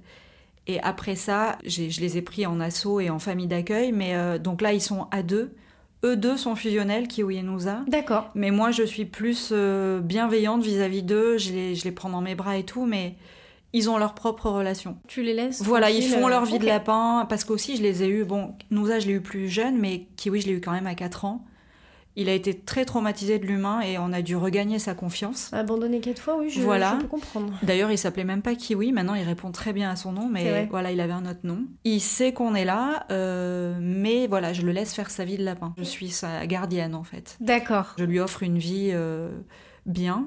Et 0.68 0.80
après 0.82 1.16
ça, 1.16 1.56
je 1.64 2.00
les 2.00 2.18
ai 2.18 2.22
pris 2.22 2.44
en 2.46 2.60
assaut 2.60 3.00
et 3.00 3.08
en 3.08 3.18
famille 3.18 3.46
d'accueil. 3.46 3.90
Mais 3.90 4.14
euh, 4.14 4.38
donc 4.38 4.60
là, 4.60 4.74
ils 4.74 4.82
sont 4.82 5.06
à 5.10 5.22
deux. 5.22 5.54
Eux 6.04 6.14
deux 6.14 6.36
sont 6.36 6.54
fusionnels, 6.54 7.08
Kiwi 7.08 7.38
et 7.38 7.42
Nouza. 7.42 7.80
D'accord. 7.88 8.30
Mais 8.34 8.50
moi, 8.50 8.70
je 8.70 8.84
suis 8.84 9.06
plus 9.06 9.48
euh, 9.50 10.00
bienveillante 10.00 10.62
vis-à-vis 10.62 11.02
d'eux. 11.02 11.38
Je 11.38 11.52
les, 11.52 11.74
je 11.74 11.84
les 11.84 11.90
prends 11.90 12.10
dans 12.10 12.20
mes 12.20 12.34
bras 12.34 12.58
et 12.58 12.64
tout. 12.64 12.84
Mais 12.84 13.16
ils 13.72 13.88
ont 13.88 13.96
leur 13.96 14.14
propre 14.14 14.50
relation. 14.50 14.98
Tu 15.08 15.22
les 15.22 15.32
laisses 15.32 15.62
Voilà, 15.62 15.90
ils 15.90 16.02
font 16.02 16.26
euh, 16.26 16.30
leur 16.30 16.44
vie 16.44 16.58
de 16.58 16.66
lapin. 16.66 17.26
Parce 17.28 17.44
qu'aussi, 17.44 17.76
je 17.76 17.82
les 17.82 18.02
ai 18.02 18.08
eus. 18.08 18.24
Bon, 18.24 18.54
Nouza, 18.70 19.00
je 19.00 19.06
l'ai 19.06 19.14
eu 19.14 19.22
plus 19.22 19.48
jeune. 19.48 19.78
Mais 19.78 20.06
Kiwi, 20.16 20.42
je 20.42 20.48
l'ai 20.48 20.52
eu 20.52 20.60
quand 20.60 20.72
même 20.72 20.86
à 20.86 20.94
4 20.94 21.24
ans. 21.24 21.44
Il 22.20 22.28
a 22.28 22.32
été 22.34 22.52
très 22.52 22.84
traumatisé 22.84 23.38
de 23.38 23.46
l'humain 23.46 23.80
et 23.80 23.96
on 23.96 24.12
a 24.12 24.22
dû 24.22 24.34
regagner 24.34 24.80
sa 24.80 24.92
confiance. 24.94 25.50
Abandonné 25.52 26.00
quatre 26.00 26.18
fois, 26.20 26.36
oui, 26.36 26.50
je, 26.50 26.60
Voilà. 26.60 26.96
je 26.96 27.02
peux 27.02 27.08
comprendre. 27.08 27.52
D'ailleurs, 27.62 27.92
il 27.92 27.96
s'appelait 27.96 28.24
même 28.24 28.42
pas 28.42 28.56
Kiwi. 28.56 28.90
Maintenant, 28.90 29.14
il 29.14 29.22
répond 29.22 29.52
très 29.52 29.72
bien 29.72 29.88
à 29.88 29.94
son 29.94 30.10
nom, 30.10 30.28
mais 30.28 30.66
voilà, 30.68 30.90
il 30.90 31.00
avait 31.00 31.12
un 31.12 31.26
autre 31.26 31.40
nom. 31.44 31.60
Il 31.84 32.00
sait 32.00 32.32
qu'on 32.32 32.56
est 32.56 32.64
là, 32.64 33.06
euh, 33.12 33.78
mais 33.80 34.26
voilà, 34.26 34.52
je 34.52 34.62
le 34.62 34.72
laisse 34.72 34.94
faire 34.94 35.10
sa 35.10 35.24
vie 35.24 35.38
de 35.38 35.44
lapin. 35.44 35.74
Je 35.78 35.84
suis 35.84 36.08
sa 36.08 36.44
gardienne 36.46 36.96
en 36.96 37.04
fait. 37.04 37.36
D'accord. 37.40 37.94
Je 37.98 38.04
lui 38.04 38.18
offre 38.18 38.42
une 38.42 38.58
vie 38.58 38.90
euh, 38.92 39.30
bien. 39.86 40.26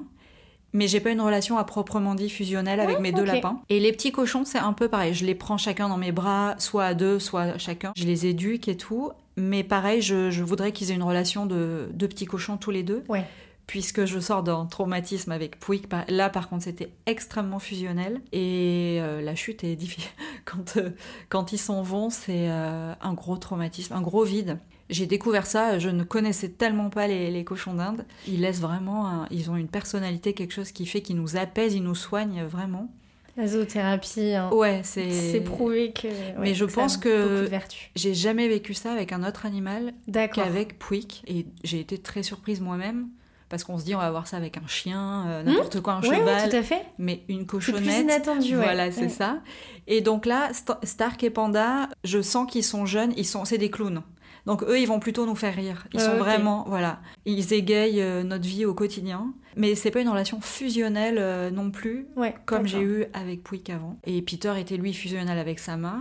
Mais 0.72 0.88
j'ai 0.88 1.00
pas 1.00 1.10
une 1.10 1.20
relation 1.20 1.58
à 1.58 1.64
proprement 1.64 2.14
dit 2.14 2.30
fusionnelle 2.30 2.80
avec 2.80 3.00
mes 3.00 3.12
deux 3.12 3.24
lapins. 3.24 3.60
Et 3.68 3.78
les 3.78 3.92
petits 3.92 4.12
cochons, 4.12 4.46
c'est 4.46 4.58
un 4.58 4.72
peu 4.72 4.88
pareil. 4.88 5.12
Je 5.12 5.26
les 5.26 5.34
prends 5.34 5.58
chacun 5.58 5.90
dans 5.90 5.98
mes 5.98 6.12
bras, 6.12 6.54
soit 6.56 6.86
à 6.86 6.94
deux, 6.94 7.18
soit 7.18 7.58
chacun. 7.58 7.92
Je 7.94 8.04
les 8.06 8.24
éduque 8.26 8.68
et 8.68 8.78
tout. 8.78 9.10
Mais 9.36 9.64
pareil, 9.64 10.02
je, 10.02 10.30
je 10.30 10.42
voudrais 10.42 10.72
qu'ils 10.72 10.90
aient 10.90 10.94
une 10.94 11.02
relation 11.02 11.46
de 11.46 11.88
deux 11.94 12.08
petits 12.08 12.26
cochons 12.26 12.56
tous 12.56 12.70
les 12.70 12.82
deux 12.82 13.02
Ouais. 13.08 13.24
puisque 13.66 14.04
je 14.04 14.18
sors 14.20 14.42
d'un 14.42 14.66
traumatisme 14.66 15.32
avec 15.32 15.58
Pouic. 15.58 15.86
Là, 16.08 16.28
par 16.28 16.48
contre, 16.48 16.64
c'était 16.64 16.92
extrêmement 17.06 17.58
fusionnel. 17.58 18.20
Et 18.32 18.98
euh, 19.00 19.20
la 19.22 19.34
chute 19.34 19.64
est 19.64 19.76
difficile. 19.76 20.10
Quand, 20.44 20.76
euh, 20.76 20.90
quand 21.28 21.52
ils 21.52 21.58
s'en 21.58 21.82
vont, 21.82 22.10
c'est 22.10 22.50
euh, 22.50 22.92
un 23.00 23.14
gros 23.14 23.36
traumatisme, 23.36 23.94
un 23.94 24.00
gros 24.02 24.24
vide. 24.24 24.58
J'ai 24.90 25.06
découvert 25.06 25.46
ça, 25.46 25.78
je 25.78 25.88
ne 25.88 26.02
connaissais 26.02 26.48
tellement 26.50 26.90
pas 26.90 27.06
les, 27.06 27.30
les 27.30 27.44
cochons 27.44 27.74
d'Inde. 27.74 28.04
Ils 28.26 28.40
laissent 28.40 28.60
vraiment, 28.60 29.06
un- 29.08 29.26
ils 29.30 29.50
ont 29.50 29.56
une 29.56 29.68
personnalité, 29.68 30.34
quelque 30.34 30.52
chose 30.52 30.72
qui 30.72 30.84
fait 30.84 31.00
qu'ils 31.00 31.16
nous 31.16 31.36
apaisent, 31.36 31.74
ils 31.74 31.82
nous 31.82 31.94
soignent 31.94 32.42
vraiment. 32.44 32.92
La 33.36 33.46
zoothérapie, 33.46 34.34
hein. 34.34 34.50
Ouais, 34.52 34.80
c'est. 34.84 35.40
prouvé 35.44 35.92
que. 35.92 36.06
ouais, 36.08 36.34
Mais 36.38 36.54
je 36.54 36.64
pense 36.66 36.96
que-. 36.98 37.48
J'ai 37.96 38.14
jamais 38.14 38.46
vécu 38.48 38.74
ça 38.74 38.92
avec 38.92 39.12
un 39.12 39.26
autre 39.26 39.46
animal 39.46 39.94
qu'avec 40.34 40.78
Pouic. 40.78 41.22
Et 41.26 41.46
j'ai 41.64 41.80
été 41.80 41.98
très 41.98 42.22
surprise 42.22 42.60
moi-même. 42.60 43.08
Parce 43.48 43.64
qu'on 43.64 43.76
se 43.78 43.84
dit, 43.84 43.94
on 43.94 43.98
va 43.98 44.10
voir 44.10 44.26
ça 44.26 44.38
avec 44.38 44.56
un 44.56 44.66
chien, 44.66 45.26
euh, 45.28 45.42
n'importe 45.42 45.82
quoi, 45.82 45.92
un 45.94 46.00
Ouais, 46.00 46.16
cheval. 46.16 46.48
tout 46.48 46.56
à 46.56 46.62
fait. 46.62 46.86
mais 46.96 47.22
une 47.28 47.44
cochonnette. 47.44 47.82
plus 47.82 47.92
inattendu, 48.00 48.56
ouais. 48.56 48.62
Voilà, 48.62 48.90
c'est 48.90 49.02
Ouais. 49.02 49.08
ça. 49.10 49.40
Et 49.86 50.00
donc 50.00 50.24
là, 50.24 50.50
St- 50.52 50.78
Stark 50.86 51.22
et 51.22 51.28
Panda, 51.28 51.90
je 52.02 52.22
sens 52.22 52.50
qu'ils 52.50 52.64
sont 52.64 52.86
jeunes, 52.86 53.12
ils 53.18 53.26
sont, 53.26 53.44
c'est 53.44 53.58
des 53.58 53.70
clowns. 53.70 54.00
Donc 54.46 54.62
eux, 54.64 54.78
ils 54.80 54.86
vont 54.86 54.98
plutôt 54.98 55.24
nous 55.26 55.36
faire 55.36 55.54
rire. 55.54 55.86
Ils 55.94 56.00
Ah, 56.00 56.04
sont 56.04 56.16
vraiment, 56.16 56.64
voilà, 56.66 57.00
ils 57.26 57.52
égayent 57.52 58.00
euh, 58.02 58.22
notre 58.24 58.44
vie 58.46 58.64
au 58.64 58.74
quotidien. 58.74 59.32
Mais 59.56 59.74
c'est 59.74 59.90
pas 59.90 60.00
une 60.00 60.08
relation 60.08 60.40
fusionnelle 60.40 61.18
euh, 61.18 61.50
non 61.50 61.70
plus, 61.70 62.06
Ouais, 62.16 62.34
comme 62.46 62.66
j'ai 62.66 62.80
eu 62.80 63.04
avec 63.12 63.42
Pouic 63.42 63.70
avant. 63.70 63.98
Et 64.04 64.20
Peter 64.22 64.52
était 64.58 64.76
lui 64.76 64.92
fusionnel 64.94 65.38
avec 65.38 65.58
Sama. 65.58 66.00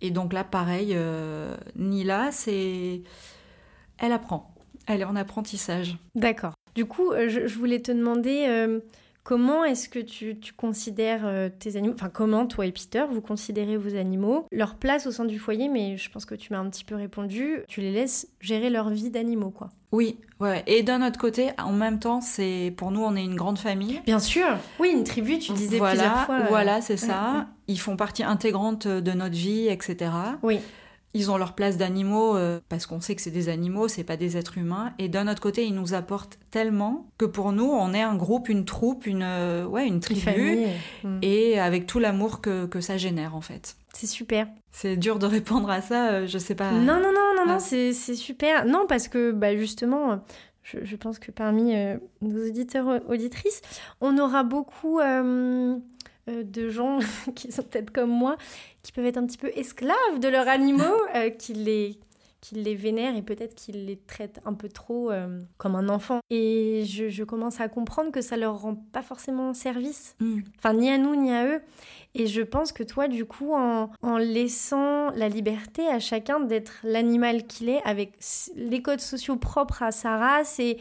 Et 0.00 0.10
donc 0.10 0.32
là, 0.32 0.44
pareil, 0.44 0.92
euh, 0.94 1.54
Nila, 1.74 2.30
c'est, 2.32 3.02
elle 3.98 4.12
apprend. 4.12 4.54
Elle 4.86 5.00
est 5.00 5.04
en 5.04 5.16
apprentissage. 5.16 5.98
D'accord. 6.14 6.54
Du 6.74 6.86
coup, 6.86 7.12
je, 7.14 7.46
je 7.46 7.58
voulais 7.58 7.80
te 7.80 7.90
demander 7.92 8.46
comment 9.26 9.64
est-ce 9.64 9.88
que 9.88 9.98
tu, 9.98 10.38
tu 10.38 10.52
considères 10.52 11.22
euh, 11.26 11.48
tes 11.48 11.74
animaux, 11.74 11.94
enfin 11.98 12.08
comment 12.10 12.46
toi 12.46 12.64
et 12.64 12.70
Peter, 12.70 13.04
vous 13.10 13.20
considérez 13.20 13.76
vos 13.76 13.96
animaux, 13.96 14.46
leur 14.52 14.76
place 14.76 15.08
au 15.08 15.10
sein 15.10 15.24
du 15.24 15.40
foyer, 15.40 15.68
mais 15.68 15.96
je 15.96 16.08
pense 16.12 16.24
que 16.24 16.36
tu 16.36 16.52
m'as 16.52 16.60
un 16.60 16.70
petit 16.70 16.84
peu 16.84 16.94
répondu, 16.94 17.58
tu 17.66 17.80
les 17.80 17.90
laisses 17.90 18.28
gérer 18.40 18.70
leur 18.70 18.88
vie 18.90 19.10
d'animaux, 19.10 19.50
quoi. 19.50 19.70
Oui, 19.90 20.16
ouais. 20.38 20.62
Et 20.68 20.84
d'un 20.84 21.04
autre 21.04 21.18
côté, 21.18 21.48
en 21.58 21.72
même 21.72 21.98
temps, 21.98 22.20
c'est 22.20 22.72
pour 22.76 22.92
nous, 22.92 23.00
on 23.02 23.16
est 23.16 23.24
une 23.24 23.34
grande 23.34 23.58
famille. 23.58 24.00
Bien 24.06 24.20
sûr 24.20 24.46
Oui, 24.78 24.90
une 24.92 25.02
tribu, 25.02 25.40
tu 25.40 25.52
disais 25.54 25.78
voilà, 25.78 25.94
plusieurs 25.94 26.24
fois. 26.26 26.34
euh, 26.42 26.46
Voilà, 26.48 26.80
c'est 26.80 26.92
ouais, 26.92 26.96
ça. 27.08 27.32
ouais. 27.34 27.42
Ils 27.66 27.80
font 27.80 27.96
partie 27.96 28.22
intégrante 28.22 28.86
de 28.86 29.12
notre 29.12 29.34
vie, 29.34 29.66
etc. 29.66 30.12
Oui, 30.44 30.60
Ils 31.18 31.30
ont 31.30 31.38
leur 31.38 31.54
place 31.54 31.78
d'animaux 31.78 32.36
euh, 32.36 32.60
parce 32.68 32.84
qu'on 32.86 33.00
sait 33.00 33.14
que 33.16 33.22
c'est 33.22 33.30
des 33.30 33.48
animaux, 33.48 33.88
c'est 33.88 34.04
pas 34.04 34.18
des 34.18 34.36
êtres 34.36 34.58
humains. 34.58 34.92
Et 34.98 35.08
d'un 35.08 35.28
autre 35.28 35.40
côté, 35.40 35.64
ils 35.64 35.74
nous 35.74 35.94
apportent 35.94 36.38
tellement 36.50 37.06
que 37.16 37.24
pour 37.24 37.52
nous, 37.52 37.64
on 37.64 37.94
est 37.94 38.02
un 38.02 38.14
groupe, 38.16 38.48
une 38.50 38.64
troupe, 38.66 39.06
une, 39.06 39.22
euh, 39.24 39.64
ouais, 39.64 39.86
une 39.86 40.00
tribu. 40.00 40.58
Mm. 41.04 41.18
Et 41.22 41.58
avec 41.58 41.86
tout 41.86 41.98
l'amour 41.98 42.40
que, 42.42 42.66
que 42.66 42.80
ça 42.82 42.98
génère, 42.98 43.34
en 43.34 43.40
fait. 43.40 43.76
C'est 43.94 44.06
super. 44.06 44.46
C'est 44.72 44.96
dur 44.96 45.18
de 45.18 45.24
répondre 45.26 45.70
à 45.70 45.80
ça, 45.80 46.10
euh, 46.10 46.26
je 46.26 46.36
sais 46.36 46.54
pas. 46.54 46.70
Non, 46.70 47.00
non, 47.00 47.12
non, 47.12 47.34
non, 47.34 47.42
Ah. 47.46 47.52
non, 47.52 47.58
c'est 47.58 47.94
c'est 47.94 48.14
super. 48.14 48.66
Non, 48.66 48.84
parce 48.86 49.08
que 49.08 49.32
bah, 49.32 49.56
justement, 49.56 50.20
je, 50.64 50.78
je 50.84 50.96
pense 50.96 51.18
que 51.18 51.30
parmi 51.30 51.74
euh, 51.74 51.96
nos 52.20 52.46
auditeurs 52.46 53.00
auditrices, 53.08 53.62
on 54.02 54.18
aura 54.18 54.42
beaucoup 54.42 55.00
euh, 55.00 55.76
de 56.26 56.68
gens 56.68 56.98
qui 57.34 57.52
sont 57.52 57.62
peut-être 57.62 57.90
comme 57.90 58.10
moi, 58.10 58.36
qui 58.82 58.92
peuvent 58.92 59.06
être 59.06 59.18
un 59.18 59.26
petit 59.26 59.38
peu 59.38 59.50
esclaves 59.54 60.18
de 60.20 60.28
leurs 60.28 60.48
animaux, 60.48 60.84
euh, 61.14 61.30
qui 61.30 61.54
les 61.54 61.98
qui 62.42 62.54
les 62.54 62.76
vénèrent 62.76 63.16
et 63.16 63.22
peut-être 63.22 63.56
qu'ils 63.56 63.86
les 63.86 63.96
traitent 63.96 64.40
un 64.44 64.54
peu 64.54 64.68
trop 64.68 65.10
euh, 65.10 65.42
comme 65.58 65.74
un 65.74 65.88
enfant. 65.88 66.20
Et 66.30 66.84
je, 66.86 67.08
je 67.08 67.24
commence 67.24 67.60
à 67.60 67.68
comprendre 67.68 68.12
que 68.12 68.20
ça 68.20 68.36
leur 68.36 68.60
rend 68.60 68.76
pas 68.76 69.02
forcément 69.02 69.52
service 69.52 70.14
Mm. 70.20 70.40
enfin 70.58 70.74
ni 70.74 70.90
à 70.90 70.98
nous 70.98 71.16
ni 71.16 71.32
à 71.32 71.46
eux. 71.46 71.60
Et 72.14 72.26
je 72.28 72.42
pense 72.42 72.70
que 72.70 72.84
toi, 72.84 73.08
du 73.08 73.24
coup, 73.24 73.52
en, 73.52 73.90
en 74.00 74.16
laissant 74.18 75.10
la 75.10 75.28
liberté 75.28 75.88
à 75.88 75.98
chacun 75.98 76.38
d'être 76.38 76.74
l'animal 76.84 77.46
qu'il 77.46 77.68
est, 77.68 77.82
avec 77.82 78.12
les 78.54 78.80
codes 78.80 79.00
sociaux 79.00 79.36
propres 79.36 79.82
à 79.82 79.90
sa 79.90 80.16
race, 80.16 80.60
et, 80.60 80.78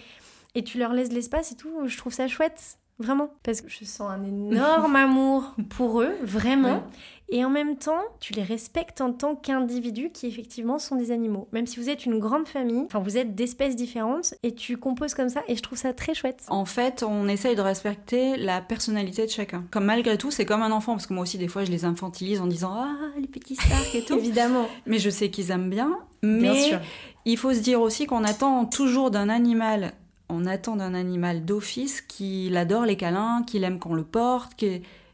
et 0.53 0.63
tu 0.63 0.77
leur 0.77 0.93
laisses 0.93 1.12
l'espace 1.12 1.51
et 1.51 1.55
tout, 1.55 1.88
je 1.88 1.97
trouve 1.97 2.13
ça 2.13 2.27
chouette. 2.27 2.77
Vraiment, 2.97 3.29
parce 3.43 3.60
que 3.60 3.67
je 3.69 3.84
sens 3.84 4.10
un 4.10 4.23
énorme 4.23 4.95
amour 4.95 5.53
pour 5.69 6.01
eux, 6.01 6.13
vraiment. 6.23 6.75
Ouais. 6.75 6.81
Et 7.27 7.43
en 7.43 7.49
même 7.49 7.75
temps, 7.75 7.99
tu 8.21 8.31
les 8.34 8.43
respectes 8.43 9.01
en 9.01 9.12
tant 9.12 9.36
qu'individus 9.36 10.12
qui 10.13 10.27
effectivement 10.27 10.79
sont 10.79 10.95
des 10.95 11.12
animaux. 11.12 11.49
Même 11.51 11.65
si 11.67 11.79
vous 11.79 11.89
êtes 11.89 12.05
une 12.05 12.19
grande 12.19 12.47
famille, 12.47 12.84
enfin 12.86 12.99
vous 12.99 13.17
êtes 13.17 13.36
d'espèces 13.36 13.75
différentes, 13.75 14.36
et 14.43 14.53
tu 14.55 14.77
composes 14.77 15.13
comme 15.13 15.27
ça, 15.27 15.41
et 15.49 15.55
je 15.58 15.62
trouve 15.62 15.77
ça 15.77 15.91
très 15.91 16.13
chouette. 16.13 16.43
En 16.47 16.63
fait, 16.65 17.03
on 17.03 17.27
essaye 17.27 17.55
de 17.55 17.62
respecter 17.62 18.38
la 18.38 18.62
personnalité 18.62 19.25
de 19.25 19.31
chacun. 19.31 19.65
Comme 19.71 19.86
malgré 19.86 20.17
tout, 20.17 20.31
c'est 20.31 20.45
comme 20.45 20.62
un 20.62 20.71
enfant, 20.71 20.93
parce 20.93 21.08
que 21.08 21.13
moi 21.13 21.23
aussi, 21.23 21.38
des 21.38 21.47
fois, 21.49 21.65
je 21.65 21.71
les 21.71 21.84
infantilise 21.84 22.39
en 22.39 22.47
disant 22.47 22.71
Ah, 22.73 22.95
les 23.19 23.27
petits 23.27 23.55
Stark 23.55 23.93
et 23.95 24.05
tout. 24.05 24.13
Évidemment, 24.17 24.67
mais 24.86 24.99
je 24.99 25.10
sais 25.10 25.29
qu'ils 25.29 25.51
aiment 25.51 25.69
bien. 25.69 25.97
bien 26.21 26.53
Mais 26.53 26.62
sûr. 26.62 26.79
il 27.25 27.38
faut 27.38 27.53
se 27.53 27.60
dire 27.60 27.81
aussi 27.81 28.05
qu'on 28.05 28.23
attend 28.23 28.63
toujours 28.65 29.10
d'un 29.12 29.27
animal, 29.29 29.93
on 30.29 30.45
attend 30.45 30.75
d'un 30.75 30.93
animal 30.93 31.45
d'office 31.45 32.01
qu'il 32.01 32.57
adore 32.57 32.85
les 32.85 32.97
câlins, 32.97 33.43
qu'il 33.45 33.63
aime 33.63 33.79
qu'on 33.79 33.93
le 33.93 34.03
porte. 34.03 34.63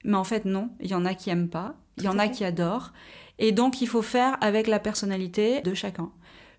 Mais 0.03 0.17
en 0.17 0.23
fait, 0.23 0.45
non, 0.45 0.69
il 0.79 0.89
y 0.89 0.95
en 0.95 1.05
a 1.05 1.13
qui 1.13 1.29
aiment 1.29 1.49
pas, 1.49 1.75
il 1.97 2.03
y 2.03 2.07
en 2.07 2.19
a 2.19 2.27
qui 2.27 2.43
adorent. 2.43 2.93
Et 3.39 3.51
donc, 3.51 3.81
il 3.81 3.87
faut 3.87 4.01
faire 4.01 4.37
avec 4.41 4.67
la 4.67 4.79
personnalité 4.79 5.61
de 5.61 5.73
chacun. 5.73 6.11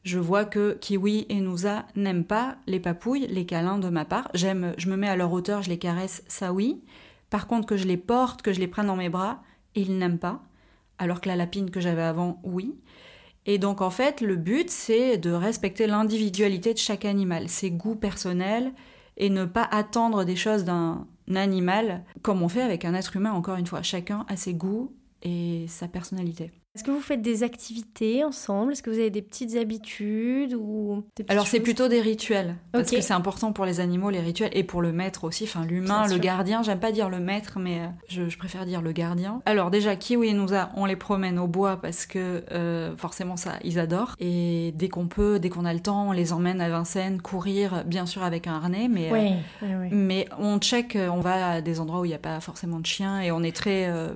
Je 0.04 0.18
vois 0.18 0.44
que 0.44 0.76
Kiwi 0.80 1.26
et 1.28 1.40
Nouza 1.40 1.86
n'aiment 1.94 2.24
pas 2.24 2.56
les 2.66 2.80
papouilles, 2.80 3.28
les 3.28 3.46
câlins 3.46 3.78
de 3.78 3.88
ma 3.88 4.04
part. 4.04 4.28
J'aime, 4.34 4.74
je 4.76 4.90
me 4.90 4.96
mets 4.96 5.08
à 5.08 5.16
leur 5.16 5.32
hauteur, 5.32 5.62
je 5.62 5.70
les 5.70 5.78
caresse, 5.78 6.24
ça 6.26 6.52
oui. 6.52 6.82
Par 7.30 7.46
contre, 7.46 7.66
que 7.66 7.76
je 7.76 7.86
les 7.86 7.96
porte, 7.96 8.42
que 8.42 8.52
je 8.52 8.58
les 8.58 8.66
prenne 8.66 8.88
dans 8.88 8.96
mes 8.96 9.08
bras, 9.08 9.42
ils 9.74 9.96
n'aiment 9.96 10.18
pas. 10.18 10.42
Alors 10.98 11.20
que 11.20 11.28
la 11.28 11.36
lapine 11.36 11.70
que 11.70 11.80
j'avais 11.80 12.02
avant, 12.02 12.40
oui. 12.42 12.74
Et 13.46 13.58
donc 13.58 13.80
en 13.80 13.90
fait, 13.90 14.20
le 14.20 14.36
but, 14.36 14.70
c'est 14.70 15.18
de 15.18 15.30
respecter 15.30 15.86
l'individualité 15.86 16.72
de 16.72 16.78
chaque 16.78 17.04
animal, 17.04 17.48
ses 17.48 17.70
goûts 17.70 17.96
personnels, 17.96 18.72
et 19.16 19.30
ne 19.30 19.44
pas 19.44 19.68
attendre 19.70 20.24
des 20.24 20.36
choses 20.36 20.64
d'un 20.64 21.06
animal 21.34 22.04
comme 22.22 22.42
on 22.42 22.48
fait 22.48 22.62
avec 22.62 22.84
un 22.84 22.94
être 22.94 23.16
humain, 23.16 23.32
encore 23.32 23.56
une 23.56 23.66
fois. 23.66 23.82
Chacun 23.82 24.24
a 24.28 24.36
ses 24.36 24.54
goûts 24.54 24.94
et 25.22 25.66
sa 25.68 25.88
personnalité. 25.88 26.50
Est-ce 26.74 26.84
que 26.84 26.90
vous 26.90 27.00
faites 27.00 27.20
des 27.20 27.42
activités 27.42 28.24
ensemble? 28.24 28.72
Est-ce 28.72 28.82
que 28.82 28.88
vous 28.88 28.98
avez 28.98 29.10
des 29.10 29.20
petites 29.20 29.56
habitudes 29.56 30.54
ou 30.54 31.04
petites 31.14 31.30
Alors 31.30 31.46
c'est 31.46 31.60
plutôt 31.60 31.86
des 31.88 32.00
rituels, 32.00 32.56
parce 32.72 32.90
que 32.90 33.02
c'est 33.02 33.12
important 33.12 33.52
pour 33.52 33.66
les 33.66 33.80
animaux, 33.80 34.08
les 34.08 34.20
rituels, 34.20 34.48
et 34.54 34.64
pour 34.64 34.80
le 34.80 34.90
maître 34.90 35.24
aussi, 35.24 35.44
enfin 35.44 35.66
l'humain, 35.66 36.04
le 36.04 36.12
sûr. 36.12 36.20
gardien, 36.20 36.62
j'aime 36.62 36.80
pas 36.80 36.90
dire 36.90 37.10
le 37.10 37.20
maître, 37.20 37.58
mais 37.58 37.80
euh, 37.80 37.86
je, 38.08 38.26
je 38.30 38.38
préfère 38.38 38.64
dire 38.64 38.80
le 38.80 38.92
gardien. 38.92 39.42
Alors 39.44 39.70
déjà, 39.70 39.96
Kiwi 39.96 40.28
et 40.28 40.32
Nouza, 40.32 40.70
on 40.74 40.86
les 40.86 40.96
promène 40.96 41.38
au 41.38 41.46
bois 41.46 41.76
parce 41.76 42.06
que 42.06 42.42
euh, 42.52 42.96
forcément 42.96 43.36
ça, 43.36 43.58
ils 43.64 43.78
adorent. 43.78 44.16
Et 44.18 44.72
dès 44.74 44.88
qu'on 44.88 45.08
peut, 45.08 45.38
dès 45.38 45.50
qu'on 45.50 45.66
a 45.66 45.74
le 45.74 45.80
temps, 45.80 46.08
on 46.08 46.12
les 46.12 46.32
emmène 46.32 46.62
à 46.62 46.70
Vincennes, 46.70 47.20
courir, 47.20 47.84
bien 47.84 48.06
sûr 48.06 48.22
avec 48.22 48.46
un 48.46 48.54
harnais, 48.54 48.88
mais... 48.88 49.08
euh, 49.08 49.12
Ouais, 49.12 49.32
ouais, 49.60 49.76
ouais. 49.76 49.88
Mais 49.92 50.26
on 50.38 50.58
check, 50.58 50.96
euh, 50.96 51.08
on 51.10 51.20
va 51.20 51.50
à 51.50 51.60
des 51.60 51.80
endroits 51.80 52.00
où 52.00 52.06
il 52.06 52.08
n'y 52.08 52.14
a 52.14 52.18
pas 52.18 52.40
forcément 52.40 52.80
de 52.80 52.86
chiens 52.86 53.20
et 53.20 53.30
on 53.30 53.42
est 53.42 53.54
très 53.54 53.88
euh, 53.88 54.14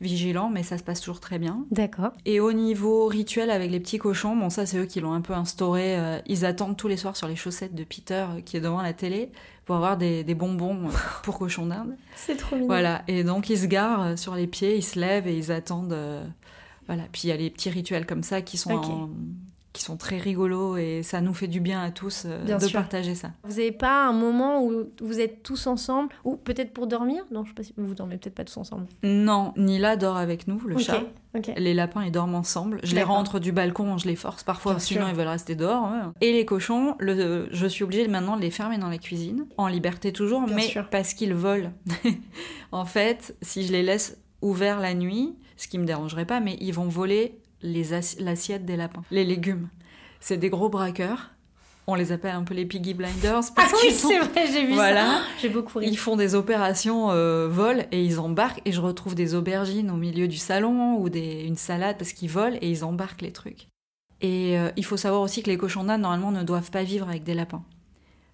vigilant, 0.00 0.50
mais 0.50 0.62
ça 0.62 0.78
se 0.78 0.82
passe 0.82 1.00
toujours 1.00 1.20
très 1.20 1.38
bien. 1.38 1.64
D'accord. 1.70 2.12
Et 2.24 2.40
au 2.40 2.52
niveau 2.52 3.06
rituel 3.06 3.50
avec 3.50 3.70
les 3.70 3.80
petits 3.80 3.98
cochons, 3.98 4.36
bon 4.36 4.50
ça 4.50 4.66
c'est 4.66 4.78
eux 4.78 4.86
qui 4.86 5.00
l'ont 5.00 5.12
un 5.12 5.20
peu 5.20 5.32
instauré, 5.34 5.98
euh, 5.98 6.18
ils 6.26 6.44
attendent 6.44 6.76
tous 6.76 6.88
les 6.88 6.96
soirs 6.96 7.16
sur 7.16 7.28
les 7.28 7.36
chaussettes 7.36 7.74
de 7.74 7.84
Peter 7.84 8.26
euh, 8.28 8.40
qui 8.40 8.56
est 8.56 8.60
devant 8.60 8.82
la 8.82 8.92
télé 8.92 9.30
pour 9.64 9.76
avoir 9.76 9.96
des, 9.96 10.24
des 10.24 10.34
bonbons 10.34 10.88
euh, 10.88 10.92
pour 11.22 11.38
cochons 11.38 11.66
d'Inde. 11.66 11.96
C'est 12.16 12.36
trop 12.36 12.56
mignon. 12.56 12.68
Voilà, 12.68 13.02
et 13.08 13.24
donc 13.24 13.48
ils 13.50 13.58
se 13.58 13.66
garent 13.66 14.18
sur 14.18 14.34
les 14.34 14.46
pieds, 14.46 14.76
ils 14.76 14.82
se 14.82 14.98
lèvent 14.98 15.26
et 15.28 15.36
ils 15.36 15.50
attendent. 15.52 15.96
voilà, 16.86 17.02
puis 17.12 17.22
il 17.24 17.28
y 17.28 17.32
a 17.32 17.36
les 17.36 17.50
petits 17.50 17.70
rituels 17.70 18.06
comme 18.06 18.22
ça 18.22 18.42
qui 18.42 18.56
sont, 18.58 18.72
en- 18.72 19.10
qui 19.74 19.82
sont 19.82 19.96
très 19.96 20.18
rigolos 20.18 20.76
et 20.76 21.02
ça 21.02 21.20
nous 21.20 21.34
fait 21.34 21.48
du 21.48 21.58
bien 21.60 21.82
à 21.82 21.90
tous 21.90 22.22
euh, 22.26 22.42
Bien 22.44 22.58
de 22.58 22.64
sûr. 22.64 22.78
partager 22.80 23.14
ça. 23.16 23.32
Vous 23.42 23.56
n'avez 23.56 23.72
pas 23.72 24.06
un 24.06 24.12
moment 24.12 24.62
où 24.64 24.84
vous 25.02 25.18
êtes 25.20 25.42
tous 25.42 25.66
ensemble 25.66 26.10
Ou 26.24 26.36
peut-être 26.36 26.72
pour 26.72 26.86
dormir? 26.86 27.24
Non, 27.32 27.42
je 27.44 27.48
sais 27.50 27.54
pas 27.54 27.62
si 27.64 27.74
vous 27.76 27.92
dormez 27.94 28.16
peut-être 28.16 28.36
pas 28.36 28.44
tous 28.44 28.56
ensemble. 28.56 28.86
Non, 29.02 29.52
Nila 29.56 29.96
dort 29.96 30.16
avec 30.16 30.46
nous, 30.46 30.60
le 30.64 30.76
ok, 30.76 30.80
chat. 30.80 31.02
Les 31.56 31.74
lapins, 31.74 32.04
ils 32.04 32.12
dorment 32.12 32.36
ensemble. 32.36 32.78
Je 32.84 32.94
les 32.94 33.02
rentre 33.02 33.40
du 33.40 33.50
balcon, 33.50 33.98
je 33.98 34.06
les 34.06 34.14
force 34.14 34.44
parfois, 34.44 34.74
Bien 34.74 34.78
sinon 34.78 35.00
sûr. 35.00 35.08
ils 35.10 35.16
veulent 35.16 35.26
rester 35.26 35.56
dehors. 35.56 35.82
ouais. 35.90 35.98
Et 36.20 36.32
les 36.32 36.44
cochons, 36.46 36.94
le, 37.00 37.48
je 37.50 37.66
suis 37.66 37.82
obligée 37.82 38.06
maintenant 38.06 38.36
de 38.36 38.42
les 38.42 38.52
fermer 38.52 38.78
dans 38.78 38.88
la 38.88 38.98
cuisine, 38.98 39.44
en 39.58 39.66
liberté 39.66 40.12
toujours, 40.12 40.42
Bien 40.46 40.54
mais 40.54 40.62
sûr. 40.62 40.88
parce 40.88 41.14
qu'ils 41.14 41.34
volent. 41.34 41.72
en 42.72 42.84
fait, 42.84 43.36
si 43.42 43.66
je 43.66 43.72
les 43.72 43.82
laisse 43.82 44.18
ouverts 44.40 44.78
la 44.78 44.94
nuit, 44.94 45.34
ce 45.56 45.66
qui 45.66 45.78
me 45.78 45.84
dérangerait 45.84 46.26
pas, 46.26 46.38
mais 46.38 46.56
ils 46.60 46.72
vont 46.72 46.88
voler 46.88 47.40
l'assiette 47.64 48.64
des 48.64 48.76
lapins, 48.76 49.02
les 49.10 49.24
légumes. 49.24 49.68
C'est 50.20 50.36
des 50.36 50.50
gros 50.50 50.68
braqueurs. 50.68 51.30
On 51.86 51.94
les 51.96 52.12
appelle 52.12 52.34
un 52.34 52.44
peu 52.44 52.54
les 52.54 52.64
piggy 52.64 52.94
blinders 52.94 53.40
Ah 53.50 53.52
parce 53.56 53.74
oui, 53.82 53.92
sont 53.92 54.08
c'est 54.08 54.18
vrai, 54.18 54.46
j'ai 54.50 54.64
vu 54.64 54.72
voilà. 54.72 55.04
ça. 55.04 55.20
J'ai 55.42 55.50
beaucoup 55.50 55.80
ri. 55.80 55.86
Ils 55.90 55.98
font 55.98 56.16
des 56.16 56.34
opérations 56.34 57.10
euh, 57.10 57.46
vol 57.46 57.84
et 57.92 58.02
ils 58.02 58.18
embarquent 58.20 58.62
et 58.64 58.72
je 58.72 58.80
retrouve 58.80 59.14
des 59.14 59.34
aubergines 59.34 59.90
au 59.90 59.96
milieu 59.96 60.26
du 60.26 60.38
salon 60.38 60.96
ou 60.96 61.10
des, 61.10 61.42
une 61.44 61.56
salade 61.56 61.96
parce 61.98 62.14
qu'ils 62.14 62.30
volent 62.30 62.56
et 62.62 62.70
ils 62.70 62.84
embarquent 62.86 63.20
les 63.20 63.32
trucs. 63.32 63.68
Et 64.22 64.58
euh, 64.58 64.70
il 64.76 64.84
faut 64.86 64.96
savoir 64.96 65.20
aussi 65.20 65.42
que 65.42 65.50
les 65.50 65.58
cochons 65.58 65.84
d'Inde 65.84 66.00
normalement 66.00 66.30
ne 66.32 66.42
doivent 66.42 66.70
pas 66.70 66.84
vivre 66.84 67.06
avec 67.06 67.22
des 67.22 67.34
lapins. 67.34 67.62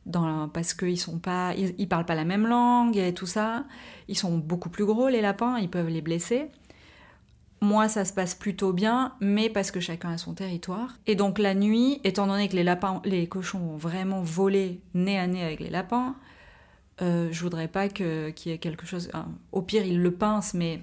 Dans, 0.07 0.49
parce 0.49 0.73
qu'ils 0.73 0.99
sont 0.99 1.19
pas, 1.19 1.53
ils, 1.59 1.75
ils 1.77 1.89
parlent 1.89 2.07
pas 2.07 2.15
la 2.15 2.25
même 2.25 2.47
langue 2.47 2.97
et 2.97 3.13
tout 3.13 3.27
ça. 3.27 3.65
Ils 4.07 4.17
sont 4.17 4.39
beaucoup 4.39 4.69
plus 4.71 4.85
gros 4.85 5.09
les 5.09 5.21
lapins, 5.21 5.59
ils 5.59 5.69
peuvent 5.69 5.89
les 5.89 6.03
blesser. 6.03 6.47
Moi, 7.63 7.89
ça 7.89 8.05
se 8.07 8.13
passe 8.15 8.35
plutôt 8.35 8.73
bien, 8.73 9.13
mais 9.21 9.51
parce 9.51 9.71
que 9.71 9.81
chacun 9.81 10.11
a 10.13 10.19
son 10.19 10.33
territoire. 10.33 10.95
Et 11.07 11.15
donc 11.15 11.39
la 11.39 11.55
nuit, 11.55 12.01
étant 12.05 12.27
donné 12.27 12.49
que 12.49 12.57
les 12.57 12.65
lapins, 12.65 13.03
les 13.05 13.27
cochons 13.27 13.61
ont 13.75 13.77
vraiment 13.77 14.23
volé 14.23 14.81
nez 14.95 15.19
à 15.19 15.27
nez 15.27 15.45
avec 15.45 15.61
les 15.61 15.69
lapins, 15.69 16.15
euh, 17.03 17.29
je 17.31 17.43
voudrais 17.43 17.69
pas 17.69 17.89
que- 17.91 18.31
qu'il 18.31 18.51
y 18.53 18.55
ait 18.55 18.59
quelque 18.59 18.87
chose. 18.87 19.11
hein, 19.13 19.27
au 19.53 19.61
pire, 19.61 19.85
ils 19.85 20.01
le 20.01 20.11
pincent, 20.11 20.55
mais 20.55 20.81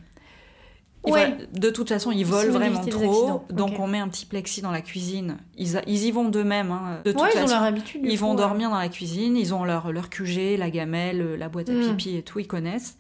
Ouais. 1.04 1.12
voilà, 1.12 1.36
de 1.54 1.70
toute 1.70 1.90
façon, 1.90 2.12
ils 2.12 2.26
volent 2.26 2.52
vraiment 2.52 2.84
trop. 2.86 3.44
Donc 3.52 3.80
on 3.80 3.88
met 3.88 4.00
un 4.00 4.08
petit 4.10 4.26
plexi 4.28 4.62
dans 4.62 4.72
la 4.72 4.82
cuisine. 4.82 5.38
Ils, 5.58 5.78
a- 5.78 5.84
ils 5.88 6.04
y 6.06 6.12
vont 6.12 6.30
d'eux-mêmes. 6.30 6.72
hein. 6.72 7.02
De 7.06 7.12
toute 7.12 7.22
Ouais, 7.22 7.30
ils 7.34 7.38
ont 7.38 7.42
façon, 7.42 7.54
leur 7.56 7.64
habitude. 7.64 8.02
ils 8.04 8.20
vont 8.20 8.32
coup, 8.32 8.38
dormir 8.38 8.70
dans 8.70 8.78
la 8.80 8.90
cuisine. 8.90 9.36
Ils 9.38 9.54
ont 9.54 9.64
leur, 9.64 9.92
leur 9.92 10.10
QG, 10.10 10.58
la 10.58 10.70
gamelle, 10.70 11.36
la 11.40 11.50
boîte 11.50 11.70
à 11.70 11.74
Mm. 11.74 11.96
pipi 11.98 12.18
et 12.18 12.24
tout. 12.24 12.40
Ils 12.40 12.48
connaissent. 12.48 12.98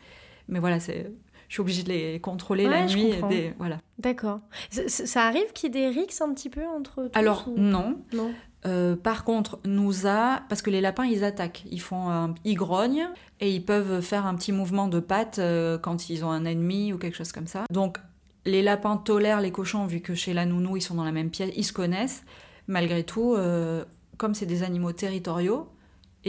Mais 0.47 0.59
voilà, 0.59 0.79
c'est. 0.79 1.11
Je 1.47 1.53
suis 1.53 1.61
obligée 1.61 1.83
de 1.83 1.89
les 1.89 2.19
contrôler 2.19 2.65
Ouais, 2.65 2.71
la 2.81 2.87
je 2.87 2.97
nuit. 2.97 3.07
et 3.07 3.11
comprends. 3.13 3.29
des- 3.29 3.53
voilà. 3.57 3.77
D'accord. 3.99 4.39
Ça, 4.87 5.23
arrive 5.25 5.51
qu'il 5.53 5.73
y 5.73 5.77
ait 5.77 5.81
des 5.81 5.99
rixes 5.99 6.21
un 6.21 6.33
petit 6.33 6.49
peu 6.49 6.65
entre 6.67 7.03
tous 7.07 7.17
Alors 7.17 7.47
ou- 7.47 7.57
non. 7.57 7.97
non. 8.13 8.31
Euh, 8.65 8.95
par 8.97 9.23
contre, 9.23 9.59
nous 9.65 10.07
a 10.07 10.41
parce 10.49 10.61
que 10.61 10.69
les 10.69 10.81
lapins 10.81 11.05
ils 11.05 11.23
attaquent, 11.23 11.63
ils 11.71 11.79
font, 11.79 12.09
un- 12.09 12.33
ils 12.43 12.55
grognent 12.55 13.07
et 13.39 13.51
ils 13.53 13.63
peuvent 13.63 14.01
faire 14.01 14.25
un 14.25 14.35
petit 14.35 14.51
mouvement 14.51 14.87
de 14.87 14.99
patte 14.99 15.39
euh, 15.39 15.77
quand 15.77 16.09
ils 16.09 16.25
ont 16.25 16.31
un 16.31 16.43
ennemi 16.43 16.91
ou 16.91 16.97
quelque 16.97 17.15
chose 17.15 17.31
comme 17.31 17.47
ça. 17.47 17.63
Donc 17.71 17.99
les 18.45 18.61
lapins 18.63 18.97
tolèrent 18.97 19.41
les 19.41 19.51
cochons 19.51 19.85
vu 19.85 20.01
que 20.01 20.15
chez 20.15 20.33
la 20.33 20.45
nounou 20.45 20.75
ils 20.75 20.81
sont 20.81 20.95
dans 20.95 21.05
la 21.05 21.11
même 21.11 21.29
pièce, 21.29 21.51
ils 21.55 21.63
se 21.63 21.71
connaissent. 21.71 22.23
Malgré 22.67 23.03
tout, 23.03 23.35
euh, 23.35 23.85
comme 24.17 24.33
c'est 24.33 24.45
des 24.47 24.63
animaux 24.63 24.91
territoriaux 24.91 25.69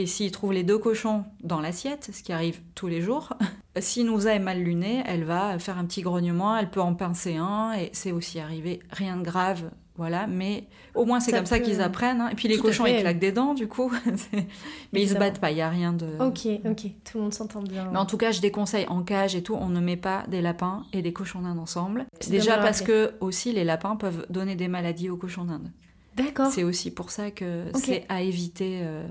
et 0.01 0.05
s'ils 0.05 0.31
trouvent 0.31 0.53
les 0.53 0.63
deux 0.63 0.77
cochons 0.77 1.25
dans 1.43 1.59
l'assiette, 1.59 2.09
ce 2.13 2.23
qui 2.23 2.31
arrive 2.31 2.61
tous 2.73 2.87
les 2.87 3.01
jours, 3.01 3.33
si 3.79 4.03
Nouza 4.05 4.33
est 4.33 4.39
mal 4.39 4.61
lunée, 4.61 5.03
elle 5.05 5.25
va 5.25 5.59
faire 5.59 5.77
un 5.77 5.85
petit 5.85 6.01
grognement, 6.01 6.55
elle 6.57 6.69
peut 6.69 6.81
en 6.81 6.95
pincer 6.95 7.35
un 7.35 7.73
et 7.73 7.89
c'est 7.91 8.11
aussi 8.13 8.39
arrivé, 8.39 8.79
rien 8.91 9.17
de 9.17 9.23
grave. 9.23 9.69
Voilà, 9.97 10.27
mais 10.27 10.63
au 10.95 11.03
moins 11.03 11.19
c'est 11.19 11.33
comme 11.33 11.45
ça 11.45 11.59
qu'ils 11.59 11.81
apprennent. 11.81 12.21
hein. 12.21 12.29
Et 12.31 12.35
puis 12.35 12.47
les 12.47 12.55
Tout 12.55 12.61
cochons, 12.63 12.85
ils 12.85 13.01
claquent 13.01 13.19
des 13.19 13.33
dents, 13.33 13.53
du 13.53 13.67
coup. 13.67 13.91
Mais 14.05 14.13
ils 14.31 14.45
se 14.93 14.95
Évidemment. 14.95 15.19
battent 15.19 15.41
pas, 15.41 15.51
il 15.51 15.57
y 15.57 15.61
a 15.61 15.67
rien 15.69 15.91
de. 15.91 16.07
Ok, 16.21 16.47
ok. 16.65 16.91
Tout 17.03 17.17
le 17.17 17.23
monde 17.23 17.33
s'entend 17.33 17.61
bien. 17.61 17.89
Mais 17.91 17.97
en 17.97 18.05
tout 18.05 18.15
cas, 18.15 18.31
je 18.31 18.39
déconseille 18.39 18.85
en 18.87 19.03
cage 19.03 19.35
et 19.35 19.43
tout, 19.43 19.55
on 19.55 19.67
ne 19.67 19.81
met 19.81 19.97
pas 19.97 20.23
des 20.29 20.41
lapins 20.41 20.85
et 20.93 21.01
des 21.01 21.11
cochons 21.11 21.41
d'Inde 21.41 21.59
ensemble. 21.59 22.05
Déjà 22.29 22.57
parce 22.59 22.81
que 22.81 23.11
aussi 23.19 23.51
les 23.51 23.65
lapins 23.65 23.97
peuvent 23.97 24.25
donner 24.29 24.55
des 24.55 24.69
maladies 24.69 25.09
aux 25.09 25.17
cochons 25.17 25.43
d'Inde. 25.43 25.69
D'accord. 26.15 26.47
C'est 26.49 26.63
aussi 26.63 26.91
pour 26.91 27.11
ça 27.11 27.29
que 27.31 27.65
c'est 27.75 28.05
à 28.07 28.21
éviter. 28.21 28.79
euh, 28.83 29.05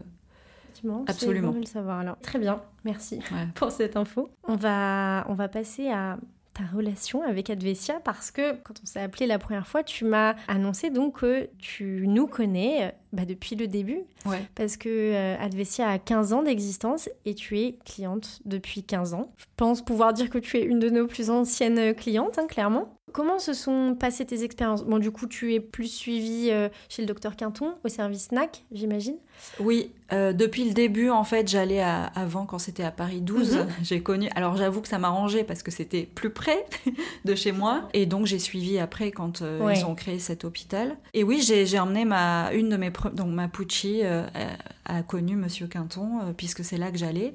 Absolument. 1.06 1.48
bon 1.48 1.54
de 1.54 1.60
le 1.60 1.66
savoir. 1.66 1.98
Alors, 2.00 2.18
très 2.20 2.38
bien. 2.38 2.60
Merci 2.84 3.16
ouais. 3.32 3.46
pour 3.54 3.70
cette 3.70 3.96
info. 3.96 4.28
On 4.46 4.56
va, 4.56 5.24
on 5.28 5.34
va 5.34 5.48
passer 5.48 5.88
à 5.90 6.18
ta 6.54 6.64
relation 6.76 7.22
avec 7.22 7.50
Advesia 7.50 8.00
parce 8.04 8.32
que 8.32 8.52
quand 8.64 8.74
on 8.82 8.86
s'est 8.86 9.00
appelé 9.00 9.26
la 9.26 9.38
première 9.38 9.66
fois, 9.68 9.84
tu 9.84 10.04
m'as 10.04 10.34
annoncé 10.48 10.90
donc 10.90 11.20
que 11.20 11.48
tu 11.58 12.04
nous 12.08 12.26
connais 12.26 12.86
euh, 12.86 12.90
bah, 13.12 13.24
depuis 13.24 13.54
le 13.54 13.68
début 13.68 14.00
Ouais. 14.26 14.42
parce 14.56 14.76
que 14.76 14.88
euh, 14.88 15.36
Advesia 15.38 15.88
a 15.88 15.98
15 16.00 16.32
ans 16.32 16.42
d'existence 16.42 17.08
et 17.24 17.34
tu 17.36 17.60
es 17.60 17.78
cliente 17.84 18.40
depuis 18.44 18.82
15 18.82 19.14
ans. 19.14 19.30
Je 19.36 19.44
pense 19.56 19.84
pouvoir 19.84 20.12
dire 20.12 20.30
que 20.30 20.38
tu 20.38 20.56
es 20.58 20.64
une 20.64 20.80
de 20.80 20.90
nos 20.90 21.06
plus 21.06 21.30
anciennes 21.30 21.94
clientes, 21.94 22.38
hein, 22.38 22.46
clairement. 22.48 22.97
Comment 23.12 23.38
se 23.38 23.52
sont 23.52 23.96
passées 23.98 24.24
tes 24.26 24.44
expériences? 24.44 24.84
Bon, 24.84 24.98
du 24.98 25.10
coup, 25.10 25.26
tu 25.26 25.54
es 25.54 25.60
plus 25.60 25.86
suivie 25.92 26.48
euh, 26.50 26.68
chez 26.88 27.02
le 27.02 27.06
docteur 27.08 27.36
Quinton 27.36 27.74
au 27.84 27.88
service 27.88 28.24
SNAC, 28.28 28.64
j'imagine. 28.72 29.16
Oui, 29.60 29.92
euh, 30.12 30.32
depuis 30.32 30.64
le 30.64 30.72
début, 30.74 31.10
en 31.10 31.24
fait, 31.24 31.48
j'allais 31.48 31.80
à- 31.80 32.06
avant 32.06 32.44
quand 32.46 32.58
c'était 32.58 32.82
à 32.82 32.90
Paris 32.90 33.20
12. 33.20 33.56
Mhm. 33.56 33.66
J'ai 33.82 34.02
connu. 34.02 34.28
Alors 34.34 34.56
j'avoue 34.56 34.80
que 34.80 34.88
ça 34.88 34.98
m'arrangeait 34.98 35.44
parce 35.44 35.62
que 35.62 35.70
c'était 35.70 36.02
plus 36.12 36.30
près 36.30 36.64
de 37.24 37.34
chez 37.34 37.52
moi, 37.52 37.88
et 37.94 38.06
donc 38.06 38.26
j'ai 38.26 38.38
suivi 38.38 38.78
après 38.78 39.10
quand 39.10 39.42
euh, 39.42 39.60
Ouais. 39.64 39.78
ils 39.78 39.84
ont 39.84 39.94
créé 39.94 40.18
cet 40.18 40.44
hôpital. 40.44 40.96
Et 41.14 41.22
oui, 41.24 41.40
j'ai 41.42 41.78
emmené 41.78 42.04
ma 42.04 42.52
une 42.52 42.68
de 42.68 42.76
mes 42.76 42.90
pre- 42.90 43.14
donc 43.14 43.28
ma 43.28 43.48
Pucci 43.48 44.02
a, 44.02 45.02
connu 45.02 45.36
Monsieur 45.36 45.66
Quinton 45.66 46.32
puisque 46.36 46.64
c'est 46.64 46.78
là 46.78 46.90
que 46.90 46.98
j'allais. 46.98 47.34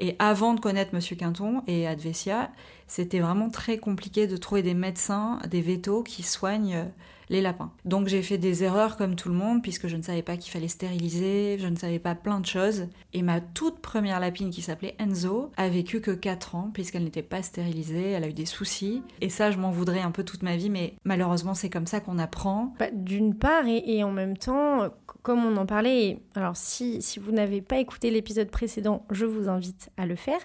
Et 0.00 0.16
avant 0.18 0.54
de 0.54 0.60
connaître 0.60 0.92
Monsieur 0.92 1.14
Quinton 1.14 1.62
et 1.68 1.86
Advesia, 1.86 2.50
c'était 2.86 3.20
vraiment 3.20 3.50
très 3.50 3.78
compliqué 3.78 4.26
de 4.26 4.36
trouver 4.36 4.62
des 4.62 4.74
médecins, 4.74 5.38
des 5.50 5.60
vétos 5.60 6.02
qui 6.02 6.22
soignent 6.22 6.76
euh, 6.76 6.84
les 7.28 7.40
lapins. 7.40 7.70
Donc 7.84 8.08
j'ai 8.08 8.22
fait 8.22 8.38
des 8.38 8.64
erreurs 8.64 8.96
comme 8.96 9.16
tout 9.16 9.28
le 9.28 9.34
monde, 9.34 9.62
puisque 9.62 9.88
je 9.88 9.96
ne 9.96 10.02
savais 10.02 10.22
pas 10.22 10.36
qu'il 10.36 10.52
fallait 10.52 10.68
stériliser, 10.68 11.58
je 11.58 11.66
ne 11.66 11.76
savais 11.76 11.98
pas 11.98 12.14
plein 12.14 12.40
de 12.40 12.46
choses. 12.46 12.88
Et 13.12 13.22
ma 13.22 13.40
toute 13.40 13.80
première 13.80 14.20
lapine 14.20 14.50
qui 14.50 14.62
s'appelait 14.62 14.94
Enzo 14.98 15.50
a 15.56 15.68
vécu 15.68 16.00
que 16.00 16.10
4 16.10 16.54
ans, 16.54 16.70
puisqu'elle 16.72 17.04
n'était 17.04 17.22
pas 17.22 17.42
stérilisée, 17.42 18.10
elle 18.10 18.24
a 18.24 18.28
eu 18.28 18.32
des 18.32 18.46
soucis. 18.46 19.02
Et 19.20 19.28
ça, 19.28 19.50
je 19.50 19.58
m'en 19.58 19.70
voudrais 19.70 20.00
un 20.00 20.10
peu 20.10 20.24
toute 20.24 20.42
ma 20.42 20.56
vie, 20.56 20.70
mais 20.70 20.94
malheureusement, 21.04 21.54
c'est 21.54 21.70
comme 21.70 21.86
ça 21.86 22.00
qu'on 22.00 22.18
apprend. 22.18 22.74
Bah, 22.78 22.86
D'une 22.92 23.34
part, 23.34 23.66
et, 23.66 24.02
en 24.04 24.12
même 24.12 24.36
temps, 24.36 24.88
comme 25.24 25.44
on 25.44 25.56
en 25.56 25.66
parlait, 25.66 26.04
et- 26.06 26.18
alors 26.36 26.56
si, 26.56 27.02
si 27.02 27.18
vous 27.18 27.32
n'avez 27.32 27.60
pas 27.62 27.78
écouté 27.78 28.10
l'épisode 28.10 28.50
précédent, 28.50 29.04
je 29.10 29.24
vous 29.26 29.48
invite 29.48 29.90
à 29.96 30.06
le 30.06 30.14
faire. 30.14 30.38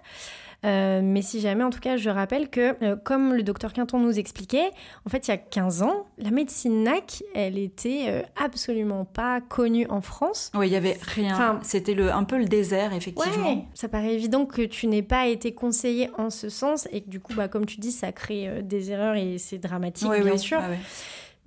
Euh, 0.65 0.99
mais 1.01 1.21
si 1.21 1.39
jamais, 1.39 1.63
en 1.63 1.69
tout 1.69 1.79
cas, 1.79 1.95
je 1.95 2.09
rappelle 2.09 2.49
que, 2.49 2.75
euh, 2.83 2.95
comme 2.97 3.33
le 3.33 3.43
docteur 3.43 3.71
Quinton 3.71 3.97
nous 3.99 4.19
expliquait, 4.19 4.71
en 5.05 5.09
fait, 5.09 5.27
il 5.27 5.31
y 5.31 5.33
a 5.33 5.37
15 5.37 5.83
ans, 5.83 6.05
la 6.17 6.31
médecine 6.31 6.83
NAC, 6.83 7.23
elle 7.33 7.57
était 7.57 8.05
euh, 8.07 8.21
absolument 8.43 9.05
pas 9.05 9.39
connue 9.39 9.85
en 9.89 10.01
France. 10.01 10.51
Oui, 10.53 10.67
il 10.67 10.73
y 10.73 10.75
avait 10.75 10.97
rien. 11.01 11.33
Enfin- 11.33 11.59
C'était 11.63 11.93
le, 11.93 12.11
un 12.11 12.25
peu 12.25 12.37
le 12.37 12.43
désert, 12.45 12.91
effectivement. 12.93 13.49
Ouais, 13.53 13.63
ça 13.73 13.87
paraît 13.87 14.13
évident 14.15 14.45
que 14.45 14.61
tu 14.63 14.87
n'aies 14.87 15.01
pas 15.01 15.27
été 15.27 15.53
conseillé 15.53 16.09
en 16.17 16.29
ce 16.29 16.49
sens 16.49 16.87
et 16.91 17.01
que 17.01 17.09
du 17.09 17.21
coup, 17.21 17.33
bah, 17.35 17.47
comme 17.47 17.65
tu 17.65 17.79
dis, 17.79 17.91
ça 17.93 18.11
crée 18.11 18.61
des 18.61 18.91
erreurs 18.91 19.15
et 19.15 19.37
c'est 19.37 19.59
dramatique, 19.59 20.09
bien 20.09 20.23
oui, 20.33 20.39
sûr. 20.39 20.59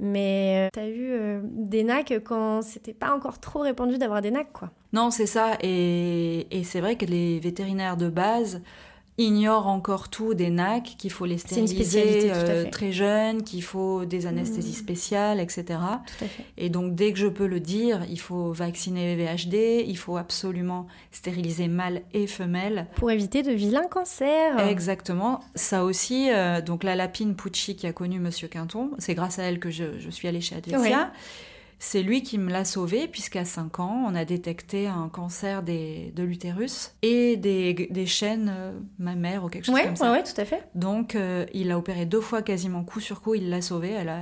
Mais 0.04 0.68
tu 0.72 0.80
t'as 0.80 0.88
eu 0.88 1.12
euh, 1.12 1.40
des 1.44 1.84
NAC 1.84 2.22
quand 2.24 2.60
c'était 2.62 2.92
pas 2.92 3.14
encore 3.14 3.38
trop 3.38 3.60
répandu 3.60 3.98
d'avoir 3.98 4.20
des 4.20 4.32
NAC, 4.32 4.52
quoi. 4.52 4.70
Non, 4.92 5.12
c'est 5.12 5.26
ça. 5.26 5.56
Et 5.62 6.62
c'est 6.64 6.80
vrai 6.80 6.96
que 6.96 7.06
les 7.06 7.38
vétérinaires 7.38 7.96
de 7.96 8.08
base 8.08 8.62
ignorent 9.18 9.66
encore 9.66 10.08
tout 10.08 10.32
des 10.34 10.48
NAC, 10.48 10.94
qu'il 10.98 11.10
faut 11.12 11.26
les 11.26 11.36
stériliser 11.38 12.30
euh, 12.32 12.70
très 12.70 12.92
jeunes, 12.92 13.42
qu'il 13.44 13.62
faut 13.62 14.04
des 14.06 14.26
anesthésies 14.26 14.70
Mhm. 14.70 14.76
spéciales, 14.76 15.40
etc. 15.40 15.64
Tout 15.68 16.24
à 16.24 16.28
fait. 16.28 16.44
Et 16.56 16.70
donc, 16.70 16.94
dès 16.94 17.12
que 17.12 17.18
je 17.18 17.26
peux 17.26 17.46
le 17.46 17.60
dire, 17.60 18.00
il 18.08 18.18
faut 18.18 18.52
vacciner 18.52 19.14
VHD, 19.14 19.84
il 19.86 19.96
faut 19.98 20.16
absolument 20.16 20.86
stériliser 21.10 21.68
mâles 21.68 22.02
et 22.14 22.26
femelles. 22.26 22.86
Pour 22.96 23.10
éviter 23.10 23.42
de 23.42 23.52
vilains 23.52 23.86
cancers. 23.88 24.58
Exactement. 24.68 25.40
Ça 25.54 25.84
aussi, 25.84 26.30
euh, 26.30 26.62
donc 26.62 26.82
la 26.82 26.96
lapine 26.96 27.34
Pucci 27.36 27.76
qui 27.76 27.86
a 27.86 27.92
connu 27.92 28.18
Monsieur 28.18 28.48
Quinton, 28.48 28.92
c'est 28.98 29.14
grâce 29.14 29.38
à 29.38 29.42
elle 29.42 29.58
que 29.60 29.70
je, 29.70 29.98
je 29.98 30.08
suis 30.10 30.26
allée 30.26 30.40
chez 30.40 30.56
Advesia. 30.56 30.80
Ouais. 30.80 31.06
C'est 31.84 32.04
lui 32.04 32.22
qui 32.22 32.38
me 32.38 32.48
l'a 32.48 32.64
sauvé, 32.64 33.08
puisqu'à 33.08 33.44
5 33.44 33.80
ans, 33.80 34.04
on 34.08 34.14
a 34.14 34.24
détecté 34.24 34.86
un 34.86 35.08
cancer 35.08 35.64
des, 35.64 36.12
de 36.14 36.22
l'utérus 36.22 36.94
et 37.02 37.36
des, 37.36 37.74
des 37.90 38.06
chaînes 38.06 38.52
euh, 38.56 38.70
mammaires 39.00 39.42
ou 39.44 39.48
quelque 39.48 39.64
chose 39.64 39.74
Ouais, 39.74 39.86
comme 39.86 39.96
ça. 39.96 40.12
ouais, 40.12 40.22
tout 40.22 40.40
à 40.40 40.44
fait. 40.44 40.62
Donc, 40.76 41.16
euh, 41.16 41.44
il 41.52 41.66
l'a 41.66 41.78
opéré 41.78 42.06
deux 42.06 42.20
fois 42.20 42.40
quasiment 42.40 42.84
coup 42.84 43.00
sur 43.00 43.20
coup, 43.20 43.34
il 43.34 43.50
l'a 43.50 43.60
sauvée, 43.60 43.90
elle 43.90 44.10
a, 44.10 44.20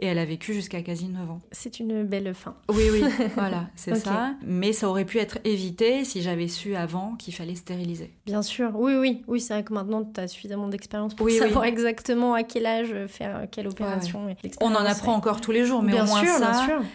et 0.00 0.06
elle 0.06 0.18
a 0.18 0.24
vécu 0.24 0.52
jusqu'à 0.52 0.82
quasi 0.82 1.06
9 1.06 1.30
ans. 1.30 1.38
C'est 1.52 1.78
une 1.78 2.02
belle 2.02 2.34
fin. 2.34 2.56
Oui, 2.70 2.82
oui, 2.92 3.04
voilà, 3.36 3.68
c'est 3.76 3.94
ça. 3.94 4.34
Mais 4.44 4.72
ça 4.72 4.88
aurait 4.88 5.04
pu 5.04 5.18
être 5.18 5.38
évité 5.44 6.04
si 6.04 6.22
j'avais 6.22 6.48
su 6.48 6.74
avant 6.74 7.14
qu'il 7.14 7.32
fallait 7.32 7.54
stériliser. 7.54 8.14
Bien 8.26 8.42
sûr, 8.42 8.72
oui, 8.74 8.94
oui, 8.96 9.22
oui, 9.28 9.40
c'est 9.40 9.54
vrai 9.54 9.62
que 9.62 9.72
maintenant 9.72 10.02
tu 10.04 10.20
as 10.20 10.26
suffisamment 10.26 10.66
d'expérience 10.66 11.14
pour 11.14 11.24
Oui, 11.24 11.34
oui. 11.34 11.38
savoir 11.38 11.66
exactement 11.66 12.34
à 12.34 12.42
quel 12.42 12.66
âge 12.66 12.92
faire 13.06 13.46
quelle 13.52 13.68
opération. 13.68 14.28
et 14.28 14.34
On 14.60 14.74
en 14.74 14.84
apprend 14.84 15.12
ouais. 15.12 15.16
encore 15.18 15.40
tous 15.40 15.52
les 15.52 15.64
jours, 15.64 15.84
mais 15.84 15.92
bien 15.92 16.02
au 16.04 16.08
moins 16.08 16.20
sûr, 16.24 16.34
ça, 16.34 16.50
bien 16.50 16.64
sûr. 16.64 16.82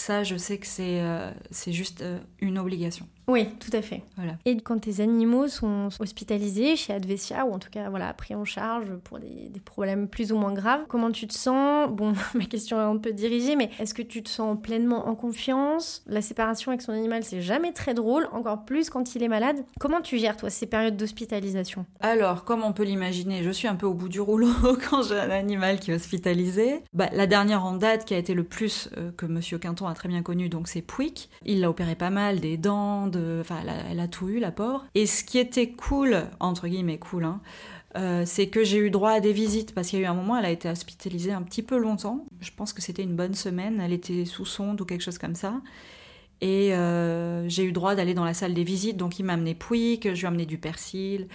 ça, 0.00 0.22
je 0.22 0.36
sais 0.36 0.58
que 0.58 0.66
c'est 0.66 1.00
euh, 1.00 1.30
juste 1.66 2.02
euh, 2.02 2.18
une 2.40 2.58
obligation. 2.58 3.06
Oui, 3.28 3.46
tout 3.60 3.70
à 3.74 3.82
fait. 3.82 4.02
Voilà. 4.16 4.32
Et 4.46 4.56
quand 4.56 4.78
tes 4.78 5.00
animaux 5.00 5.48
sont 5.48 5.90
hospitalisés 6.00 6.76
chez 6.76 6.94
Advesia, 6.94 7.44
ou 7.44 7.52
en 7.52 7.58
tout 7.58 7.68
cas 7.68 7.90
voilà, 7.90 8.14
pris 8.14 8.34
en 8.34 8.46
charge 8.46 8.86
pour 9.04 9.18
des, 9.18 9.50
des 9.50 9.60
problèmes 9.60 10.08
plus 10.08 10.32
ou 10.32 10.38
moins 10.38 10.54
graves, 10.54 10.86
comment 10.88 11.10
tu 11.10 11.26
te 11.26 11.34
sens? 11.34 11.90
Bon, 11.90 12.14
ma 12.34 12.46
question 12.46 12.78
est 12.78 12.84
un 12.84 12.96
peu 12.96 13.12
dirigée, 13.12 13.54
mais 13.54 13.68
est-ce 13.78 13.92
que 13.92 14.00
tu 14.00 14.22
te 14.22 14.30
sens 14.30 14.56
pleinement 14.60 15.08
en 15.08 15.14
confiance? 15.14 16.02
La 16.06 16.22
séparation 16.22 16.72
avec 16.72 16.80
son 16.80 16.92
animal, 16.92 17.22
c'est 17.22 17.42
jamais 17.42 17.72
très 17.72 17.92
drôle, 17.92 18.28
encore 18.32 18.64
plus 18.64 18.88
quand 18.88 19.14
il 19.14 19.22
est 19.22 19.28
malade. 19.28 19.62
Comment 19.78 20.00
tu 20.00 20.16
gères, 20.16 20.38
toi, 20.38 20.48
ces 20.48 20.66
périodes 20.66 20.96
d'hospitalisation? 20.96 21.84
Alors, 22.00 22.44
comme 22.44 22.62
on 22.62 22.72
peut 22.72 22.84
l'imaginer, 22.84 23.42
je 23.42 23.50
suis 23.50 23.68
un 23.68 23.76
peu 23.76 23.86
au 23.86 23.94
bout 23.94 24.08
du 24.08 24.20
rouleau 24.20 24.52
quand 24.88 25.02
j'ai 25.02 25.18
un 25.18 25.30
animal 25.30 25.80
qui 25.80 25.90
est 25.90 25.94
hospitalisé. 25.94 26.82
Bah, 26.94 27.10
la 27.12 27.26
dernière 27.26 27.66
en 27.66 27.74
date 27.74 28.06
qui 28.06 28.14
a 28.14 28.18
été 28.18 28.32
le 28.32 28.44
plus 28.44 28.88
euh, 28.96 29.10
que 29.12 29.26
Monsieur 29.26 29.58
Quinton 29.58 29.87
très 29.94 30.08
bien 30.08 30.22
connu, 30.22 30.48
donc 30.48 30.68
c'est 30.68 30.82
Pouic. 30.82 31.28
Il 31.44 31.60
l'a 31.60 31.70
opéré 31.70 31.94
pas 31.94 32.10
mal, 32.10 32.40
des 32.40 32.56
dents, 32.56 33.06
de... 33.06 33.38
enfin, 33.40 33.58
elle 33.62 33.68
a, 33.68 33.76
elle 33.90 34.00
a 34.00 34.08
tout 34.08 34.28
eu, 34.28 34.38
la 34.38 34.50
pauvre. 34.50 34.86
Et 34.94 35.06
ce 35.06 35.24
qui 35.24 35.38
était 35.38 35.70
cool, 35.70 36.24
entre 36.40 36.68
guillemets 36.68 36.98
cool, 36.98 37.24
hein, 37.24 37.40
euh, 37.96 38.24
c'est 38.26 38.48
que 38.48 38.64
j'ai 38.64 38.78
eu 38.78 38.90
droit 38.90 39.12
à 39.12 39.20
des 39.20 39.32
visites 39.32 39.74
parce 39.74 39.88
qu'il 39.88 39.98
y 39.98 40.02
a 40.02 40.06
eu 40.06 40.08
un 40.08 40.14
moment, 40.14 40.36
elle 40.36 40.44
a 40.44 40.50
été 40.50 40.68
hospitalisée 40.68 41.32
un 41.32 41.42
petit 41.42 41.62
peu 41.62 41.78
longtemps. 41.78 42.26
Je 42.40 42.50
pense 42.54 42.72
que 42.72 42.82
c'était 42.82 43.02
une 43.02 43.16
bonne 43.16 43.34
semaine. 43.34 43.80
Elle 43.80 43.92
était 43.92 44.24
sous 44.24 44.44
sonde 44.44 44.80
ou 44.80 44.84
quelque 44.84 45.02
chose 45.02 45.18
comme 45.18 45.34
ça. 45.34 45.60
Et 46.40 46.74
euh, 46.74 47.48
j'ai 47.48 47.64
eu 47.64 47.72
droit 47.72 47.94
d'aller 47.94 48.14
dans 48.14 48.24
la 48.24 48.34
salle 48.34 48.54
des 48.54 48.62
visites, 48.62 48.96
donc 48.96 49.18
il 49.18 49.24
m'a 49.24 49.32
amené 49.32 49.56
Pouic, 49.56 50.04
je 50.04 50.10
lui 50.10 50.22
ai 50.22 50.26
amené 50.26 50.46
du 50.46 50.56
persil, 50.56 51.26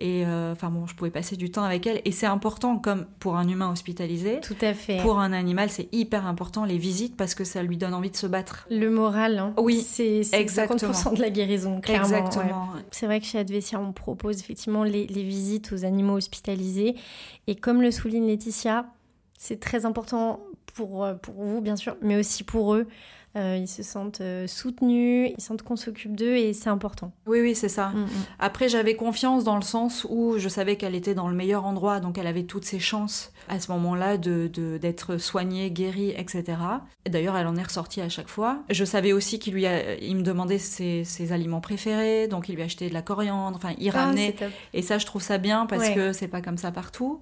et 0.00 0.24
euh, 0.26 0.52
enfin 0.52 0.70
bon, 0.70 0.86
je 0.86 0.94
pouvais 0.94 1.10
passer 1.10 1.36
du 1.36 1.50
temps 1.50 1.62
avec 1.62 1.86
elle. 1.86 2.00
Et 2.04 2.12
c'est 2.12 2.26
important, 2.26 2.78
comme 2.78 3.06
pour 3.18 3.36
un 3.36 3.46
humain 3.48 3.70
hospitalisé, 3.70 4.40
Tout 4.40 4.56
à 4.62 4.74
fait. 4.74 4.98
pour 5.02 5.18
un 5.18 5.32
animal, 5.32 5.70
c'est 5.70 5.88
hyper 5.92 6.26
important 6.26 6.64
les 6.64 6.78
visites 6.78 7.16
parce 7.16 7.34
que 7.34 7.44
ça 7.44 7.62
lui 7.62 7.76
donne 7.76 7.94
envie 7.94 8.10
de 8.10 8.16
se 8.16 8.26
battre. 8.26 8.66
Le 8.70 8.88
moral, 8.90 9.38
hein. 9.38 9.54
Oui, 9.58 9.80
c'est 9.82 10.22
c'est 10.22 10.40
exactement. 10.40 10.92
50% 10.92 11.16
de 11.16 11.20
la 11.20 11.30
guérison, 11.30 11.80
clairement. 11.80 12.08
ouais. 12.08 12.18
Exactement. 12.18 12.68
C'est 12.90 13.06
vrai 13.06 13.20
que 13.20 13.26
chez 13.26 13.38
Advesia, 13.38 13.78
on 13.80 13.92
propose 13.92 14.40
effectivement 14.40 14.84
les, 14.84 15.06
les 15.06 15.22
visites 15.22 15.72
aux 15.72 15.84
animaux 15.84 16.14
hospitalisés. 16.14 16.96
Et 17.46 17.54
comme 17.54 17.82
le 17.82 17.90
souligne 17.90 18.26
Laetitia, 18.26 18.86
c'est 19.38 19.60
très 19.60 19.86
important 19.86 20.40
pour, 20.74 21.04
euh, 21.04 21.14
pour 21.14 21.34
vous, 21.34 21.60
bien 21.60 21.76
sûr, 21.76 21.96
mais 22.02 22.16
aussi 22.16 22.44
pour 22.44 22.74
eux. 22.74 22.86
Euh, 23.36 23.56
ils 23.60 23.68
se 23.68 23.84
sentent 23.84 24.20
euh, 24.22 24.48
soutenus, 24.48 25.30
ils 25.36 25.40
sentent 25.40 25.62
qu'on 25.62 25.76
s'occupe 25.76 26.16
d'eux 26.16 26.34
et 26.34 26.52
c'est 26.52 26.68
important. 26.68 27.12
Oui, 27.26 27.40
oui, 27.40 27.54
c'est 27.54 27.68
ça. 27.68 27.90
Mm, 27.90 28.00
mm. 28.02 28.08
Après, 28.40 28.68
j'avais 28.68 28.96
confiance 28.96 29.44
dans 29.44 29.54
le 29.54 29.62
sens 29.62 30.04
où 30.10 30.34
je 30.38 30.48
savais 30.48 30.74
qu'elle 30.74 30.96
était 30.96 31.14
dans 31.14 31.28
le 31.28 31.36
meilleur 31.36 31.64
endroit, 31.64 32.00
donc 32.00 32.18
elle 32.18 32.26
avait 32.26 32.42
toutes 32.42 32.64
ses 32.64 32.80
chances 32.80 33.32
à 33.48 33.60
ce 33.60 33.70
moment-là 33.70 34.16
de 34.16 34.48
de- 34.52 34.78
d'être 34.78 35.16
soignée, 35.18 35.70
guérie, 35.70 36.10
etc. 36.16 36.44
Et 37.04 37.10
D'ailleurs, 37.10 37.36
elle 37.36 37.46
en 37.46 37.54
est 37.54 37.62
ressortie 37.62 38.00
à 38.00 38.08
chaque 38.08 38.28
fois. 38.28 38.64
Je 38.68 38.84
savais 38.84 39.12
aussi 39.12 39.38
qu'il 39.38 39.54
lui 39.54 39.64
a, 39.66 39.94
il 39.98 40.16
me 40.16 40.22
demandait 40.22 40.58
ses, 40.58 41.04
ses 41.04 41.30
aliments 41.32 41.60
préférés, 41.60 42.26
donc 42.26 42.48
il 42.48 42.56
lui 42.56 42.62
achetait 42.62 42.88
de 42.88 42.94
la 42.94 43.02
coriandre, 43.02 43.56
enfin, 43.56 43.74
il 43.78 43.90
Ah, 43.94 44.06
ramenait. 44.06 44.34
Et 44.74 44.82
ça, 44.82 44.98
je 44.98 45.06
trouve 45.06 45.22
ça 45.22 45.38
bien 45.38 45.66
parce 45.66 45.82
Ouais. 45.88 45.94
que 45.94 46.12
c'est 46.12 46.26
pas 46.28 46.40
comme 46.42 46.56
ça 46.56 46.72
partout. 46.72 47.20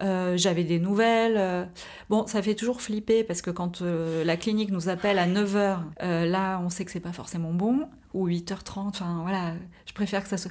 Euh, 0.00 0.36
J'avais 0.36 0.64
des 0.64 0.78
nouvelles. 0.78 1.36
euh, 1.36 1.64
Bon, 2.08 2.26
ça 2.26 2.40
fait 2.42 2.54
toujours 2.54 2.80
flipper 2.80 3.24
parce 3.24 3.42
que 3.42 3.50
quand 3.50 3.82
euh, 3.82 4.24
la 4.24 4.36
clinique 4.36 4.70
nous 4.70 4.88
appelle 4.88 5.18
à 5.18 5.26
9h, 5.26 5.78
là, 6.26 6.60
on 6.64 6.68
sait 6.70 6.84
que 6.84 6.90
c'est 6.90 7.00
pas 7.00 7.12
forcément 7.12 7.52
bon. 7.52 7.88
Ou 8.14 8.28
8h30, 8.28 8.78
enfin 8.88 9.18
voilà, 9.22 9.52
je 9.86 9.92
préfère 9.92 10.22
que 10.22 10.28
ça, 10.30 10.38
soit, 10.38 10.50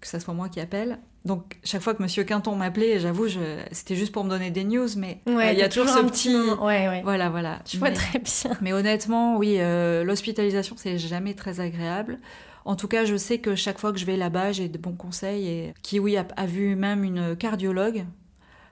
que 0.00 0.06
ça 0.06 0.20
soit 0.20 0.34
moi 0.34 0.48
qui 0.48 0.60
appelle. 0.60 0.98
Donc, 1.24 1.56
chaque 1.64 1.80
fois 1.82 1.94
que 1.94 2.02
Monsieur 2.02 2.22
Quinton 2.24 2.54
m'appelait, 2.54 3.00
j'avoue, 3.00 3.28
je... 3.28 3.40
c'était 3.72 3.96
juste 3.96 4.12
pour 4.12 4.24
me 4.24 4.30
donner 4.30 4.50
des 4.50 4.62
news, 4.64 4.86
mais 4.96 5.20
Ouais, 5.26 5.52
il 5.54 5.58
y 5.58 5.62
a 5.62 5.68
t'as 5.68 5.74
toujours 5.80 5.88
ce 5.94 5.98
un 5.98 6.04
petit. 6.04 6.34
Ouais, 6.36 6.86
ouais. 6.88 7.00
Voilà, 7.02 7.28
voilà. 7.30 7.60
Je 7.66 7.78
vois 7.78 7.88
Mais- 7.88 7.94
très 7.94 8.18
bien. 8.18 8.56
mais 8.60 8.72
honnêtement, 8.72 9.36
oui, 9.36 9.58
l'hospitalisation, 10.04 10.74
c'est 10.78 10.98
jamais 10.98 11.34
très 11.34 11.60
agréable. 11.60 12.18
En 12.64 12.76
tout 12.76 12.88
cas, 12.88 13.04
je 13.04 13.16
sais 13.16 13.38
que 13.38 13.54
chaque 13.54 13.78
fois 13.78 13.92
que 13.92 13.98
je 13.98 14.04
vais 14.04 14.16
là-bas, 14.16 14.52
j'ai 14.52 14.68
de 14.68 14.78
bons 14.78 14.92
conseils. 14.94 15.46
Et 15.48 15.74
Kiwi 15.82 16.16
a, 16.18 16.26
a 16.36 16.46
vu 16.46 16.76
même 16.76 17.02
une 17.04 17.34
cardiologue, 17.36 18.04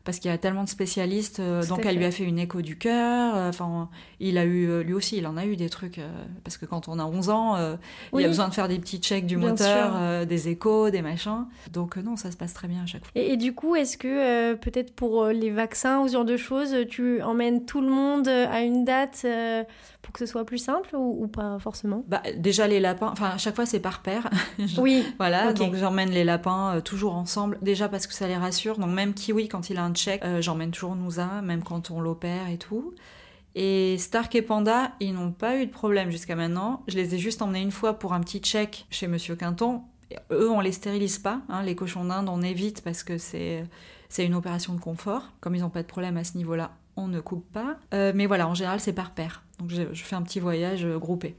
parce 0.07 0.19
qu'il 0.21 0.31
y 0.31 0.35
a 0.35 0.39
tellement 0.39 0.65
de 0.65 0.69
spécialistes. 0.71 1.41
euh, 1.41 1.67
donc, 1.67 1.85
elle 1.85 1.97
lui 1.99 2.07
a 2.07 2.11
fait 2.11 2.25
une 2.25 2.39
écho 2.39 2.63
du 2.63 2.79
cœur. 2.79 3.35
euh, 3.37 3.49
Enfin, 3.51 3.91
il 4.21 4.39
a 4.39 4.45
eu, 4.47 4.67
euh, 4.71 4.83
lui 4.83 4.95
aussi, 4.95 5.19
il 5.19 5.27
en 5.27 5.37
a 5.37 5.45
eu 5.45 5.57
des 5.57 5.69
trucs. 5.69 6.01
parce 6.45 6.57
que 6.57 6.65
quand 6.65 6.89
on 6.89 6.99
a 6.99 7.05
11 7.05 7.29
ans, 7.29 7.57
euh, 7.57 7.77
il 8.13 8.17
Oui. 8.17 8.25
a 8.25 8.29
besoin 8.29 8.49
de 8.49 8.55
faire 8.55 8.69
des 8.69 8.79
petits 8.79 8.99
checks 9.01 9.27
du 9.27 9.37
Bien 9.37 9.51
moteur, 9.51 10.25
des 10.27 10.49
échos, 10.49 10.89
des 10.91 11.03
machins. 11.03 11.45
Donc, 11.73 11.97
non, 11.99 12.17
ça 12.17 12.31
se 12.31 12.37
passe 12.39 12.55
très 12.55 12.69
bien 12.69 12.85
à 12.85 12.87
chaque 12.87 13.03
fois. 13.03 13.11
Et, 13.15 13.33
et 13.33 13.37
du 13.37 13.53
coup, 13.53 13.77
est-ce 13.77 13.99
que 13.99 14.55
peut-être 14.55 14.95
pour 14.95 15.27
les 15.27 15.51
vaccins 15.51 16.01
ou 16.01 16.09
ce 16.09 16.13
genre 16.15 16.25
de 16.25 16.37
choses, 16.39 16.75
tu 16.89 17.21
emmènes 17.23 17.67
tout 17.67 17.81
le 17.83 17.89
monde 17.89 18.29
à 18.29 18.61
une 18.63 18.85
date 18.85 19.27
pour 20.07 20.13
que 20.13 20.21
ce 20.21 20.27
soit 20.27 20.45
plus 20.47 20.59
simple 20.59 20.95
ou, 20.95 21.25
ou 21.25 21.27
pas 21.27 21.59
forcément? 21.59 22.05
Bah, 22.07 22.23
déjà, 22.37 22.69
les 22.69 22.79
lapins, 22.79 23.09
enfin, 23.11 23.31
à 23.31 23.39
chaque 23.39 23.57
fois, 23.57 23.67
c'est 23.67 23.81
par 23.81 24.03
paire. 24.03 24.31
Oui, 24.79 25.05
Voilà, 25.19 25.53
donc 25.53 25.75
j'emmène 25.75 26.11
les 26.11 26.23
lapins 26.23 26.77
euh, 26.77 26.81
toujours 26.81 27.17
ensemble, 27.17 27.59
déjà 27.61 27.89
parce 27.89 28.07
que 28.07 28.15
ça 28.15 28.29
les 28.29 28.37
rassure. 28.37 28.79
Donc 28.79 28.91
même 28.91 29.13
Kiwi, 29.15 29.49
quand 29.49 29.69
il 29.69 29.79
a 29.79 29.85
un 29.85 29.93
check, 29.93 30.25
euh, 30.25 30.41
j'emmène 30.41 30.71
toujours 30.71 30.95
Nouza, 30.95 31.43
même 31.43 31.63
quand 31.65 31.91
on 31.91 32.01
l'opère 32.01 32.49
et 32.49 32.57
tout. 32.59 32.95
Et 33.57 33.97
Stark 33.99 34.35
et 34.37 34.43
Panda, 34.43 34.93
ils 35.01 35.13
n'ont 35.15 35.33
pas 35.33 35.57
eu 35.59 35.67
de 35.67 35.71
problème 35.73 36.11
jusqu'à 36.11 36.37
maintenant. 36.37 36.83
Je 36.89 36.97
les 36.97 37.15
ai 37.15 37.19
juste 37.19 37.43
emmenés 37.43 37.63
une 37.63 37.71
fois 37.73 37.95
pour 37.99 38.13
un 38.13 38.21
petit 38.21 38.39
check 38.39 38.87
chez 38.91 39.09
Monsieur 39.09 39.35
Quinton. 39.35 39.83
Et 40.13 40.17
eux, 40.31 40.51
on 40.51 40.61
les 40.61 40.73
stérilise 40.73 41.19
pas. 41.19 41.41
hein. 41.49 41.63
Les 41.63 41.75
cochons 41.75 42.05
d'Inde, 42.05 42.29
on 42.29 42.43
évite 42.43 42.83
parce 42.85 43.03
que 43.03 43.19
c'est 43.19 43.65
c'est 44.09 44.25
une 44.25 44.35
opération 44.35 44.73
de 44.75 44.79
confort. 44.81 45.33
Comme 45.41 45.57
ils 45.57 45.63
n'ont 45.63 45.71
pas 45.71 45.83
de 45.83 45.89
problème 45.89 46.17
à 46.17 46.23
ce 46.23 46.37
niveau-là, 46.37 46.71
on 46.97 47.09
ne 47.09 47.19
coupe 47.19 47.51
pas. 47.53 47.77
Euh, 47.93 48.13
mais 48.15 48.27
voilà, 48.27 48.47
en 48.47 48.55
général, 48.55 48.79
c'est 48.79 48.93
par 48.93 49.11
paire. 49.13 49.43
Donc 49.59 49.71
je, 49.71 49.85
fais 49.95 50.17
un 50.17 50.23
petit 50.23 50.41
voyage 50.41 50.85
euh, 50.85 50.99
groupé. 50.99 51.37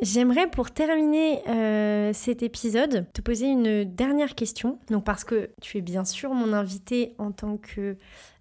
J'aimerais 0.00 0.48
pour 0.48 0.70
terminer 0.70 1.42
euh, 1.48 2.12
cet 2.12 2.42
épisode 2.42 3.06
te 3.12 3.20
poser 3.20 3.46
une 3.46 3.84
dernière 3.84 4.34
question. 4.34 4.78
Donc 4.90 5.04
parce 5.04 5.24
que 5.24 5.50
tu 5.60 5.78
es 5.78 5.80
bien 5.80 6.04
sûr 6.04 6.32
mon 6.34 6.52
invitée 6.52 7.14
en 7.18 7.32
tant 7.32 7.56
que 7.56 7.96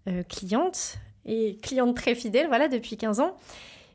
euh, 0.08 0.24
cliente 0.24 0.98
et 1.26 1.58
cliente 1.58 1.96
très 1.96 2.14
fidèle, 2.14 2.48
voilà, 2.48 2.68
depuis 2.68 2.96
15 2.96 3.20
ans. 3.22 3.36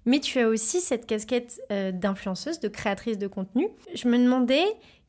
Mais 0.04 0.18
tu 0.18 0.40
as 0.40 0.48
aussi 0.48 0.80
cette 0.80 1.06
casquette 1.06 1.60
d'influenceuse, 1.70 2.58
de 2.58 2.66
créatrice 2.66 3.18
de 3.18 3.28
contenu. 3.28 3.68
Je 3.94 4.08
me 4.08 4.18
demandais 4.18 4.64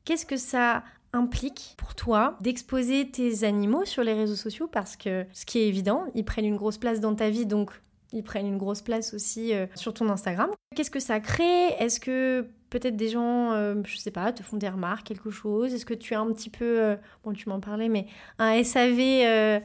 qu'est-ce 0.05 0.27
que 0.27 0.37
ça 0.37 0.83
implique 1.13 1.75
pour 1.77 1.95
toi 1.95 2.37
d'exposer 2.41 3.09
tes 3.09 3.43
animaux 3.43 3.85
sur 3.85 4.03
les 4.03 4.13
réseaux 4.13 4.35
sociaux 4.35 4.67
parce 4.67 4.97
que 4.97 5.25
ce 5.31 5.45
qui 5.45 5.59
est 5.59 5.67
évident, 5.67 6.05
ils 6.15 6.25
prennent 6.25 6.45
une 6.45 6.57
grosse 6.57 6.77
place 6.77 6.99
dans 6.99 7.15
ta 7.15 7.29
vie, 7.29 7.45
donc 7.45 7.71
ils 8.11 8.23
prennent 8.23 8.47
une 8.47 8.57
grosse 8.57 8.81
place 8.81 9.13
aussi 9.13 9.53
euh, 9.53 9.65
sur 9.75 9.93
ton 9.93 10.09
Instagram. 10.09 10.49
Qu'est-ce 10.75 10.91
que 10.91 10.99
ça 10.99 11.19
crée? 11.19 11.69
Est-ce 11.79 11.99
que 11.99 12.47
peut-être 12.69 12.95
des 12.95 13.09
gens, 13.09 13.53
euh, 13.53 13.75
je 13.85 13.97
sais 13.97 14.11
pas, 14.11 14.31
te 14.33 14.43
font 14.43 14.57
des 14.57 14.69
remarques, 14.69 15.05
quelque 15.05 15.29
chose? 15.29 15.73
Est-ce 15.73 15.85
que 15.85 15.93
tu 15.93 16.15
as 16.15 16.19
un 16.19 16.31
petit 16.31 16.49
peu, 16.49 16.81
euh, 16.81 16.95
bon 17.23 17.31
tu 17.33 17.47
m'en 17.49 17.59
parlais, 17.59 17.89
mais 17.89 18.07
un 18.39 18.63
SAV 18.63 18.99
euh, 18.99 19.59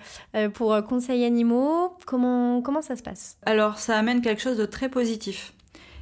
pour 0.54 0.82
conseils 0.84 1.24
animaux? 1.24 1.96
Comment, 2.06 2.62
comment 2.62 2.82
ça 2.82 2.96
se 2.96 3.02
passe? 3.02 3.38
Alors, 3.44 3.78
ça 3.78 3.96
amène 3.96 4.20
quelque 4.20 4.42
chose 4.42 4.58
de 4.58 4.66
très 4.66 4.88
positif. 4.88 5.54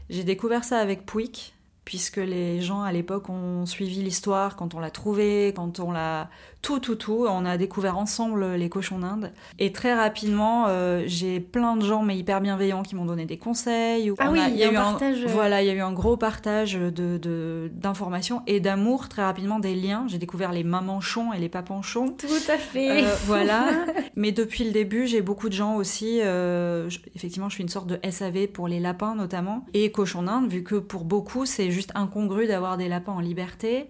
J'ai 0.09 0.25
découvert 0.25 0.65
ça 0.65 0.79
avec 0.79 1.07
Pouic, 1.07 1.55
puisque 1.87 2.17
les 2.17 2.61
gens 2.61 2.83
à 2.83 2.91
l'époque 2.93 3.31
ont 3.31 3.65
suivi 3.65 4.03
l'histoire 4.03 4.57
quand 4.57 4.75
on 4.75 4.81
l'a 4.81 4.91
trouvé, 4.91 5.55
quand 5.57 5.79
on 5.79 5.93
l'a 5.93 6.29
tout, 6.67 6.81
tout, 6.81 6.97
tout. 6.97 7.27
On 7.29 7.45
a 7.45 7.57
découvert 7.57 7.97
ensemble 7.97 8.55
les 8.55 8.69
cochons 8.69 8.99
d'Inde. 8.99 9.33
Et 9.61 9.71
très 9.71 9.95
rapidement, 9.95 10.65
euh, 10.67 11.05
j'ai 11.07 11.39
plein 11.39 11.77
de 11.77 11.85
gens, 11.85 12.03
mais 12.03 12.19
hyper 12.19 12.41
bienveillants, 12.41 12.83
qui 12.83 12.97
m'ont 12.97 13.05
donné 13.05 13.25
des 13.25 13.37
conseils. 13.39 14.13
Ah 14.19 14.27
On 14.29 14.33
oui, 14.33 14.41
a- 14.41 14.49
il 14.49 14.57
y 14.57 14.65
a 14.65 14.69
un 14.69 14.73
eu 14.73 14.75
partage, 14.75 15.23
euh. 15.23 15.29
Voilà, 15.29 15.63
il 15.63 15.69
y 15.69 15.71
a 15.71 15.75
eu 15.75 15.81
un 15.81 15.93
gros 15.93 16.17
partage 16.17 16.75
de, 16.75 17.19
de- 17.19 17.71
d'informations 17.73 18.43
et 18.49 18.59
d'amour, 18.59 19.09
très 19.09 19.23
rapidement, 19.23 19.61
des 19.61 19.77
liens. 19.77 20.07
J'ai 20.09 20.19
découvert 20.19 20.51
les 20.51 20.65
mamanchons 20.65 21.33
et 21.33 21.39
les 21.39 21.49
papanchons. 21.49 22.09
Tout 22.19 22.27
à 22.53 22.59
fait. 22.59 23.05
Euh, 23.05 23.15
voilà. 23.27 23.67
Mais 24.17 24.33
depuis 24.33 24.65
le 24.65 24.73
début, 24.73 25.07
j'ai 25.07 25.23
beaucoup 25.23 25.49
de 25.49 25.55
gens 25.55 25.77
aussi. 25.77 26.21
euh, 26.21 26.91
je- 26.91 26.99
effectivement, 27.15 27.49
je 27.49 27.55
suis 27.55 27.63
une 27.63 27.69
sorte 27.69 27.87
de 27.87 28.01
SAV 28.11 28.49
pour 28.49 28.67
les 28.67 28.81
lapins 28.81 29.15
notamment 29.15 29.65
et 29.73 29.93
cochons 29.93 30.23
d'Inde, 30.23 30.49
vu 30.49 30.65
que 30.65 30.75
pour 30.75 31.05
beaucoup, 31.05 31.47
c'est 31.47 31.71
juste 31.71 31.93
incongru 31.95 32.49
d'avoir 32.49 32.77
des 32.77 32.89
lapins 32.89 33.13
en 33.13 33.21
liberté. 33.21 33.87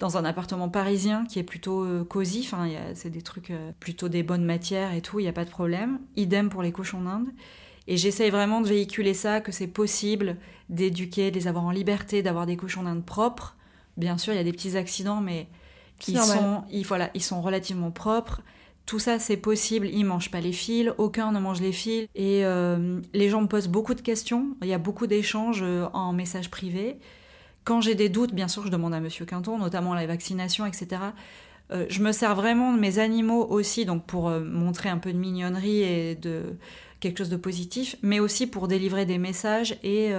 Dans 0.00 0.16
un 0.16 0.24
appartement 0.24 0.68
parisien 0.68 1.24
qui 1.26 1.38
est 1.38 1.44
plutôt 1.44 1.84
euh, 1.84 2.04
cosy. 2.04 2.40
Enfin, 2.44 2.68
c'est 2.94 3.10
des 3.10 3.22
trucs 3.22 3.50
euh, 3.50 3.70
plutôt 3.78 4.08
des 4.08 4.22
bonnes 4.22 4.44
matières 4.44 4.92
et 4.94 5.02
tout, 5.02 5.20
il 5.20 5.22
n'y 5.22 5.28
a 5.28 5.32
pas 5.32 5.44
de 5.44 5.50
problème. 5.50 6.00
Idem 6.16 6.48
pour 6.48 6.62
les 6.62 6.72
cochons 6.72 7.02
d'Inde. 7.02 7.28
Et 7.86 7.96
j'essaye 7.96 8.30
vraiment 8.30 8.60
de 8.60 8.66
véhiculer 8.66 9.14
ça, 9.14 9.40
que 9.40 9.52
c'est 9.52 9.66
possible 9.66 10.36
d'éduquer, 10.68 11.30
de 11.30 11.36
les 11.36 11.48
avoir 11.48 11.64
en 11.64 11.70
liberté, 11.70 12.22
d'avoir 12.22 12.46
des 12.46 12.56
cochons 12.56 12.82
d'Inde 12.82 13.04
propres. 13.04 13.56
Bien 13.96 14.16
sûr, 14.16 14.32
il 14.32 14.36
y 14.36 14.40
a 14.40 14.44
des 14.44 14.52
petits 14.52 14.76
accidents, 14.76 15.20
mais 15.20 15.48
ils 16.08 16.18
sont, 16.18 16.64
ils, 16.70 16.86
voilà, 16.86 17.10
ils 17.14 17.22
sont 17.22 17.42
relativement 17.42 17.90
propres. 17.90 18.40
Tout 18.86 18.98
ça, 18.98 19.18
c'est 19.18 19.36
possible. 19.36 19.88
Ils 19.88 20.04
mangent 20.04 20.30
pas 20.30 20.40
les 20.40 20.52
fils, 20.52 20.90
aucun 20.96 21.30
ne 21.32 21.40
mange 21.40 21.60
les 21.60 21.72
fils. 21.72 22.08
Et 22.14 22.44
euh, 22.44 23.00
les 23.12 23.28
gens 23.28 23.42
me 23.42 23.48
posent 23.48 23.68
beaucoup 23.68 23.94
de 23.94 24.00
questions. 24.00 24.56
Il 24.62 24.68
y 24.68 24.74
a 24.74 24.78
beaucoup 24.78 25.06
d'échanges 25.06 25.64
en 25.92 26.12
message 26.12 26.50
privé. 26.50 26.98
Quand 27.64 27.80
j'ai 27.80 27.94
des 27.94 28.08
doutes, 28.08 28.34
bien 28.34 28.48
sûr, 28.48 28.64
je 28.64 28.70
demande 28.70 28.94
à 28.94 29.00
Monsieur 29.00 29.24
Quinton, 29.24 29.58
notamment 29.58 29.94
la 29.94 30.06
vaccination, 30.06 30.66
etc. 30.66 31.02
Euh, 31.70 31.86
je 31.88 32.02
me 32.02 32.12
sers 32.12 32.34
vraiment 32.34 32.72
de 32.72 32.80
mes 32.80 32.98
animaux 32.98 33.46
aussi, 33.48 33.84
donc 33.84 34.06
pour 34.06 34.30
montrer 34.30 34.88
un 34.88 34.98
peu 34.98 35.12
de 35.12 35.18
mignonnerie 35.18 35.82
et 35.82 36.14
de 36.14 36.56
quelque 37.00 37.18
chose 37.18 37.30
de 37.30 37.36
positif, 37.36 37.96
mais 38.02 38.20
aussi 38.20 38.46
pour 38.46 38.68
délivrer 38.68 39.06
des 39.06 39.18
messages 39.18 39.78
et 39.82 40.12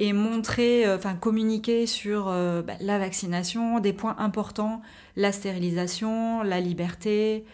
et 0.00 0.12
montrer, 0.12 0.86
euh, 0.86 0.96
enfin 0.96 1.14
communiquer 1.14 1.86
sur 1.86 2.28
euh, 2.28 2.62
bah, 2.62 2.74
la 2.80 2.98
vaccination, 2.98 3.80
des 3.80 3.92
points 3.92 4.16
importants, 4.18 4.80
la 5.16 5.32
stérilisation, 5.32 6.42
la 6.42 6.60
liberté, 6.60 7.44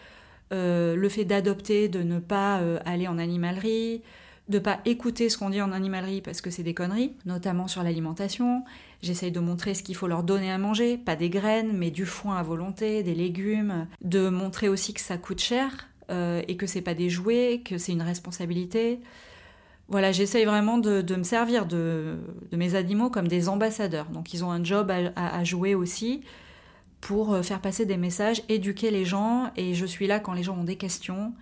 euh, 0.53 0.95
le 0.95 1.09
fait 1.09 1.25
d'adopter, 1.25 1.89
de 1.89 2.03
ne 2.03 2.19
pas 2.19 2.61
aller 2.85 3.07
en 3.07 3.17
animalerie, 3.17 4.01
de 4.47 4.59
pas 4.59 4.79
écouter 4.85 5.29
ce 5.29 5.37
qu'on 5.37 5.49
dit 5.49 5.61
en 5.61 5.71
animalerie 5.71 6.21
parce 6.21 6.41
que 6.41 6.49
c'est 6.49 6.63
des 6.63 6.73
conneries, 6.73 7.15
notamment 7.25 7.67
sur 7.67 7.83
l'alimentation. 7.83 8.63
J'essaye 9.01 9.31
de 9.31 9.39
montrer 9.39 9.73
ce 9.73 9.83
qu'il 9.83 9.95
faut 9.95 10.07
leur 10.07 10.23
donner 10.23 10.51
à 10.51 10.57
manger, 10.57 10.97
pas 10.97 11.15
des 11.15 11.29
graines, 11.29 11.75
mais 11.75 11.91
du 11.91 12.05
foin 12.05 12.37
à 12.37 12.43
volonté, 12.43 13.01
des 13.01 13.15
légumes, 13.15 13.87
de 14.01 14.29
montrer 14.29 14.69
aussi 14.69 14.93
que 14.93 15.01
ça 15.01 15.17
coûte 15.17 15.39
cher 15.39 15.89
et 16.09 16.55
que 16.55 16.67
c'est 16.67 16.81
pas 16.81 16.93
des 16.93 17.09
jouets, 17.09 17.63
que 17.65 17.79
c'est 17.79 17.91
une 17.91 18.03
responsabilité 18.03 18.99
voilà, 19.87 20.11
j'essaye 20.11 20.45
vraiment 20.45 20.77
de, 20.77 21.15
me 21.15 21.23
servir 21.23 21.65
de, 21.65 22.17
mes 22.51 22.75
animaux 22.75 23.09
comme 23.09 23.27
des 23.27 23.49
ambassadeurs. 23.49 24.07
Donc 24.07 24.33
ils 24.33 24.43
ont 24.43 24.51
un 24.51 24.63
job 24.63 24.91
à, 25.15 25.43
jouer 25.43 25.75
aussi 25.75 26.21
pour 27.01 27.33
euh, 27.33 27.43
faire 27.43 27.61
passer 27.61 27.85
des 27.85 27.97
messages, 27.97 28.41
éduquer 28.49 28.89
les 28.89 29.05
gens, 29.05 29.51
et 29.55 29.75
je 29.75 29.85
suis 29.85 30.07
là 30.07 30.19
quand 30.19 30.33
les 30.33 30.41
gens 30.41 30.57
ont 30.57 30.63
des 30.63 30.77
questions, 30.77 31.33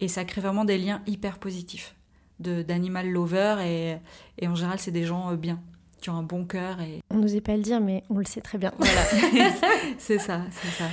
et 0.00 0.08
ça 0.08 0.24
crée 0.24 0.40
vraiment 0.40 0.64
des 0.64 0.78
liens 0.78 1.00
hyper 1.06 1.38
positifs 1.38 1.95
d'animal 2.38 3.08
lover, 3.08 3.56
et, 3.64 3.96
et, 4.38 4.48
en 4.48 4.54
général 4.54 4.78
c'est 4.78 4.90
des 4.90 5.04
gens 5.04 5.32
euh, 5.32 5.36
bien 5.36 5.60
qui 6.00 6.10
ont 6.10 6.16
un 6.16 6.22
bon 6.22 6.44
cœur. 6.44 6.80
Et... 6.80 7.00
On 7.10 7.16
n'osait 7.16 7.40
pas 7.40 7.56
le 7.56 7.62
dire, 7.62 7.80
mais 7.80 8.02
on 8.10 8.18
le 8.18 8.24
sait 8.24 8.40
très 8.40 8.58
bien. 8.58 8.72
Voilà, 8.78 9.02
c'est 9.98 10.18
ça, 10.18 10.42
c'est 10.50 10.68
ça. 10.68 10.84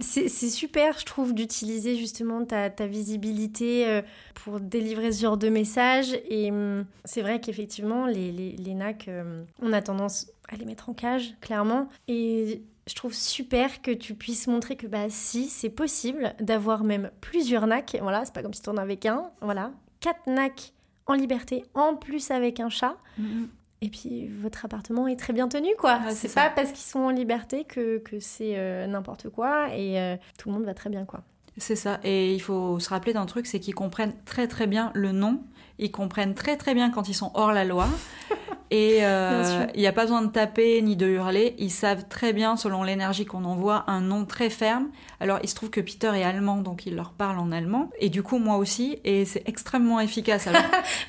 C'est 0.00 0.28
super, 0.28 0.98
je 0.98 1.04
trouve, 1.04 1.34
d'utiliser 1.34 1.96
justement 1.96 2.44
ta, 2.44 2.70
ta, 2.70 2.86
visibilité 2.86 3.86
euh, 3.88 4.02
pour 4.34 4.60
délivrer 4.60 5.12
ce 5.12 5.22
genre 5.22 5.36
de 5.36 5.48
message. 5.48 6.18
Et 6.28 6.50
hum, 6.50 6.84
c'est 7.04 7.22
vrai 7.22 7.40
qu'effectivement, 7.40 8.06
les, 8.06 8.30
les, 8.30 8.52
les 8.52 8.74
NAC, 8.74 9.08
euh, 9.08 9.44
on 9.60 9.72
a 9.72 9.82
tendance 9.82 10.28
à 10.48 10.56
les 10.56 10.64
mettre 10.64 10.88
en 10.88 10.94
cage, 10.94 11.34
clairement. 11.40 11.88
Et 12.06 12.62
je 12.86 12.94
trouve 12.94 13.14
super 13.14 13.82
que 13.82 13.90
tu 13.90 14.14
puisses 14.14 14.46
montrer 14.46 14.76
que 14.76 14.86
bah 14.86 15.06
si, 15.08 15.48
c'est 15.48 15.70
possible 15.70 16.34
d'avoir 16.40 16.84
même 16.84 17.10
plusieurs 17.20 17.66
NAC. 17.66 17.98
Voilà, 18.00 18.24
c'est 18.24 18.34
pas 18.34 18.42
comme 18.42 18.54
si 18.54 18.62
tu 18.62 18.70
en 18.70 18.76
avais 18.76 18.96
qu'un. 18.96 19.30
Voilà, 19.40 19.72
quatre 20.00 20.28
NAC 20.28 20.73
en 21.06 21.14
liberté, 21.14 21.64
en 21.74 21.96
plus 21.96 22.30
avec 22.30 22.60
un 22.60 22.68
chat. 22.68 22.96
Mm-hmm. 23.20 23.46
Et 23.82 23.88
puis 23.88 24.28
votre 24.28 24.64
appartement 24.64 25.06
est 25.06 25.16
très 25.16 25.32
bien 25.32 25.46
tenu, 25.48 25.68
quoi. 25.78 26.00
c'est 26.10 26.34
pas 26.34 26.48
parce 26.48 26.70
qu'ils 26.70 26.78
sont 26.78 27.00
en 27.00 27.10
liberté 27.10 27.64
que, 27.64 27.98
que 27.98 28.18
c'est 28.18 28.54
euh, 28.56 28.86
n'importe 28.86 29.28
quoi 29.28 29.74
et 29.74 30.00
euh, 30.00 30.16
tout 30.38 30.48
le 30.48 30.54
monde 30.54 30.64
va 30.64 30.72
très 30.72 30.88
bien, 30.88 31.04
quoi. 31.04 31.20
C'est 31.58 31.76
ça. 31.76 32.00
Et 32.02 32.34
il 32.34 32.40
faut 32.40 32.80
se 32.80 32.88
rappeler 32.88 33.12
d'un 33.12 33.26
truc, 33.26 33.46
c'est 33.46 33.60
qu'ils 33.60 33.74
comprennent 33.74 34.14
très 34.24 34.48
très 34.48 34.66
bien 34.66 34.90
le 34.94 35.12
nom. 35.12 35.42
Ils 35.78 35.90
comprennent 35.90 36.34
très 36.34 36.56
très 36.56 36.74
bien 36.74 36.90
quand 36.90 37.08
ils 37.08 37.14
sont 37.14 37.30
hors 37.34 37.52
la 37.52 37.64
loi. 37.64 37.86
Et 38.70 39.04
euh, 39.04 39.66
il 39.74 39.80
n'y 39.80 39.86
a 39.86 39.92
pas 39.92 40.02
besoin 40.02 40.22
de 40.22 40.32
taper 40.32 40.80
ni 40.82 40.96
de 40.96 41.06
hurler. 41.06 41.54
Ils 41.58 41.70
savent 41.70 42.08
très 42.08 42.32
bien, 42.32 42.56
selon 42.56 42.82
l'énergie 42.82 43.24
qu'on 43.24 43.44
envoie, 43.44 43.84
un 43.86 44.00
nom 44.00 44.24
très 44.24 44.50
ferme. 44.50 44.88
Alors, 45.20 45.38
il 45.42 45.48
se 45.48 45.54
trouve 45.54 45.70
que 45.70 45.80
Peter 45.80 46.12
est 46.14 46.24
allemand, 46.24 46.56
donc 46.58 46.86
il 46.86 46.96
leur 46.96 47.12
parle 47.12 47.38
en 47.38 47.52
allemand. 47.52 47.90
Et 47.98 48.08
du 48.08 48.22
coup, 48.22 48.38
moi 48.38 48.56
aussi. 48.56 48.98
Et 49.04 49.24
c'est 49.24 49.42
extrêmement 49.46 50.00
efficace. 50.00 50.46
Alors, 50.46 50.62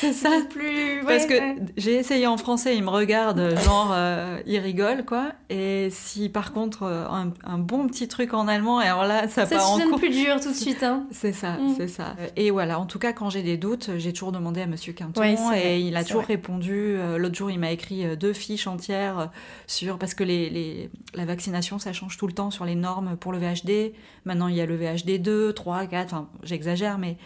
c'est 0.00 0.12
ça. 0.12 0.30
Plus... 0.48 1.02
parce 1.06 1.26
que 1.26 1.34
j'ai 1.76 1.94
essayé 1.94 2.26
en 2.26 2.36
français, 2.36 2.76
ils 2.76 2.82
me 2.82 2.90
regardent, 2.90 3.58
genre, 3.64 3.90
euh, 3.92 4.40
ils 4.46 4.58
rigolent, 4.58 5.04
quoi. 5.04 5.32
Et 5.48 5.88
si 5.90 6.28
par 6.28 6.52
contre, 6.52 6.84
euh, 6.84 7.04
un, 7.44 7.58
bon 7.58 7.86
petit 7.86 8.08
truc 8.08 8.34
en 8.34 8.48
allemand, 8.48 8.80
et 8.80 8.86
alors 8.86 9.04
là, 9.04 9.28
ça, 9.28 9.46
ça 9.46 9.56
part 9.56 9.70
en 9.72 9.80
cours. 9.80 9.98
plus 9.98 10.10
dur 10.10 10.40
tout 10.40 10.50
de 10.50 10.56
suite. 10.56 10.82
Hein. 10.82 11.06
C'est 11.10 11.32
ça, 11.32 11.52
mm. 11.52 11.74
c'est 11.76 11.88
ça. 11.88 12.14
Et 12.36 12.50
voilà, 12.50 12.78
en 12.78 12.86
tout 12.86 12.98
cas, 12.98 13.12
quand 13.12 13.30
j'ai 13.30 13.42
des 13.42 13.56
doutes, 13.56 13.90
j'ai 13.98 14.12
toujours 14.12 14.32
demandé 14.32 14.62
à 14.62 14.66
Monsieur 14.66 14.92
Quinton 14.92 15.22
et 15.54 15.80
il 15.80 15.96
a 15.96 16.04
toujours 16.04 16.22
répondu 16.22 16.96
euh, 17.00 17.18
l'autre 17.18 17.34
jour, 17.34 17.50
il 17.50 17.58
m'a 17.58 17.70
écrit 17.70 18.04
euh, 18.04 18.16
deux 18.16 18.32
fiches 18.32 18.66
entières 18.66 19.30
sur 19.66 19.98
parce 19.98 20.14
que 20.14 20.24
les, 20.24 20.90
la 21.14 21.24
vaccination, 21.24 21.78
ça 21.78 21.92
change 21.92 22.16
tout 22.16 22.26
le 22.26 22.32
temps 22.32 22.50
sur 22.50 22.64
les 22.64 22.74
normes 22.74 22.99
pour 23.20 23.32
le 23.32 23.38
VHD. 23.38 23.92
Maintenant, 24.24 24.48
il 24.48 24.56
y 24.56 24.60
a 24.60 24.66
le 24.66 24.76
VHD 24.76 25.20
2, 25.20 25.52
3, 25.52 25.86
4. 25.86 26.06
Enfin, 26.06 26.28
j'exagère, 26.42 26.98
mais 26.98 27.16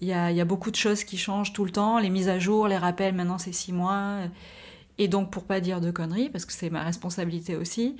il 0.00 0.08
y, 0.08 0.12
a, 0.12 0.30
y 0.32 0.40
a, 0.40 0.44
beaucoup 0.44 0.70
de 0.70 0.76
choses 0.76 1.04
qui 1.04 1.16
changent 1.16 1.52
tout 1.52 1.64
le 1.64 1.70
temps. 1.70 1.98
Les 1.98 2.10
mises 2.10 2.28
à 2.28 2.38
jour, 2.38 2.68
les 2.68 2.76
rappels, 2.76 3.14
maintenant 3.14 3.38
c'est 3.38 3.52
six 3.52 3.72
mois. 3.72 4.18
Et 4.98 5.08
donc, 5.08 5.30
pour 5.30 5.44
pas 5.44 5.60
dire 5.60 5.80
de 5.80 5.90
conneries, 5.90 6.30
parce 6.30 6.44
que 6.44 6.52
c'est 6.52 6.70
ma 6.70 6.82
responsabilité 6.82 7.56
aussi, 7.56 7.96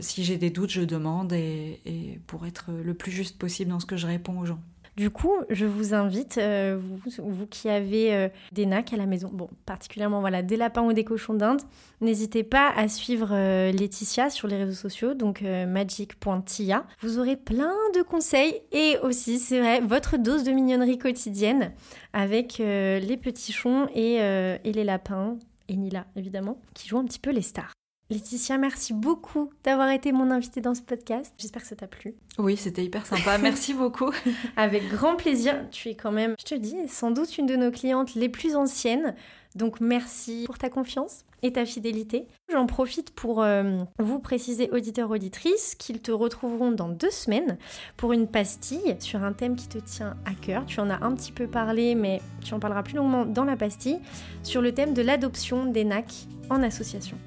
si 0.00 0.24
j'ai 0.24 0.38
des 0.38 0.48
doutes, 0.48 0.70
je 0.70 0.82
demande 0.82 1.32
et 1.34 2.20
pour 2.26 2.46
être 2.46 2.70
le 2.70 2.94
plus 2.94 3.12
juste 3.12 3.38
possible 3.38 3.70
dans 3.70 3.80
ce 3.80 3.86
que 3.86 3.96
je 3.96 4.06
réponds 4.06 4.40
aux 4.40 4.46
gens. 4.46 4.60
Du 4.98 5.10
coup, 5.10 5.32
je 5.48 5.64
vous 5.64 5.94
invite, 5.94 6.38
euh, 6.38 6.76
vous, 6.76 7.46
qui 7.46 7.68
avez 7.68 8.12
euh, 8.12 8.28
des 8.50 8.66
nacs 8.66 8.92
à 8.92 8.96
la 8.96 9.06
maison, 9.06 9.30
bon, 9.32 9.48
particulièrement 9.64 10.18
voilà, 10.18 10.42
des 10.42 10.56
lapins 10.56 10.82
ou 10.82 10.92
des 10.92 11.04
cochons 11.04 11.34
d'Inde, 11.34 11.62
n'hésitez 12.00 12.42
pas 12.42 12.70
à 12.70 12.88
suivre 12.88 13.28
euh, 13.30 13.70
Laetitia 13.70 14.28
sur 14.28 14.48
les 14.48 14.56
réseaux 14.56 14.72
sociaux, 14.72 15.14
donc 15.14 15.42
magic.tia. 15.42 16.84
Vous 17.00 17.20
aurez 17.20 17.36
plein 17.36 17.74
de 17.94 18.02
conseils 18.02 18.60
et 18.72 18.96
aussi, 19.04 19.38
c'est 19.38 19.60
vrai, 19.60 19.80
votre 19.80 20.16
dose 20.16 20.42
de 20.42 20.50
mignonnerie 20.50 20.98
quotidienne 20.98 21.70
avec 22.12 22.58
les 22.58 23.16
petits 23.22 23.54
et, 23.94 24.16
et 24.16 24.72
les 24.72 24.84
lapins, 24.84 25.36
et 25.68 25.76
Nila 25.76 26.06
évidemment, 26.16 26.58
qui 26.74 26.88
jouent 26.88 26.98
un 26.98 27.04
petit 27.04 27.20
peu 27.20 27.30
les 27.30 27.42
stars. 27.42 27.72
Laetitia, 28.10 28.56
merci 28.56 28.94
beaucoup 28.94 29.50
d'avoir 29.64 29.90
été 29.90 30.12
mon 30.12 30.30
invitée 30.30 30.62
dans 30.62 30.74
ce 30.74 30.80
podcast. 30.80 31.34
J'espère 31.36 31.60
que 31.60 31.68
ça 31.68 31.76
t'a 31.76 31.86
plu. 31.86 32.14
Oui, 32.38 32.56
c'était 32.56 32.82
hyper 32.82 33.04
sympa. 33.04 33.36
Merci 33.42 33.74
beaucoup. 33.74 34.10
Avec 34.56 34.88
grand 34.88 35.16
plaisir. 35.16 35.68
Tu 35.70 35.90
es 35.90 35.94
quand 35.94 36.10
même, 36.10 36.34
je 36.40 36.44
te 36.46 36.54
dis, 36.54 36.88
sans 36.88 37.10
doute 37.10 37.36
une 37.36 37.44
de 37.44 37.56
nos 37.56 37.70
clientes 37.70 38.14
les 38.14 38.30
plus 38.30 38.56
anciennes. 38.56 39.14
Donc 39.56 39.80
merci 39.80 40.44
pour 40.46 40.56
ta 40.56 40.70
confiance 40.70 41.24
et 41.42 41.52
ta 41.52 41.66
fidélité. 41.66 42.26
J'en 42.50 42.64
profite 42.64 43.10
pour 43.10 43.42
euh, 43.42 43.82
vous 43.98 44.20
préciser, 44.20 44.70
auditeurs, 44.70 45.10
auditrices, 45.10 45.74
qu'ils 45.74 46.00
te 46.00 46.10
retrouveront 46.10 46.70
dans 46.70 46.88
deux 46.88 47.10
semaines 47.10 47.58
pour 47.98 48.12
une 48.12 48.26
pastille 48.26 48.96
sur 49.00 49.22
un 49.22 49.34
thème 49.34 49.54
qui 49.54 49.68
te 49.68 49.78
tient 49.78 50.16
à 50.24 50.32
cœur. 50.32 50.64
Tu 50.64 50.80
en 50.80 50.88
as 50.88 51.04
un 51.04 51.14
petit 51.14 51.32
peu 51.32 51.46
parlé, 51.46 51.94
mais 51.94 52.22
tu 52.42 52.54
en 52.54 52.58
parleras 52.58 52.82
plus 52.82 52.96
longuement 52.96 53.26
dans 53.26 53.44
la 53.44 53.56
pastille, 53.56 53.98
sur 54.42 54.62
le 54.62 54.72
thème 54.72 54.94
de 54.94 55.02
l'adoption 55.02 55.66
des 55.66 55.84
NAC 55.84 56.06
en 56.48 56.62
association. 56.62 57.18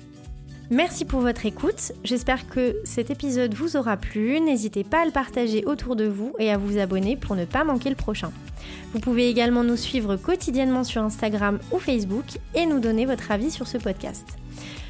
Merci 0.71 1.03
pour 1.03 1.19
votre 1.19 1.45
écoute. 1.45 1.91
J'espère 2.05 2.47
que 2.47 2.77
cet 2.85 3.11
épisode 3.11 3.53
vous 3.53 3.75
aura 3.75 3.97
plu. 3.97 4.39
N'hésitez 4.39 4.85
pas 4.85 5.01
à 5.01 5.05
le 5.05 5.11
partager 5.11 5.65
autour 5.65 5.97
de 5.97 6.05
vous 6.05 6.31
et 6.39 6.49
à 6.49 6.57
vous 6.57 6.77
abonner 6.77 7.17
pour 7.17 7.35
ne 7.35 7.43
pas 7.43 7.65
manquer 7.65 7.89
le 7.89 7.97
prochain. 7.97 8.31
Vous 8.93 9.01
pouvez 9.01 9.27
également 9.27 9.65
nous 9.65 9.75
suivre 9.75 10.15
quotidiennement 10.15 10.85
sur 10.85 11.01
Instagram 11.01 11.59
ou 11.73 11.77
Facebook 11.77 12.23
et 12.55 12.65
nous 12.65 12.79
donner 12.79 13.05
votre 13.05 13.31
avis 13.31 13.51
sur 13.51 13.67
ce 13.67 13.77
podcast. 13.77 14.25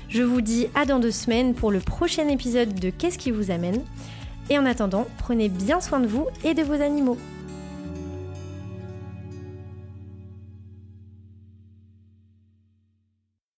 Je 0.07 0.21
vous 0.21 0.41
dis 0.41 0.67
à 0.75 0.85
dans 0.85 0.99
deux 0.99 1.09
semaines 1.09 1.55
pour 1.55 1.71
le 1.71 1.79
prochain 1.79 2.27
épisode 2.27 2.75
de 2.75 2.91
Qu'est-ce 2.91 3.17
qui 3.17 3.31
vous 3.31 3.49
amène? 3.49 3.81
Et 4.51 4.59
en 4.59 4.67
attendant, 4.67 5.07
prenez 5.17 5.49
bien 5.49 5.81
soin 5.81 5.99
de 5.99 6.07
vous 6.07 6.27
et 6.43 6.53
de 6.53 6.61
vos 6.61 6.79
animaux. 6.79 7.17